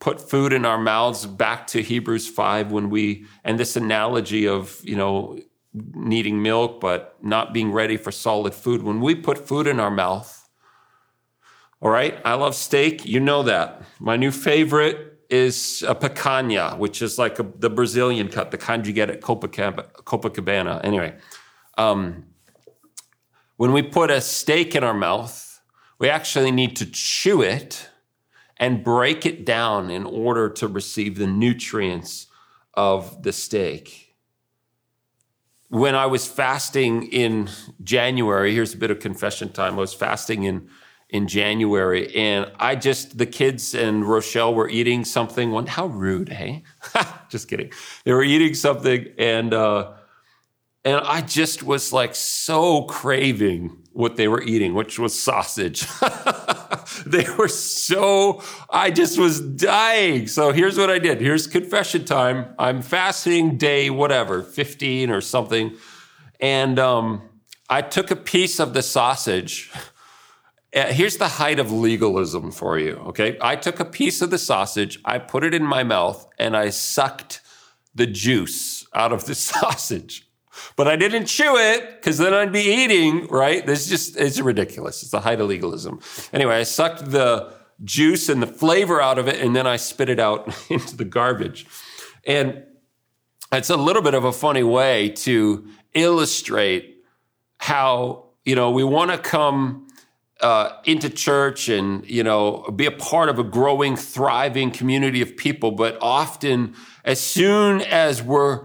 put 0.00 0.20
food 0.20 0.52
in 0.52 0.64
our 0.64 0.78
mouths 0.78 1.26
back 1.26 1.66
to 1.68 1.82
Hebrews 1.82 2.28
5 2.28 2.70
when 2.70 2.90
we, 2.90 3.26
and 3.44 3.58
this 3.58 3.76
analogy 3.76 4.46
of, 4.46 4.80
you 4.84 4.96
know, 4.96 5.38
needing 5.72 6.42
milk, 6.42 6.80
but 6.80 7.16
not 7.22 7.52
being 7.52 7.72
ready 7.72 7.96
for 7.96 8.12
solid 8.12 8.54
food. 8.54 8.82
When 8.82 9.00
we 9.00 9.14
put 9.14 9.46
food 9.46 9.66
in 9.66 9.80
our 9.80 9.90
mouth, 9.90 10.48
all 11.80 11.90
right, 11.90 12.18
I 12.24 12.34
love 12.34 12.54
steak. 12.54 13.06
You 13.06 13.20
know 13.20 13.42
that. 13.44 13.82
My 14.00 14.16
new 14.16 14.30
favorite 14.30 15.20
is 15.30 15.84
a 15.86 15.94
picanha, 15.94 16.78
which 16.78 17.02
is 17.02 17.18
like 17.18 17.38
a, 17.38 17.42
the 17.42 17.70
Brazilian 17.70 18.28
cut, 18.28 18.50
the 18.50 18.58
kind 18.58 18.86
you 18.86 18.92
get 18.92 19.10
at 19.10 19.20
Copacabana. 19.20 19.92
Copacabana. 20.04 20.80
Anyway, 20.84 21.14
um, 21.76 22.24
when 23.56 23.72
we 23.72 23.82
put 23.82 24.10
a 24.10 24.20
steak 24.20 24.74
in 24.74 24.82
our 24.82 24.94
mouth, 24.94 25.60
we 25.98 26.08
actually 26.08 26.50
need 26.50 26.76
to 26.76 26.86
chew 26.86 27.42
it 27.42 27.88
and 28.58 28.82
break 28.82 29.24
it 29.24 29.44
down 29.44 29.90
in 29.90 30.04
order 30.04 30.48
to 30.48 30.66
receive 30.66 31.16
the 31.16 31.26
nutrients 31.26 32.26
of 32.74 33.22
the 33.22 33.32
steak. 33.32 34.16
When 35.68 35.94
I 35.94 36.06
was 36.06 36.26
fasting 36.26 37.08
in 37.12 37.50
January, 37.82 38.54
here's 38.54 38.74
a 38.74 38.78
bit 38.78 38.90
of 38.90 39.00
confession 39.00 39.50
time. 39.50 39.74
I 39.74 39.80
was 39.80 39.94
fasting 39.94 40.44
in 40.44 40.68
in 41.10 41.26
January, 41.26 42.14
and 42.14 42.52
I 42.56 42.74
just 42.76 43.16
the 43.16 43.26
kids 43.26 43.74
and 43.74 44.04
Rochelle 44.04 44.54
were 44.54 44.68
eating 44.68 45.04
something. 45.04 45.50
One, 45.50 45.66
how 45.66 45.86
rude, 45.86 46.28
hey? 46.28 46.64
just 47.30 47.48
kidding. 47.48 47.72
They 48.04 48.12
were 48.12 48.22
eating 48.22 48.54
something, 48.54 49.08
and 49.18 49.54
uh, 49.54 49.92
and 50.84 50.96
I 50.96 51.22
just 51.22 51.62
was 51.62 51.92
like 51.92 52.14
so 52.14 52.82
craving 52.82 53.76
what 53.92 54.16
they 54.16 54.28
were 54.28 54.42
eating, 54.42 54.74
which 54.74 54.98
was 54.98 55.18
sausage. 55.18 55.86
they 57.10 57.26
were 57.38 57.48
so, 57.48 58.42
I 58.70 58.90
just 58.90 59.18
was 59.18 59.40
dying. 59.40 60.26
So 60.26 60.52
here's 60.52 60.76
what 60.78 60.90
I 60.90 60.98
did. 60.98 61.20
Here's 61.20 61.46
confession 61.46 62.04
time. 62.04 62.54
I'm 62.58 62.82
fasting 62.82 63.56
day, 63.56 63.90
whatever, 63.90 64.42
15 64.42 65.10
or 65.10 65.20
something. 65.20 65.76
And 66.40 66.78
um, 66.78 67.22
I 67.68 67.82
took 67.82 68.10
a 68.10 68.16
piece 68.16 68.60
of 68.60 68.74
the 68.74 68.82
sausage. 68.82 69.70
Uh, 70.74 70.86
here's 70.86 71.16
the 71.16 71.28
height 71.28 71.58
of 71.58 71.72
legalism 71.72 72.50
for 72.52 72.78
you, 72.78 72.96
okay? 73.06 73.38
I 73.40 73.56
took 73.56 73.80
a 73.80 73.84
piece 73.86 74.20
of 74.20 74.30
the 74.30 74.38
sausage, 74.38 74.98
I 75.04 75.18
put 75.18 75.42
it 75.42 75.54
in 75.54 75.64
my 75.64 75.82
mouth, 75.82 76.28
and 76.38 76.54
I 76.54 76.68
sucked 76.68 77.40
the 77.94 78.06
juice 78.06 78.86
out 78.94 79.12
of 79.12 79.24
the 79.24 79.34
sausage 79.50 80.27
but 80.76 80.88
I 80.88 80.96
didn't 80.96 81.26
chew 81.26 81.56
it 81.56 81.96
because 81.96 82.18
then 82.18 82.34
I'd 82.34 82.52
be 82.52 82.60
eating, 82.60 83.26
right? 83.28 83.64
This 83.66 83.88
just, 83.88 84.16
it's 84.16 84.40
ridiculous. 84.40 85.02
It's 85.02 85.10
the 85.10 85.20
height 85.20 85.40
of 85.40 85.48
legalism. 85.48 86.00
Anyway, 86.32 86.54
I 86.54 86.62
sucked 86.62 87.10
the 87.10 87.52
juice 87.84 88.28
and 88.28 88.42
the 88.42 88.46
flavor 88.46 89.00
out 89.00 89.18
of 89.18 89.28
it 89.28 89.40
and 89.40 89.54
then 89.54 89.66
I 89.66 89.76
spit 89.76 90.08
it 90.08 90.18
out 90.18 90.54
into 90.70 90.96
the 90.96 91.04
garbage. 91.04 91.66
And 92.26 92.64
it's 93.52 93.70
a 93.70 93.76
little 93.76 94.02
bit 94.02 94.14
of 94.14 94.24
a 94.24 94.32
funny 94.32 94.62
way 94.62 95.10
to 95.10 95.68
illustrate 95.94 97.02
how, 97.58 98.26
you 98.44 98.54
know, 98.54 98.70
we 98.70 98.84
want 98.84 99.10
to 99.10 99.18
come 99.18 99.88
uh, 100.40 100.80
into 100.84 101.10
church 101.10 101.68
and 101.68 102.08
you 102.08 102.22
know 102.22 102.62
be 102.76 102.86
a 102.86 102.92
part 102.92 103.28
of 103.28 103.38
a 103.38 103.42
growing 103.42 103.96
thriving 103.96 104.70
community 104.70 105.20
of 105.20 105.36
people 105.36 105.72
but 105.72 105.98
often 106.00 106.74
as 107.04 107.20
soon 107.20 107.80
as 107.80 108.22
we're 108.22 108.64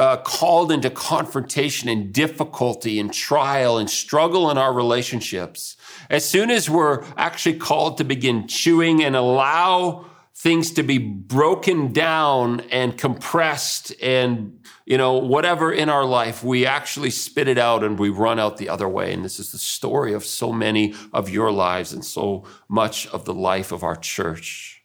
uh, 0.00 0.16
called 0.16 0.72
into 0.72 0.88
confrontation 0.88 1.86
and 1.86 2.10
difficulty 2.10 2.98
and 2.98 3.12
trial 3.12 3.76
and 3.76 3.90
struggle 3.90 4.50
in 4.50 4.56
our 4.56 4.72
relationships, 4.72 5.76
as 6.08 6.24
soon 6.24 6.50
as 6.50 6.70
we're 6.70 7.04
actually 7.18 7.58
called 7.58 7.98
to 7.98 8.04
begin 8.04 8.48
chewing 8.48 9.04
and 9.04 9.14
allow 9.14 10.06
things 10.34 10.72
to 10.72 10.82
be 10.82 10.96
broken 10.96 11.92
down 11.92 12.60
and 12.70 12.96
compressed 12.96 13.92
and 14.02 14.58
you 14.86 14.96
know 14.96 15.18
whatever 15.18 15.70
in 15.70 15.90
our 15.90 16.06
life 16.06 16.42
we 16.42 16.64
actually 16.64 17.10
spit 17.10 17.46
it 17.46 17.58
out 17.58 17.84
and 17.84 17.98
we 17.98 18.08
run 18.08 18.40
out 18.40 18.56
the 18.56 18.70
other 18.70 18.88
way. 18.88 19.12
And 19.12 19.22
this 19.22 19.38
is 19.38 19.52
the 19.52 19.58
story 19.58 20.14
of 20.14 20.24
so 20.24 20.50
many 20.50 20.94
of 21.12 21.28
your 21.28 21.52
lives 21.52 21.92
and 21.92 22.02
so 22.02 22.44
much 22.70 23.06
of 23.08 23.26
the 23.26 23.34
life 23.34 23.70
of 23.70 23.84
our 23.84 23.96
church 23.96 24.79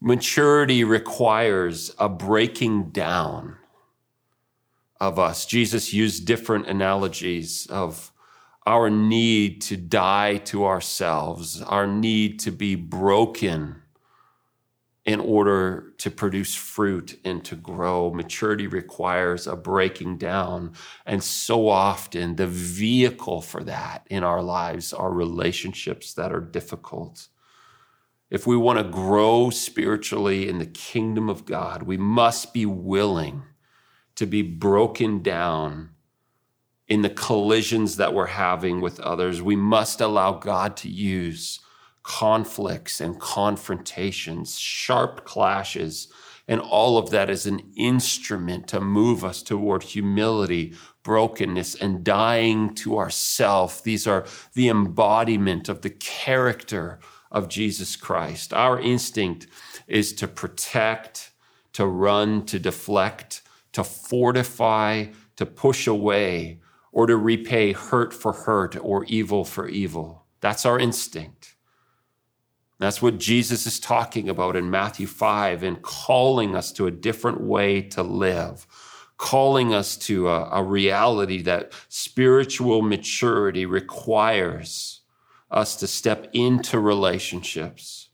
Maturity 0.00 0.84
requires 0.84 1.94
a 1.98 2.08
breaking 2.08 2.90
down 2.90 3.56
of 5.00 5.18
us. 5.18 5.44
Jesus 5.44 5.92
used 5.92 6.26
different 6.26 6.66
analogies 6.66 7.66
of 7.66 8.12
our 8.66 8.90
need 8.90 9.60
to 9.62 9.76
die 9.76 10.36
to 10.36 10.66
ourselves, 10.66 11.62
our 11.62 11.86
need 11.86 12.38
to 12.40 12.50
be 12.50 12.74
broken 12.74 13.82
in 15.04 15.20
order 15.20 15.94
to 15.96 16.10
produce 16.10 16.54
fruit 16.54 17.18
and 17.24 17.42
to 17.42 17.56
grow. 17.56 18.12
Maturity 18.12 18.66
requires 18.66 19.46
a 19.46 19.56
breaking 19.56 20.18
down. 20.18 20.74
And 21.06 21.24
so 21.24 21.68
often, 21.68 22.36
the 22.36 22.46
vehicle 22.46 23.40
for 23.40 23.64
that 23.64 24.06
in 24.10 24.22
our 24.22 24.42
lives 24.42 24.92
are 24.92 25.10
relationships 25.10 26.12
that 26.14 26.30
are 26.30 26.42
difficult 26.42 27.28
if 28.30 28.46
we 28.46 28.56
want 28.56 28.78
to 28.78 28.84
grow 28.84 29.50
spiritually 29.50 30.48
in 30.48 30.58
the 30.58 30.66
kingdom 30.66 31.28
of 31.28 31.44
God, 31.44 31.82
we 31.84 31.96
must 31.96 32.52
be 32.52 32.66
willing 32.66 33.42
to 34.16 34.26
be 34.26 34.42
broken 34.42 35.22
down 35.22 35.90
in 36.88 37.02
the 37.02 37.10
collisions 37.10 37.96
that 37.96 38.12
we're 38.12 38.26
having 38.26 38.80
with 38.80 39.00
others. 39.00 39.40
We 39.40 39.56
must 39.56 40.00
allow 40.00 40.32
God 40.32 40.76
to 40.78 40.88
use 40.88 41.60
conflicts 42.02 43.00
and 43.00 43.20
confrontations, 43.20 44.58
sharp 44.58 45.24
clashes, 45.24 46.08
and 46.48 46.60
all 46.60 46.96
of 46.96 47.10
that 47.10 47.28
as 47.28 47.46
an 47.46 47.60
instrument 47.76 48.66
to 48.68 48.80
move 48.80 49.22
us 49.22 49.42
toward 49.42 49.82
humility, 49.82 50.74
brokenness, 51.02 51.74
and 51.74 52.02
dying 52.02 52.74
to 52.76 52.96
ourself. 52.96 53.82
These 53.82 54.06
are 54.06 54.24
the 54.54 54.68
embodiment 54.68 55.68
of 55.68 55.82
the 55.82 55.90
character 55.90 56.98
of 57.30 57.48
Jesus 57.48 57.96
Christ. 57.96 58.52
Our 58.52 58.80
instinct 58.80 59.46
is 59.86 60.12
to 60.14 60.28
protect, 60.28 61.30
to 61.74 61.86
run, 61.86 62.44
to 62.46 62.58
deflect, 62.58 63.42
to 63.72 63.84
fortify, 63.84 65.06
to 65.36 65.46
push 65.46 65.86
away, 65.86 66.60
or 66.92 67.06
to 67.06 67.16
repay 67.16 67.72
hurt 67.72 68.12
for 68.12 68.32
hurt 68.32 68.76
or 68.80 69.04
evil 69.04 69.44
for 69.44 69.68
evil. 69.68 70.26
That's 70.40 70.66
our 70.66 70.78
instinct. 70.78 71.54
That's 72.78 73.02
what 73.02 73.18
Jesus 73.18 73.66
is 73.66 73.80
talking 73.80 74.28
about 74.28 74.56
in 74.56 74.70
Matthew 74.70 75.06
5 75.06 75.62
and 75.64 75.82
calling 75.82 76.54
us 76.54 76.70
to 76.72 76.86
a 76.86 76.92
different 76.92 77.40
way 77.40 77.82
to 77.82 78.02
live, 78.02 78.66
calling 79.16 79.74
us 79.74 79.96
to 79.96 80.28
a, 80.28 80.48
a 80.52 80.62
reality 80.62 81.42
that 81.42 81.72
spiritual 81.88 82.82
maturity 82.82 83.66
requires 83.66 84.97
us 85.50 85.76
to 85.76 85.86
step 85.86 86.28
into 86.32 86.78
relationships. 86.78 88.10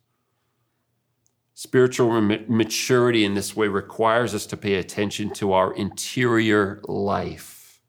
Spiritual 1.55 2.21
maturity 2.21 3.25
in 3.25 3.35
this 3.35 3.57
way 3.57 3.69
requires 3.69 4.35
us 4.35 4.45
to 4.47 4.57
pay 4.57 4.75
attention 4.75 5.31
to 5.31 5.53
our 5.53 5.73
interior 5.75 6.81
life, 6.85 7.81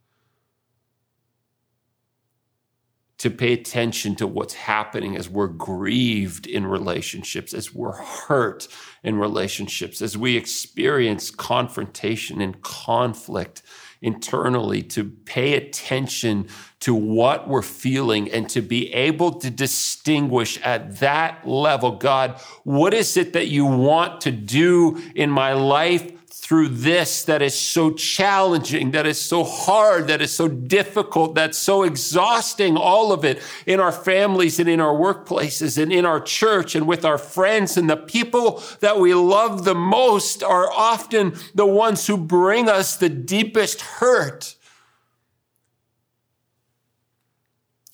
to 3.17 3.29
pay 3.29 3.53
attention 3.53 4.15
to 4.15 4.27
what's 4.27 4.53
happening 4.53 5.15
as 5.15 5.27
we're 5.27 5.47
grieved 5.47 6.47
in 6.47 6.65
relationships, 6.65 7.53
as 7.53 7.73
we're 7.73 7.97
hurt 7.97 8.67
in 9.03 9.17
relationships, 9.17 10.01
as 10.01 10.17
we 10.17 10.37
experience 10.37 11.31
confrontation 11.31 12.41
and 12.41 12.61
conflict 12.61 13.63
internally 14.05 14.83
to 14.83 15.03
pay 15.03 15.55
attention 15.55 16.47
to 16.79 16.93
what 16.93 17.47
we're 17.47 17.63
feeling 17.63 18.31
and 18.31 18.47
to 18.49 18.61
be 18.61 18.93
able 18.93 19.31
to 19.39 19.49
distinguish 19.49 20.61
at 20.61 20.99
that 20.99 21.47
level 21.47 21.93
God, 21.93 22.39
what 22.63 22.93
is 22.93 23.17
it 23.17 23.33
that 23.33 23.47
you 23.47 23.65
want 23.65 24.21
to 24.21 24.31
do 24.31 25.01
in 25.15 25.31
my 25.31 25.53
life 25.53 26.11
through 26.45 26.67
this 26.67 27.23
that 27.23 27.41
is 27.41 27.59
so 27.59 27.89
challenging, 27.89 28.91
that 28.91 29.07
is 29.07 29.19
so 29.19 29.43
hard, 29.43 30.05
that 30.05 30.21
is 30.21 30.31
so 30.31 30.47
difficult, 30.47 31.33
that's 31.33 31.57
so 31.57 31.81
exhausting, 31.81 32.77
all 32.77 33.11
of 33.11 33.25
it 33.25 33.41
in 33.65 33.79
our 33.79 33.91
families 33.91 34.59
and 34.59 34.69
in 34.69 34.79
our 34.79 34.93
workplaces 34.93 35.81
and 35.81 35.91
in 35.91 36.05
our 36.05 36.21
church 36.21 36.75
and 36.75 36.87
with 36.87 37.03
our 37.03 37.17
friends. 37.17 37.77
And 37.77 37.89
the 37.89 37.97
people 37.97 38.61
that 38.81 38.99
we 38.99 39.15
love 39.15 39.65
the 39.65 39.73
most 39.73 40.43
are 40.43 40.71
often 40.71 41.33
the 41.55 41.65
ones 41.65 42.05
who 42.05 42.15
bring 42.15 42.69
us 42.69 42.95
the 42.95 43.09
deepest 43.09 43.81
hurt. 43.81 44.55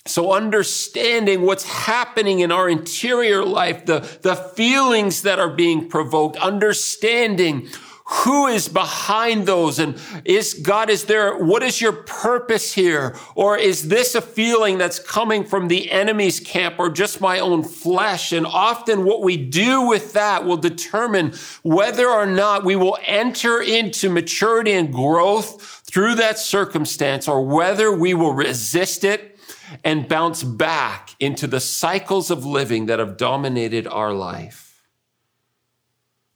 So 0.06 0.34
understanding 0.34 1.44
what's 1.44 1.64
happening 1.64 2.42
in 2.42 2.52
our 2.52 2.68
interior 2.68 3.46
life, 3.46 3.86
the, 3.86 4.00
the 4.24 4.36
feelings 4.36 5.22
that 5.22 5.40
are 5.40 5.52
being 5.52 5.88
provoked, 5.88 6.36
understanding 6.36 7.70
who 8.12 8.48
is 8.48 8.68
behind 8.68 9.46
those? 9.46 9.80
And 9.80 9.98
is 10.26 10.54
God, 10.54 10.90
is 10.90 11.06
there, 11.06 11.38
what 11.38 11.64
is 11.64 11.80
your 11.80 11.94
purpose 11.94 12.74
here? 12.74 13.16
Or 13.36 13.58
is 13.58 13.88
this 13.88 14.16
a 14.16 14.22
feeling 14.22 14.78
that's 14.78 15.00
coming 15.00 15.46
from 15.46 15.70
the 15.70 15.90
enemy's 15.90 16.40
camp 16.42 16.76
or 16.78 16.90
just 16.90 17.22
my 17.22 17.40
own 17.40 17.64
flesh? 17.64 18.34
And 18.34 18.46
often 18.46 19.06
what 19.06 19.22
we 19.22 19.38
do 19.38 19.88
with 19.88 20.12
that 20.14 20.46
will 20.46 20.58
determine 20.58 21.34
whether 21.64 22.10
or 22.10 22.26
not 22.26 22.66
we 22.66 22.76
will 22.76 22.98
enter 23.06 23.62
into 23.62 24.10
maturity 24.10 24.74
and 24.74 24.92
growth 24.92 25.82
through 25.86 26.16
that 26.16 26.38
circumstance 26.38 27.30
or 27.30 27.46
whether 27.46 27.92
we 27.92 28.14
will 28.14 28.34
resist 28.34 29.06
it 29.06 29.40
and 29.86 30.10
bounce 30.10 30.44
back 30.44 31.16
into 31.22 31.48
the 31.48 31.62
cycles 31.62 32.30
of 32.30 32.46
living 32.46 32.88
that 32.88 33.00
have 33.00 33.16
dominated 33.16 33.88
our 33.88 34.14
life. 34.14 34.71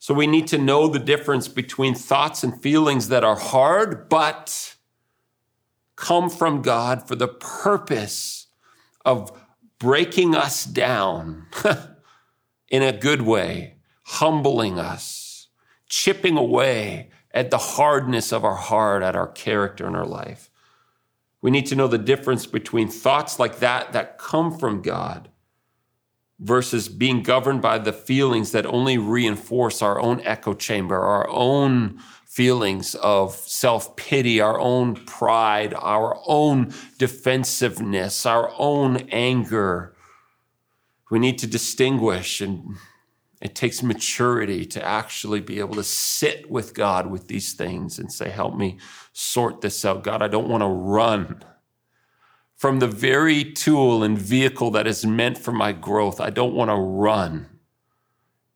So 0.05 0.13
we 0.13 0.27
need 0.27 0.45
to 0.49 0.59
know 0.59 0.87
the 0.87 0.99
difference 0.99 1.47
between 1.47 1.95
thoughts 1.95 2.43
and 2.43 2.61
feelings 2.61 3.07
that 3.07 3.23
are 3.23 3.35
hard, 3.35 4.07
but 4.07 4.75
come 5.95 6.29
from 6.29 6.61
God 6.61 7.07
for 7.07 7.15
the 7.15 7.27
purpose 7.27 8.45
of 9.03 9.31
breaking 9.79 10.35
us 10.35 10.63
down 10.63 11.47
in 12.69 12.83
a 12.83 12.91
good 12.91 13.23
way, 13.23 13.77
humbling 14.03 14.77
us, 14.77 15.47
chipping 15.89 16.37
away 16.37 17.09
at 17.31 17.49
the 17.49 17.57
hardness 17.57 18.31
of 18.31 18.45
our 18.45 18.57
heart, 18.57 19.01
at 19.01 19.15
our 19.15 19.31
character 19.31 19.87
in 19.87 19.95
our 19.95 20.05
life. 20.05 20.51
We 21.41 21.49
need 21.49 21.65
to 21.65 21.75
know 21.75 21.87
the 21.87 21.97
difference 21.97 22.45
between 22.45 22.89
thoughts 22.89 23.39
like 23.39 23.57
that 23.57 23.91
that 23.93 24.19
come 24.19 24.55
from 24.55 24.83
God 24.83 25.29
versus 26.39 26.89
being 26.89 27.23
governed 27.23 27.61
by 27.61 27.77
the 27.77 27.93
feelings 27.93 28.51
that 28.51 28.65
only 28.65 28.97
reinforce 28.97 29.81
our 29.81 29.99
own 29.99 30.19
echo 30.21 30.53
chamber, 30.53 30.99
our 30.99 31.27
own 31.29 31.99
feelings 32.25 32.95
of 32.95 33.33
self 33.33 33.95
pity, 33.95 34.41
our 34.41 34.59
own 34.59 34.95
pride, 35.05 35.73
our 35.75 36.19
own 36.25 36.73
defensiveness, 36.97 38.25
our 38.25 38.51
own 38.57 38.97
anger. 39.09 39.95
We 41.09 41.19
need 41.19 41.37
to 41.39 41.47
distinguish, 41.47 42.41
and 42.41 42.75
it 43.39 43.55
takes 43.55 43.81
maturity 43.81 44.65
to 44.65 44.83
actually 44.83 45.39
be 45.39 45.59
able 45.59 45.75
to 45.75 45.83
sit 45.83 46.49
with 46.51 46.73
God 46.73 47.09
with 47.09 47.27
these 47.27 47.53
things 47.53 47.99
and 47.99 48.11
say, 48.11 48.29
Help 48.29 48.57
me 48.57 48.79
sort 49.13 49.61
this 49.61 49.85
out. 49.85 50.03
God, 50.03 50.21
I 50.21 50.27
don't 50.27 50.49
want 50.49 50.61
to 50.61 50.67
run 50.67 51.41
from 52.55 52.79
the 52.79 52.87
very 52.87 53.43
tool 53.43 54.03
and 54.03 54.17
vehicle 54.17 54.71
that 54.71 54.87
is 54.87 55.05
meant 55.05 55.37
for 55.37 55.51
my 55.51 55.71
growth. 55.71 56.21
I 56.21 56.29
don't 56.29 56.55
want 56.55 56.71
to 56.71 56.75
run 56.75 57.49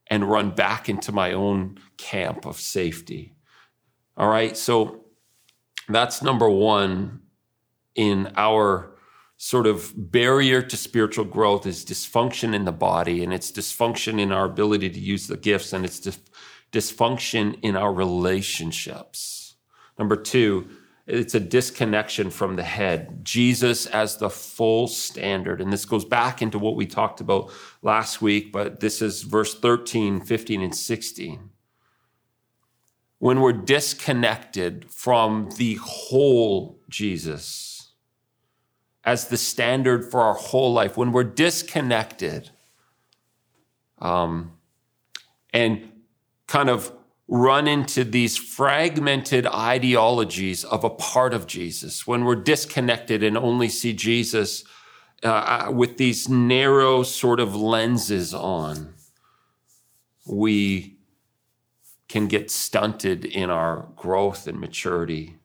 and 0.07 0.29
run 0.29 0.51
back 0.51 0.89
into 0.89 1.11
my 1.11 1.33
own 1.33 1.77
camp 1.97 2.45
of 2.45 2.59
safety. 2.59 3.35
All 4.17 4.29
right. 4.29 4.57
So 4.57 5.05
that's 5.87 6.21
number 6.21 6.49
one 6.49 7.21
in 7.95 8.31
our 8.35 8.95
sort 9.37 9.67
of 9.67 9.93
barrier 9.95 10.61
to 10.61 10.75
spiritual 10.75 11.25
growth 11.25 11.65
is 11.65 11.85
dysfunction 11.85 12.53
in 12.53 12.65
the 12.65 12.71
body 12.71 13.23
and 13.23 13.33
it's 13.33 13.51
dysfunction 13.51 14.19
in 14.19 14.31
our 14.31 14.45
ability 14.45 14.89
to 14.89 14.99
use 14.99 15.27
the 15.27 15.37
gifts 15.37 15.71
and 15.71 15.85
it's 15.85 16.01
dysfunction 16.71 17.57
in 17.61 17.75
our 17.75 17.93
relationships. 17.93 19.55
Number 19.97 20.15
two, 20.15 20.69
it's 21.09 21.33
a 21.33 21.39
disconnection 21.39 22.29
from 22.29 22.55
the 22.55 22.63
head. 22.63 23.25
Jesus 23.25 23.87
as 23.87 24.17
the 24.17 24.29
full 24.29 24.87
standard. 24.87 25.59
And 25.59 25.73
this 25.73 25.85
goes 25.85 26.05
back 26.05 26.41
into 26.41 26.59
what 26.59 26.75
we 26.75 26.85
talked 26.85 27.19
about 27.19 27.51
last 27.81 28.21
week, 28.21 28.51
but 28.51 28.79
this 28.79 29.01
is 29.01 29.23
verse 29.23 29.55
13, 29.55 30.21
15, 30.21 30.61
and 30.61 30.75
16. 30.75 31.49
When 33.17 33.41
we're 33.41 33.53
disconnected 33.53 34.89
from 34.91 35.49
the 35.57 35.79
whole 35.81 36.79
Jesus 36.89 37.93
as 39.03 39.29
the 39.29 39.37
standard 39.37 40.09
for 40.11 40.21
our 40.21 40.35
whole 40.35 40.71
life, 40.71 40.95
when 40.95 41.11
we're 41.11 41.23
disconnected 41.23 42.51
um, 43.97 44.51
and 45.51 45.91
kind 46.45 46.69
of 46.69 46.91
run 47.29 47.67
into 47.67 48.03
these 48.03 48.35
fragmented 48.35 49.45
ideologies 49.45 50.63
of 50.63 50.83
a 50.83 50.89
part 50.89 51.31
of 51.31 51.45
Jesus, 51.45 52.07
when 52.07 52.25
we're 52.25 52.35
disconnected 52.35 53.21
and 53.21 53.37
only 53.37 53.69
see 53.69 53.93
Jesus 53.93 54.63
uh, 55.23 55.27
uh, 55.67 55.71
with 55.71 55.97
these 55.97 56.27
narrow 56.27 57.03
sort 57.03 57.39
of 57.39 57.55
lenses 57.55 58.33
on, 58.33 58.95
we 60.25 60.97
can 62.07 62.27
get 62.27 62.49
stunted 62.49 63.25
in 63.25 63.51
our 63.51 63.89
growth 63.95 64.47
and 64.47 64.59
maturity. 64.59 65.35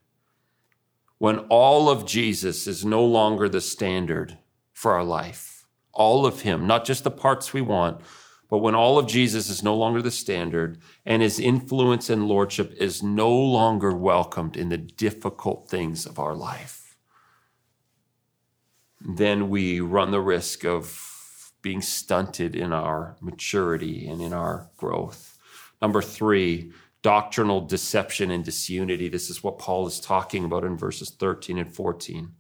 When 1.19 1.41
all 1.51 1.91
of 1.91 2.07
Jesus 2.07 2.67
is 2.67 2.85
no 2.85 3.05
longer 3.05 3.47
the 3.47 3.61
standard 3.61 4.39
for 4.73 4.93
our 4.93 5.05
life, 5.05 5.67
all 5.93 6.25
of 6.25 6.41
Him, 6.41 6.67
not 6.67 6.87
just 6.87 7.05
the 7.05 7.11
parts 7.11 7.53
we 7.53 7.61
want, 7.61 8.01
but 8.49 8.59
when 8.59 8.75
all 8.75 8.99
of 8.99 9.07
Jesus 9.07 9.49
is 9.49 9.63
no 9.63 9.75
longer 9.75 10.03
the 10.03 10.11
standard 10.11 10.79
and 11.05 11.23
his 11.23 11.41
influence 11.41 12.11
and 12.11 12.29
lordship 12.29 12.73
is 12.79 13.03
no 13.03 13.31
longer 13.31 13.95
welcomed 13.95 14.57
in 14.57 14.69
the 14.69 14.79
difficult 14.79 15.69
things 15.69 16.07
of 16.07 16.19
our 16.19 16.35
life, 16.35 16.97
then 19.01 19.49
we 19.49 19.81
run 19.81 20.11
the 20.11 20.21
risk 20.21 20.65
of 20.65 21.55
being 21.63 21.81
stunted 21.81 22.55
in 22.55 22.73
our 22.73 23.17
maturity 23.21 24.07
and 24.07 24.21
in 24.21 24.33
our 24.33 24.69
growth. 24.77 25.39
Number 25.81 26.03
three, 26.03 26.73
doctrinal 27.03 27.61
deception 27.61 28.31
and 28.31 28.45
disunity. 28.45 29.09
This 29.09 29.31
is 29.31 29.43
what 29.43 29.59
Paul 29.59 29.87
is 29.87 30.01
talking 30.01 30.45
about 30.45 30.65
in 30.65 30.77
verses 30.77 31.11
13 31.11 31.59
and 31.59 31.75
14. 31.75 32.33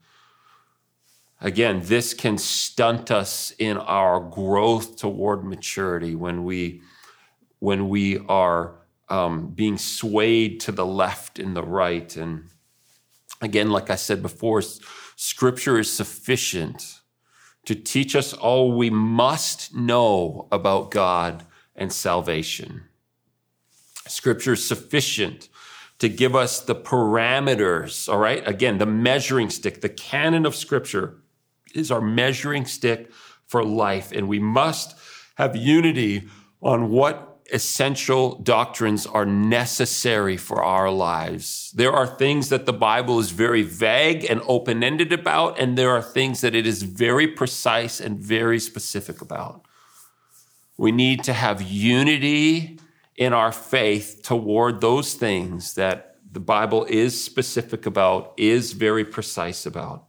Again, 1.44 1.82
this 1.84 2.14
can 2.14 2.38
stunt 2.38 3.10
us 3.10 3.52
in 3.58 3.76
our 3.76 4.18
growth 4.18 4.96
toward 4.96 5.44
maturity 5.44 6.14
when 6.14 6.42
we 6.42 6.80
when 7.58 7.90
we 7.90 8.18
are 8.28 8.76
um, 9.10 9.48
being 9.48 9.76
swayed 9.76 10.58
to 10.60 10.72
the 10.72 10.86
left 10.86 11.38
and 11.38 11.54
the 11.54 11.62
right. 11.62 12.16
And 12.16 12.48
again, 13.42 13.68
like 13.68 13.90
I 13.90 13.96
said 13.96 14.22
before, 14.22 14.62
Scripture 15.16 15.78
is 15.78 15.92
sufficient 15.92 17.00
to 17.66 17.74
teach 17.74 18.16
us 18.16 18.32
all 18.32 18.72
we 18.72 18.88
must 18.88 19.74
know 19.74 20.48
about 20.50 20.90
God 20.90 21.44
and 21.76 21.92
salvation. 21.92 22.84
Scripture 24.06 24.54
is 24.54 24.66
sufficient 24.66 25.50
to 25.98 26.08
give 26.08 26.34
us 26.34 26.60
the 26.60 26.74
parameters, 26.74 28.10
all 28.10 28.18
right? 28.18 28.46
Again, 28.48 28.78
the 28.78 28.86
measuring 28.86 29.50
stick, 29.50 29.82
the 29.82 29.90
canon 29.90 30.46
of 30.46 30.54
Scripture 30.54 31.20
is 31.74 31.90
our 31.90 32.00
measuring 32.00 32.64
stick 32.64 33.10
for 33.46 33.64
life. 33.64 34.12
And 34.12 34.28
we 34.28 34.38
must 34.38 34.96
have 35.36 35.56
unity 35.56 36.28
on 36.62 36.90
what 36.90 37.34
essential 37.52 38.36
doctrines 38.38 39.06
are 39.06 39.26
necessary 39.26 40.36
for 40.36 40.62
our 40.62 40.90
lives. 40.90 41.72
There 41.76 41.92
are 41.92 42.06
things 42.06 42.48
that 42.48 42.64
the 42.64 42.72
Bible 42.72 43.20
is 43.20 43.30
very 43.30 43.62
vague 43.62 44.24
and 44.30 44.40
open 44.46 44.82
ended 44.82 45.12
about, 45.12 45.58
and 45.60 45.76
there 45.76 45.90
are 45.90 46.02
things 46.02 46.40
that 46.40 46.54
it 46.54 46.66
is 46.66 46.82
very 46.82 47.28
precise 47.28 48.00
and 48.00 48.18
very 48.18 48.58
specific 48.58 49.20
about. 49.20 49.66
We 50.76 50.90
need 50.90 51.22
to 51.24 51.32
have 51.32 51.60
unity 51.62 52.78
in 53.16 53.32
our 53.32 53.52
faith 53.52 54.20
toward 54.22 54.80
those 54.80 55.14
things 55.14 55.74
that 55.74 56.16
the 56.32 56.40
Bible 56.40 56.84
is 56.86 57.22
specific 57.22 57.86
about, 57.86 58.32
is 58.36 58.72
very 58.72 59.04
precise 59.04 59.66
about. 59.66 60.06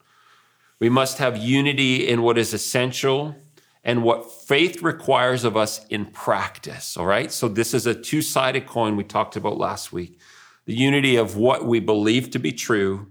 We 0.80 0.89
must 0.89 1.17
have 1.19 1.38
unity 1.38 2.07
in 2.07 2.21
what 2.21 2.38
is 2.38 2.53
essential 2.53 3.36
and 3.84 4.03
what 4.03 4.32
faith 4.32 4.82
requires 4.82 5.43
of 5.43 5.55
us 5.55 5.86
in 5.88 6.07
practice. 6.07 6.97
All 6.97 7.05
right. 7.05 7.32
So 7.32 7.47
this 7.47 7.73
is 7.73 7.86
a 7.86 7.93
two 7.93 8.21
sided 8.21 8.65
coin 8.65 8.95
we 8.95 9.03
talked 9.03 9.36
about 9.36 9.57
last 9.57 9.93
week. 9.93 10.19
The 10.65 10.76
unity 10.76 11.15
of 11.15 11.38
what 11.38 11.65
we 11.65 11.80
believe 11.80 12.32
to 12.32 12.39
be 12.39 12.51
true 12.51 13.07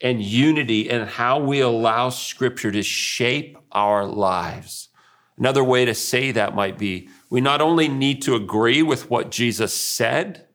and 0.00 0.22
unity 0.22 0.88
in 0.88 1.06
how 1.06 1.38
we 1.38 1.60
allow 1.60 2.08
scripture 2.10 2.70
to 2.72 2.82
shape 2.82 3.56
our 3.72 4.04
lives. 4.04 4.88
Another 5.36 5.62
way 5.62 5.84
to 5.84 5.94
say 5.94 6.32
that 6.32 6.54
might 6.54 6.78
be 6.78 7.08
we 7.30 7.40
not 7.40 7.60
only 7.60 7.88
need 7.88 8.22
to 8.22 8.34
agree 8.34 8.82
with 8.82 9.08
what 9.08 9.30
Jesus 9.30 9.72
said, 9.72 10.46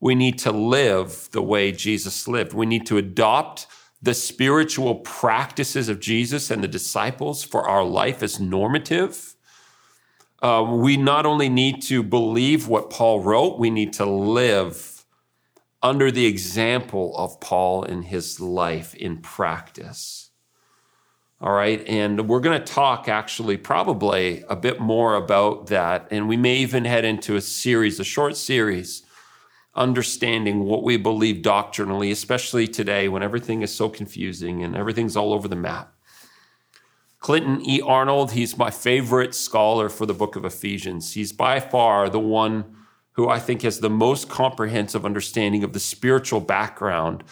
we 0.00 0.14
need 0.14 0.38
to 0.40 0.52
live 0.52 1.28
the 1.32 1.42
way 1.42 1.72
Jesus 1.72 2.26
lived. 2.26 2.54
We 2.54 2.66
need 2.66 2.86
to 2.86 2.96
adopt 2.96 3.66
the 4.04 4.14
spiritual 4.14 4.96
practices 4.96 5.88
of 5.88 5.98
Jesus 5.98 6.50
and 6.50 6.62
the 6.62 6.68
disciples 6.68 7.42
for 7.42 7.66
our 7.66 7.82
life 7.82 8.22
as 8.22 8.38
normative. 8.38 9.34
Uh, 10.42 10.62
we 10.62 10.98
not 10.98 11.24
only 11.24 11.48
need 11.48 11.80
to 11.80 12.02
believe 12.02 12.68
what 12.68 12.90
Paul 12.90 13.20
wrote, 13.20 13.58
we 13.58 13.70
need 13.70 13.94
to 13.94 14.04
live 14.04 15.06
under 15.82 16.10
the 16.10 16.26
example 16.26 17.16
of 17.16 17.40
Paul 17.40 17.84
in 17.84 18.02
his 18.02 18.38
life 18.40 18.94
in 18.94 19.18
practice. 19.22 20.30
All 21.40 21.52
right. 21.52 21.82
And 21.88 22.28
we're 22.28 22.40
going 22.40 22.60
to 22.60 22.72
talk 22.72 23.08
actually 23.08 23.56
probably 23.56 24.44
a 24.50 24.56
bit 24.56 24.80
more 24.80 25.14
about 25.14 25.68
that. 25.68 26.08
And 26.10 26.28
we 26.28 26.36
may 26.36 26.56
even 26.56 26.84
head 26.84 27.06
into 27.06 27.36
a 27.36 27.40
series, 27.40 27.98
a 27.98 28.04
short 28.04 28.36
series 28.36 29.02
understanding 29.76 30.64
what 30.64 30.82
we 30.82 30.96
believe 30.96 31.42
doctrinally, 31.42 32.10
especially 32.10 32.66
today 32.66 33.08
when 33.08 33.22
everything 33.22 33.62
is 33.62 33.74
so 33.74 33.88
confusing 33.88 34.62
and 34.62 34.76
everything's 34.76 35.16
all 35.16 35.32
over 35.32 35.48
the 35.48 35.56
map. 35.56 35.94
Clinton 37.18 37.60
E. 37.66 37.80
Arnold, 37.80 38.32
he's 38.32 38.58
my 38.58 38.70
favorite 38.70 39.34
scholar 39.34 39.88
for 39.88 40.04
the 40.04 40.12
book 40.12 40.36
of 40.36 40.44
Ephesians. 40.44 41.14
He's 41.14 41.32
by 41.32 41.58
far 41.58 42.08
the 42.08 42.20
one 42.20 42.76
who 43.12 43.28
I 43.28 43.38
think 43.38 43.62
has 43.62 43.80
the 43.80 43.90
most 43.90 44.28
comprehensive 44.28 45.06
understanding 45.06 45.64
of 45.64 45.72
the 45.72 45.80
spiritual 45.80 46.40
background 46.40 47.24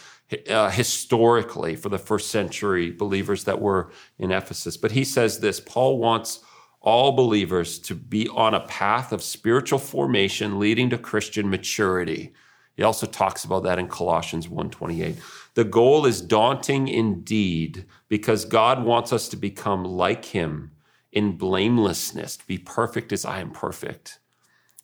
uh, 0.48 0.70
historically 0.70 1.76
for 1.76 1.88
the 1.88 1.98
first 1.98 2.30
century 2.30 2.90
believers 2.90 3.44
that 3.44 3.60
were 3.60 3.90
in 4.18 4.30
Ephesus. 4.30 4.76
But 4.76 4.92
he 4.92 5.04
says 5.04 5.40
this 5.40 5.60
Paul 5.60 5.98
wants 5.98 6.40
all 6.82 7.12
believers 7.12 7.78
to 7.78 7.94
be 7.94 8.28
on 8.28 8.54
a 8.54 8.66
path 8.66 9.12
of 9.12 9.22
spiritual 9.22 9.78
formation 9.78 10.58
leading 10.58 10.90
to 10.90 10.98
Christian 10.98 11.48
maturity. 11.48 12.32
He 12.76 12.82
also 12.82 13.06
talks 13.06 13.44
about 13.44 13.62
that 13.62 13.78
in 13.78 13.86
Colossians 13.86 14.48
1:28. 14.48 15.16
The 15.54 15.64
goal 15.64 16.06
is 16.06 16.20
daunting 16.20 16.88
indeed 16.88 17.86
because 18.08 18.44
God 18.44 18.84
wants 18.84 19.12
us 19.12 19.28
to 19.28 19.36
become 19.36 19.84
like 19.84 20.26
him 20.26 20.72
in 21.12 21.36
blamelessness, 21.36 22.38
to 22.38 22.46
be 22.46 22.58
perfect 22.58 23.12
as 23.12 23.24
I 23.24 23.40
am 23.40 23.50
perfect. 23.50 24.18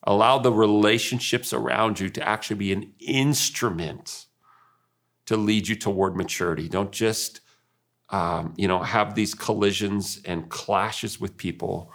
Allow 0.05 0.39
the 0.39 0.53
relationships 0.53 1.53
around 1.53 1.99
you 1.99 2.09
to 2.11 2.29
actually 2.29 2.57
be 2.57 2.73
an 2.73 2.93
instrument 3.01 4.27
to 5.27 5.37
lead 5.37 5.69
you 5.69 5.75
toward 5.75 6.17
maturity. 6.17 6.69
Don't 6.69 6.93
just 6.93 7.41
um, 8.11 8.55
you 8.57 8.69
know, 8.69 8.83
have 8.83 9.15
these 9.15 9.35
collisions 9.35 10.21
and 10.25 10.49
clashes 10.49 11.21
with 11.21 11.37
people 11.37 11.93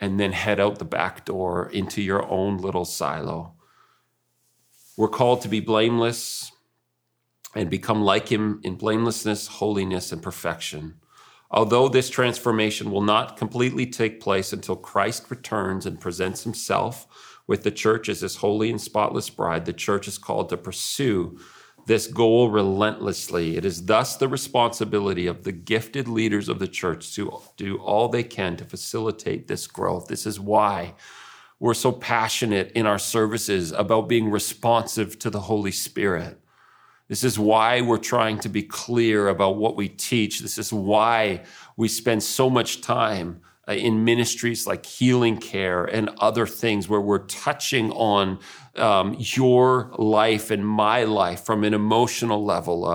and 0.00 0.18
then 0.18 0.32
head 0.32 0.58
out 0.58 0.78
the 0.78 0.84
back 0.84 1.24
door 1.26 1.68
into 1.70 2.00
your 2.00 2.26
own 2.30 2.56
little 2.58 2.86
silo. 2.86 3.54
We're 4.96 5.08
called 5.08 5.42
to 5.42 5.48
be 5.48 5.60
blameless 5.60 6.52
and 7.54 7.68
become 7.68 8.02
like 8.02 8.28
him 8.28 8.60
in 8.62 8.76
blamelessness, 8.76 9.46
holiness, 9.46 10.12
and 10.12 10.22
perfection. 10.22 10.96
Although 11.50 11.88
this 11.88 12.08
transformation 12.08 12.90
will 12.90 13.02
not 13.02 13.36
completely 13.36 13.86
take 13.86 14.20
place 14.20 14.52
until 14.52 14.76
Christ 14.76 15.30
returns 15.30 15.84
and 15.84 16.00
presents 16.00 16.44
himself 16.44 17.06
with 17.46 17.64
the 17.64 17.72
church 17.72 18.08
as 18.08 18.20
his 18.20 18.36
holy 18.36 18.70
and 18.70 18.80
spotless 18.80 19.28
bride, 19.28 19.64
the 19.64 19.72
church 19.72 20.06
is 20.06 20.16
called 20.16 20.48
to 20.50 20.56
pursue 20.56 21.38
this 21.90 22.06
goal 22.06 22.48
relentlessly. 22.50 23.56
It 23.56 23.64
is 23.64 23.86
thus 23.86 24.14
the 24.16 24.28
responsibility 24.28 25.26
of 25.26 25.42
the 25.42 25.50
gifted 25.50 26.06
leaders 26.06 26.48
of 26.48 26.60
the 26.60 26.68
church 26.68 27.16
to 27.16 27.42
do 27.56 27.78
all 27.78 28.06
they 28.08 28.22
can 28.22 28.56
to 28.58 28.64
facilitate 28.64 29.48
this 29.48 29.66
growth. 29.66 30.06
This 30.06 30.24
is 30.24 30.38
why 30.38 30.94
we're 31.58 31.74
so 31.74 31.90
passionate 31.90 32.70
in 32.76 32.86
our 32.86 33.00
services 33.00 33.72
about 33.72 34.08
being 34.08 34.30
responsive 34.30 35.18
to 35.18 35.30
the 35.30 35.40
Holy 35.40 35.72
Spirit. 35.72 36.38
This 37.08 37.24
is 37.24 37.40
why 37.40 37.80
we're 37.80 37.98
trying 37.98 38.38
to 38.38 38.48
be 38.48 38.62
clear 38.62 39.26
about 39.26 39.56
what 39.56 39.74
we 39.74 39.88
teach. 39.88 40.42
This 40.42 40.58
is 40.58 40.72
why 40.72 41.42
we 41.76 41.88
spend 41.88 42.22
so 42.22 42.48
much 42.48 42.82
time 42.82 43.40
uh, 43.66 43.72
in 43.72 44.04
ministries 44.04 44.64
like 44.64 44.86
healing 44.86 45.38
care 45.38 45.86
and 45.86 46.08
other 46.18 46.46
things 46.46 46.88
where 46.88 47.00
we're 47.00 47.26
touching 47.26 47.90
on 47.90 48.38
um, 48.76 49.16
your 49.18 49.92
life 49.98 50.50
and 50.50 50.66
my 50.66 51.04
life 51.04 51.44
from 51.44 51.64
an 51.64 51.74
emotional 51.74 52.44
level, 52.44 52.86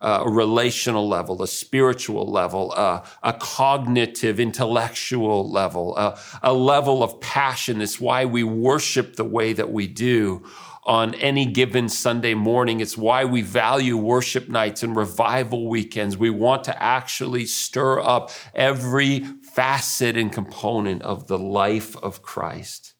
a 0.00 0.28
relational 0.28 1.08
level, 1.08 1.42
a 1.42 1.48
spiritual 1.48 2.30
level, 2.30 2.72
a 2.72 3.36
cognitive, 3.40 4.38
intellectual 4.38 5.50
level, 5.50 5.96
a 6.42 6.52
level 6.52 7.02
of 7.02 7.20
passion. 7.20 7.80
It's 7.80 8.00
why 8.00 8.24
we 8.24 8.44
worship 8.44 9.16
the 9.16 9.24
way 9.24 9.52
that 9.52 9.72
we 9.72 9.86
do 9.86 10.44
on 10.86 11.14
any 11.14 11.46
given 11.46 11.88
Sunday 11.88 12.34
morning. 12.34 12.80
It's 12.80 12.96
why 12.96 13.24
we 13.24 13.42
value 13.42 13.96
worship 13.96 14.48
nights 14.48 14.82
and 14.82 14.94
revival 14.94 15.68
weekends. 15.68 16.16
We 16.16 16.30
want 16.30 16.64
to 16.64 16.82
actually 16.82 17.46
stir 17.46 18.00
up 18.00 18.30
every 18.54 19.20
facet 19.54 20.16
and 20.16 20.30
component 20.32 21.02
of 21.02 21.26
the 21.26 21.38
life 21.38 21.96
of 21.96 22.22
Christ. 22.22 22.93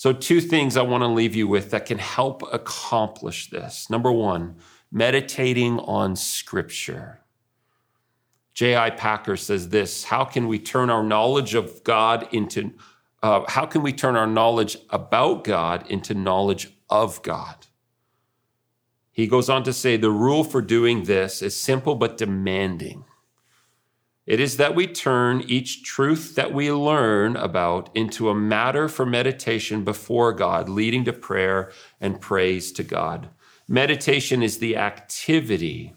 So, 0.00 0.14
two 0.14 0.40
things 0.40 0.78
I 0.78 0.82
want 0.82 1.02
to 1.02 1.08
leave 1.08 1.36
you 1.36 1.46
with 1.46 1.72
that 1.72 1.84
can 1.84 1.98
help 1.98 2.42
accomplish 2.54 3.50
this. 3.50 3.90
Number 3.90 4.10
one, 4.10 4.56
meditating 4.90 5.78
on 5.78 6.16
Scripture. 6.16 7.20
J.I. 8.54 8.88
Packer 8.92 9.36
says 9.36 9.68
this 9.68 10.04
How 10.04 10.24
can 10.24 10.48
we 10.48 10.58
turn 10.58 10.88
our 10.88 11.02
knowledge 11.02 11.54
of 11.54 11.84
God 11.84 12.26
into, 12.32 12.72
uh, 13.22 13.42
how 13.46 13.66
can 13.66 13.82
we 13.82 13.92
turn 13.92 14.16
our 14.16 14.26
knowledge 14.26 14.78
about 14.88 15.44
God 15.44 15.86
into 15.90 16.14
knowledge 16.14 16.70
of 16.88 17.20
God? 17.20 17.66
He 19.12 19.26
goes 19.26 19.50
on 19.50 19.64
to 19.64 19.72
say 19.74 19.98
the 19.98 20.10
rule 20.10 20.44
for 20.44 20.62
doing 20.62 21.04
this 21.04 21.42
is 21.42 21.54
simple 21.54 21.94
but 21.94 22.16
demanding. 22.16 23.04
It 24.30 24.38
is 24.38 24.58
that 24.58 24.76
we 24.76 24.86
turn 24.86 25.42
each 25.48 25.82
truth 25.82 26.36
that 26.36 26.54
we 26.54 26.70
learn 26.70 27.34
about 27.34 27.90
into 27.96 28.28
a 28.28 28.34
matter 28.34 28.88
for 28.88 29.04
meditation 29.04 29.82
before 29.82 30.32
God, 30.32 30.68
leading 30.68 31.04
to 31.06 31.12
prayer 31.12 31.72
and 32.00 32.20
praise 32.20 32.70
to 32.74 32.84
God. 32.84 33.30
Meditation 33.66 34.40
is 34.40 34.58
the 34.58 34.76
activity 34.76 35.96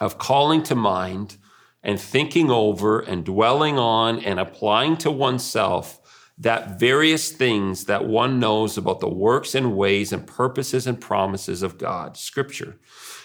of 0.00 0.18
calling 0.18 0.64
to 0.64 0.74
mind 0.74 1.36
and 1.84 2.00
thinking 2.00 2.50
over 2.50 2.98
and 2.98 3.24
dwelling 3.24 3.78
on 3.78 4.18
and 4.18 4.40
applying 4.40 4.96
to 4.96 5.10
oneself 5.12 6.00
that 6.36 6.80
various 6.80 7.30
things 7.30 7.84
that 7.84 8.06
one 8.06 8.40
knows 8.40 8.76
about 8.76 8.98
the 8.98 9.08
works 9.08 9.54
and 9.54 9.76
ways 9.76 10.12
and 10.12 10.26
purposes 10.26 10.84
and 10.84 11.00
promises 11.00 11.62
of 11.62 11.78
God, 11.78 12.16
Scripture. 12.16 12.80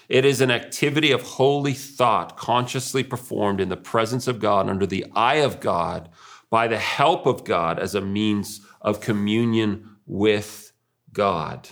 It 0.10 0.26
is 0.26 0.41
an 0.41 0.49
activity 0.49 1.12
of 1.12 1.22
holy 1.22 1.74
thought 1.74 2.36
consciously 2.36 3.03
performed 3.03 3.62
in 3.62 3.70
the 3.70 3.78
presence 3.78 4.28
of 4.28 4.39
God, 4.39 4.68
under 4.68 4.88
the 4.88 5.05
eye 5.16 5.36
of 5.36 5.60
God, 5.60 6.10
by 6.49 6.68
the 6.68 6.80
help 6.80 7.28
of 7.28 7.43
God 7.43 7.78
as 7.78 7.93
a 7.93 8.01
means 8.01 8.62
of 8.82 9.01
communion 9.01 9.97
with 10.07 10.72
God. 11.14 11.70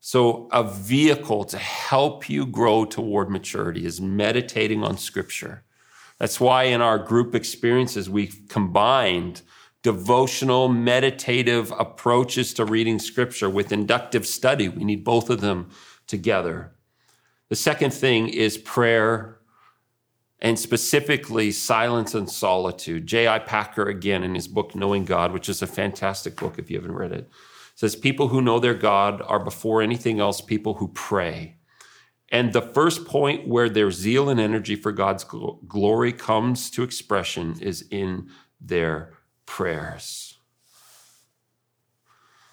So, 0.00 0.48
a 0.52 0.62
vehicle 0.62 1.44
to 1.44 1.58
help 1.58 2.28
you 2.28 2.44
grow 2.44 2.84
toward 2.84 3.30
maturity 3.30 3.86
is 3.86 4.00
meditating 4.00 4.82
on 4.82 4.98
Scripture. 4.98 5.62
That's 6.18 6.40
why 6.40 6.64
in 6.64 6.82
our 6.82 6.98
group 6.98 7.34
experiences, 7.34 8.10
we've 8.10 8.42
combined 8.48 9.42
devotional, 9.82 10.68
meditative 10.68 11.72
approaches 11.78 12.52
to 12.54 12.66
reading 12.66 12.98
Scripture 12.98 13.48
with 13.48 13.72
inductive 13.72 14.26
study. 14.26 14.68
We 14.68 14.84
need 14.84 15.04
both 15.04 15.30
of 15.30 15.40
them 15.40 15.70
together. 16.10 16.74
The 17.48 17.56
second 17.56 17.92
thing 17.92 18.28
is 18.28 18.58
prayer 18.58 19.38
and 20.40 20.58
specifically 20.58 21.50
silence 21.50 22.14
and 22.14 22.30
solitude. 22.30 23.06
J.I. 23.06 23.38
Packer, 23.40 23.86
again, 23.86 24.22
in 24.22 24.34
his 24.34 24.48
book 24.48 24.74
Knowing 24.74 25.04
God, 25.04 25.32
which 25.32 25.48
is 25.48 25.62
a 25.62 25.66
fantastic 25.66 26.36
book 26.36 26.58
if 26.58 26.70
you 26.70 26.76
haven't 26.76 26.94
read 26.94 27.12
it, 27.12 27.30
says 27.74 27.96
people 27.96 28.28
who 28.28 28.42
know 28.42 28.58
their 28.58 28.74
God 28.74 29.22
are 29.22 29.42
before 29.42 29.82
anything 29.82 30.20
else 30.20 30.40
people 30.40 30.74
who 30.74 30.88
pray. 30.88 31.56
And 32.30 32.52
the 32.52 32.62
first 32.62 33.06
point 33.06 33.48
where 33.48 33.68
their 33.68 33.90
zeal 33.90 34.28
and 34.28 34.38
energy 34.38 34.76
for 34.76 34.92
God's 34.92 35.24
glory 35.24 36.12
comes 36.12 36.70
to 36.70 36.82
expression 36.82 37.56
is 37.60 37.86
in 37.90 38.30
their 38.60 39.14
prayers. 39.46 40.38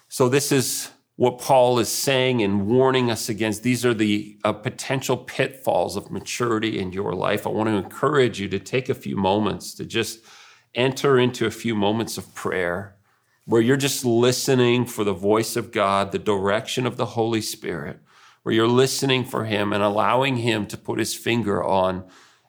So, 0.08 0.28
this 0.28 0.50
is 0.50 0.90
what 1.18 1.40
Paul 1.40 1.80
is 1.80 1.88
saying 1.88 2.44
and 2.44 2.68
warning 2.68 3.10
us 3.10 3.28
against. 3.28 3.64
These 3.64 3.84
are 3.84 3.92
the 3.92 4.38
uh, 4.44 4.52
potential 4.52 5.16
pitfalls 5.16 5.96
of 5.96 6.12
maturity 6.12 6.78
in 6.78 6.92
your 6.92 7.12
life. 7.12 7.44
I 7.44 7.50
want 7.50 7.68
to 7.68 7.74
encourage 7.74 8.38
you 8.38 8.48
to 8.50 8.60
take 8.60 8.88
a 8.88 8.94
few 8.94 9.16
moments 9.16 9.74
to 9.74 9.84
just 9.84 10.20
enter 10.76 11.18
into 11.18 11.44
a 11.44 11.50
few 11.50 11.74
moments 11.74 12.18
of 12.18 12.34
prayer 12.36 12.94
where 13.46 13.60
you're 13.60 13.76
just 13.76 14.04
listening 14.04 14.86
for 14.86 15.02
the 15.02 15.12
voice 15.12 15.56
of 15.56 15.72
God, 15.72 16.12
the 16.12 16.20
direction 16.20 16.86
of 16.86 16.96
the 16.96 17.06
Holy 17.06 17.40
Spirit, 17.40 17.98
where 18.44 18.54
you're 18.54 18.68
listening 18.68 19.24
for 19.24 19.44
Him 19.44 19.72
and 19.72 19.82
allowing 19.82 20.36
Him 20.36 20.66
to 20.66 20.76
put 20.76 21.00
His 21.00 21.16
finger 21.16 21.64
on 21.64 22.04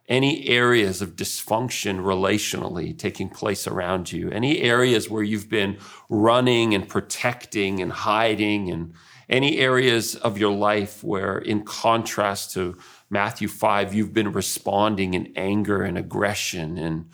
any 0.10 0.48
areas 0.50 1.02
of 1.04 1.16
dysfunction 1.16 2.00
relationally 2.00 2.98
taking 2.98 3.30
place 3.30 3.68
around 3.68 4.12
you, 4.12 4.30
any 4.32 4.62
areas 4.62 5.08
where 5.08 5.22
you've 5.22 5.48
been 5.48 5.78
running 6.10 6.74
and 6.74 6.90
protecting 6.90 7.80
and 7.80 7.92
hiding, 7.92 8.72
and 8.72 8.94
any 9.30 9.60
areas 9.60 10.16
of 10.16 10.40
your 10.40 10.52
life 10.52 11.04
where, 11.04 11.38
in 11.38 11.64
contrast 11.64 12.52
to 12.54 12.76
Matthew 13.12 13.48
5, 13.48 13.94
you've 13.94 14.14
been 14.14 14.32
responding 14.32 15.14
in 15.14 15.32
anger 15.36 15.84
and 15.84 15.98
aggression 15.98 16.80
and, 16.80 17.10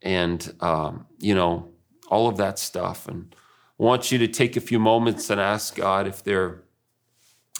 and 0.00 0.54
um, 0.60 1.06
you 1.18 1.34
know, 1.34 1.68
all 2.08 2.26
of 2.26 2.38
that 2.38 2.58
stuff. 2.58 3.06
And 3.06 3.34
I 3.78 3.82
want 3.82 4.10
you 4.10 4.18
to 4.18 4.28
take 4.28 4.56
a 4.56 4.60
few 4.60 4.78
moments 4.78 5.28
and 5.28 5.38
ask 5.38 5.74
God 5.76 6.06
if 6.06 6.24
there 6.24 6.62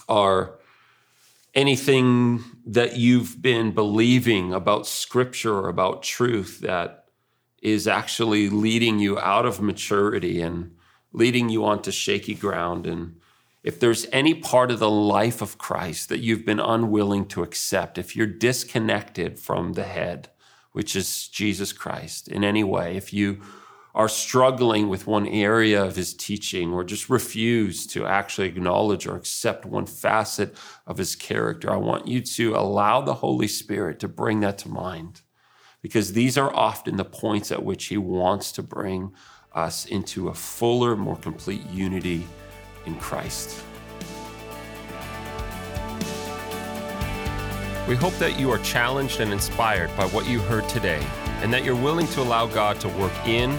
are 0.08 0.59
anything 1.54 2.44
that 2.66 2.96
you've 2.96 3.40
been 3.42 3.72
believing 3.72 4.52
about 4.52 4.86
scripture 4.86 5.54
or 5.54 5.68
about 5.68 6.02
truth 6.02 6.60
that 6.60 7.06
is 7.62 7.86
actually 7.86 8.48
leading 8.48 8.98
you 8.98 9.18
out 9.18 9.46
of 9.46 9.60
maturity 9.60 10.40
and 10.40 10.74
leading 11.12 11.48
you 11.48 11.64
onto 11.64 11.90
shaky 11.90 12.34
ground. 12.34 12.86
And 12.86 13.16
if 13.62 13.78
there's 13.78 14.06
any 14.12 14.34
part 14.34 14.70
of 14.70 14.78
the 14.78 14.90
life 14.90 15.42
of 15.42 15.58
Christ 15.58 16.08
that 16.08 16.20
you've 16.20 16.46
been 16.46 16.60
unwilling 16.60 17.26
to 17.26 17.42
accept, 17.42 17.98
if 17.98 18.16
you're 18.16 18.26
disconnected 18.26 19.38
from 19.38 19.74
the 19.74 19.84
head, 19.84 20.30
which 20.72 20.94
is 20.94 21.28
Jesus 21.28 21.72
Christ 21.72 22.28
in 22.28 22.44
any 22.44 22.64
way, 22.64 22.96
if 22.96 23.12
you 23.12 23.40
are 23.94 24.08
struggling 24.08 24.88
with 24.88 25.06
one 25.06 25.26
area 25.26 25.82
of 25.82 25.96
his 25.96 26.14
teaching 26.14 26.72
or 26.72 26.84
just 26.84 27.10
refuse 27.10 27.86
to 27.88 28.06
actually 28.06 28.46
acknowledge 28.46 29.06
or 29.06 29.16
accept 29.16 29.66
one 29.66 29.86
facet 29.86 30.54
of 30.86 30.98
his 30.98 31.16
character, 31.16 31.70
I 31.70 31.76
want 31.76 32.06
you 32.06 32.20
to 32.20 32.54
allow 32.54 33.00
the 33.00 33.14
Holy 33.14 33.48
Spirit 33.48 33.98
to 34.00 34.08
bring 34.08 34.40
that 34.40 34.58
to 34.58 34.68
mind 34.68 35.22
because 35.82 36.12
these 36.12 36.36
are 36.38 36.54
often 36.54 36.96
the 36.96 37.04
points 37.04 37.50
at 37.50 37.62
which 37.62 37.86
he 37.86 37.96
wants 37.96 38.52
to 38.52 38.62
bring 38.62 39.12
us 39.54 39.86
into 39.86 40.28
a 40.28 40.34
fuller, 40.34 40.94
more 40.94 41.16
complete 41.16 41.66
unity 41.70 42.26
in 42.86 42.94
Christ. 42.96 43.64
We 47.88 47.96
hope 47.96 48.14
that 48.18 48.38
you 48.38 48.50
are 48.52 48.58
challenged 48.58 49.18
and 49.18 49.32
inspired 49.32 49.90
by 49.96 50.04
what 50.06 50.28
you 50.28 50.38
heard 50.38 50.68
today, 50.68 51.04
and 51.42 51.52
that 51.52 51.64
you're 51.64 51.74
willing 51.74 52.06
to 52.08 52.20
allow 52.20 52.46
God 52.46 52.78
to 52.80 52.88
work 52.90 53.12
in 53.26 53.58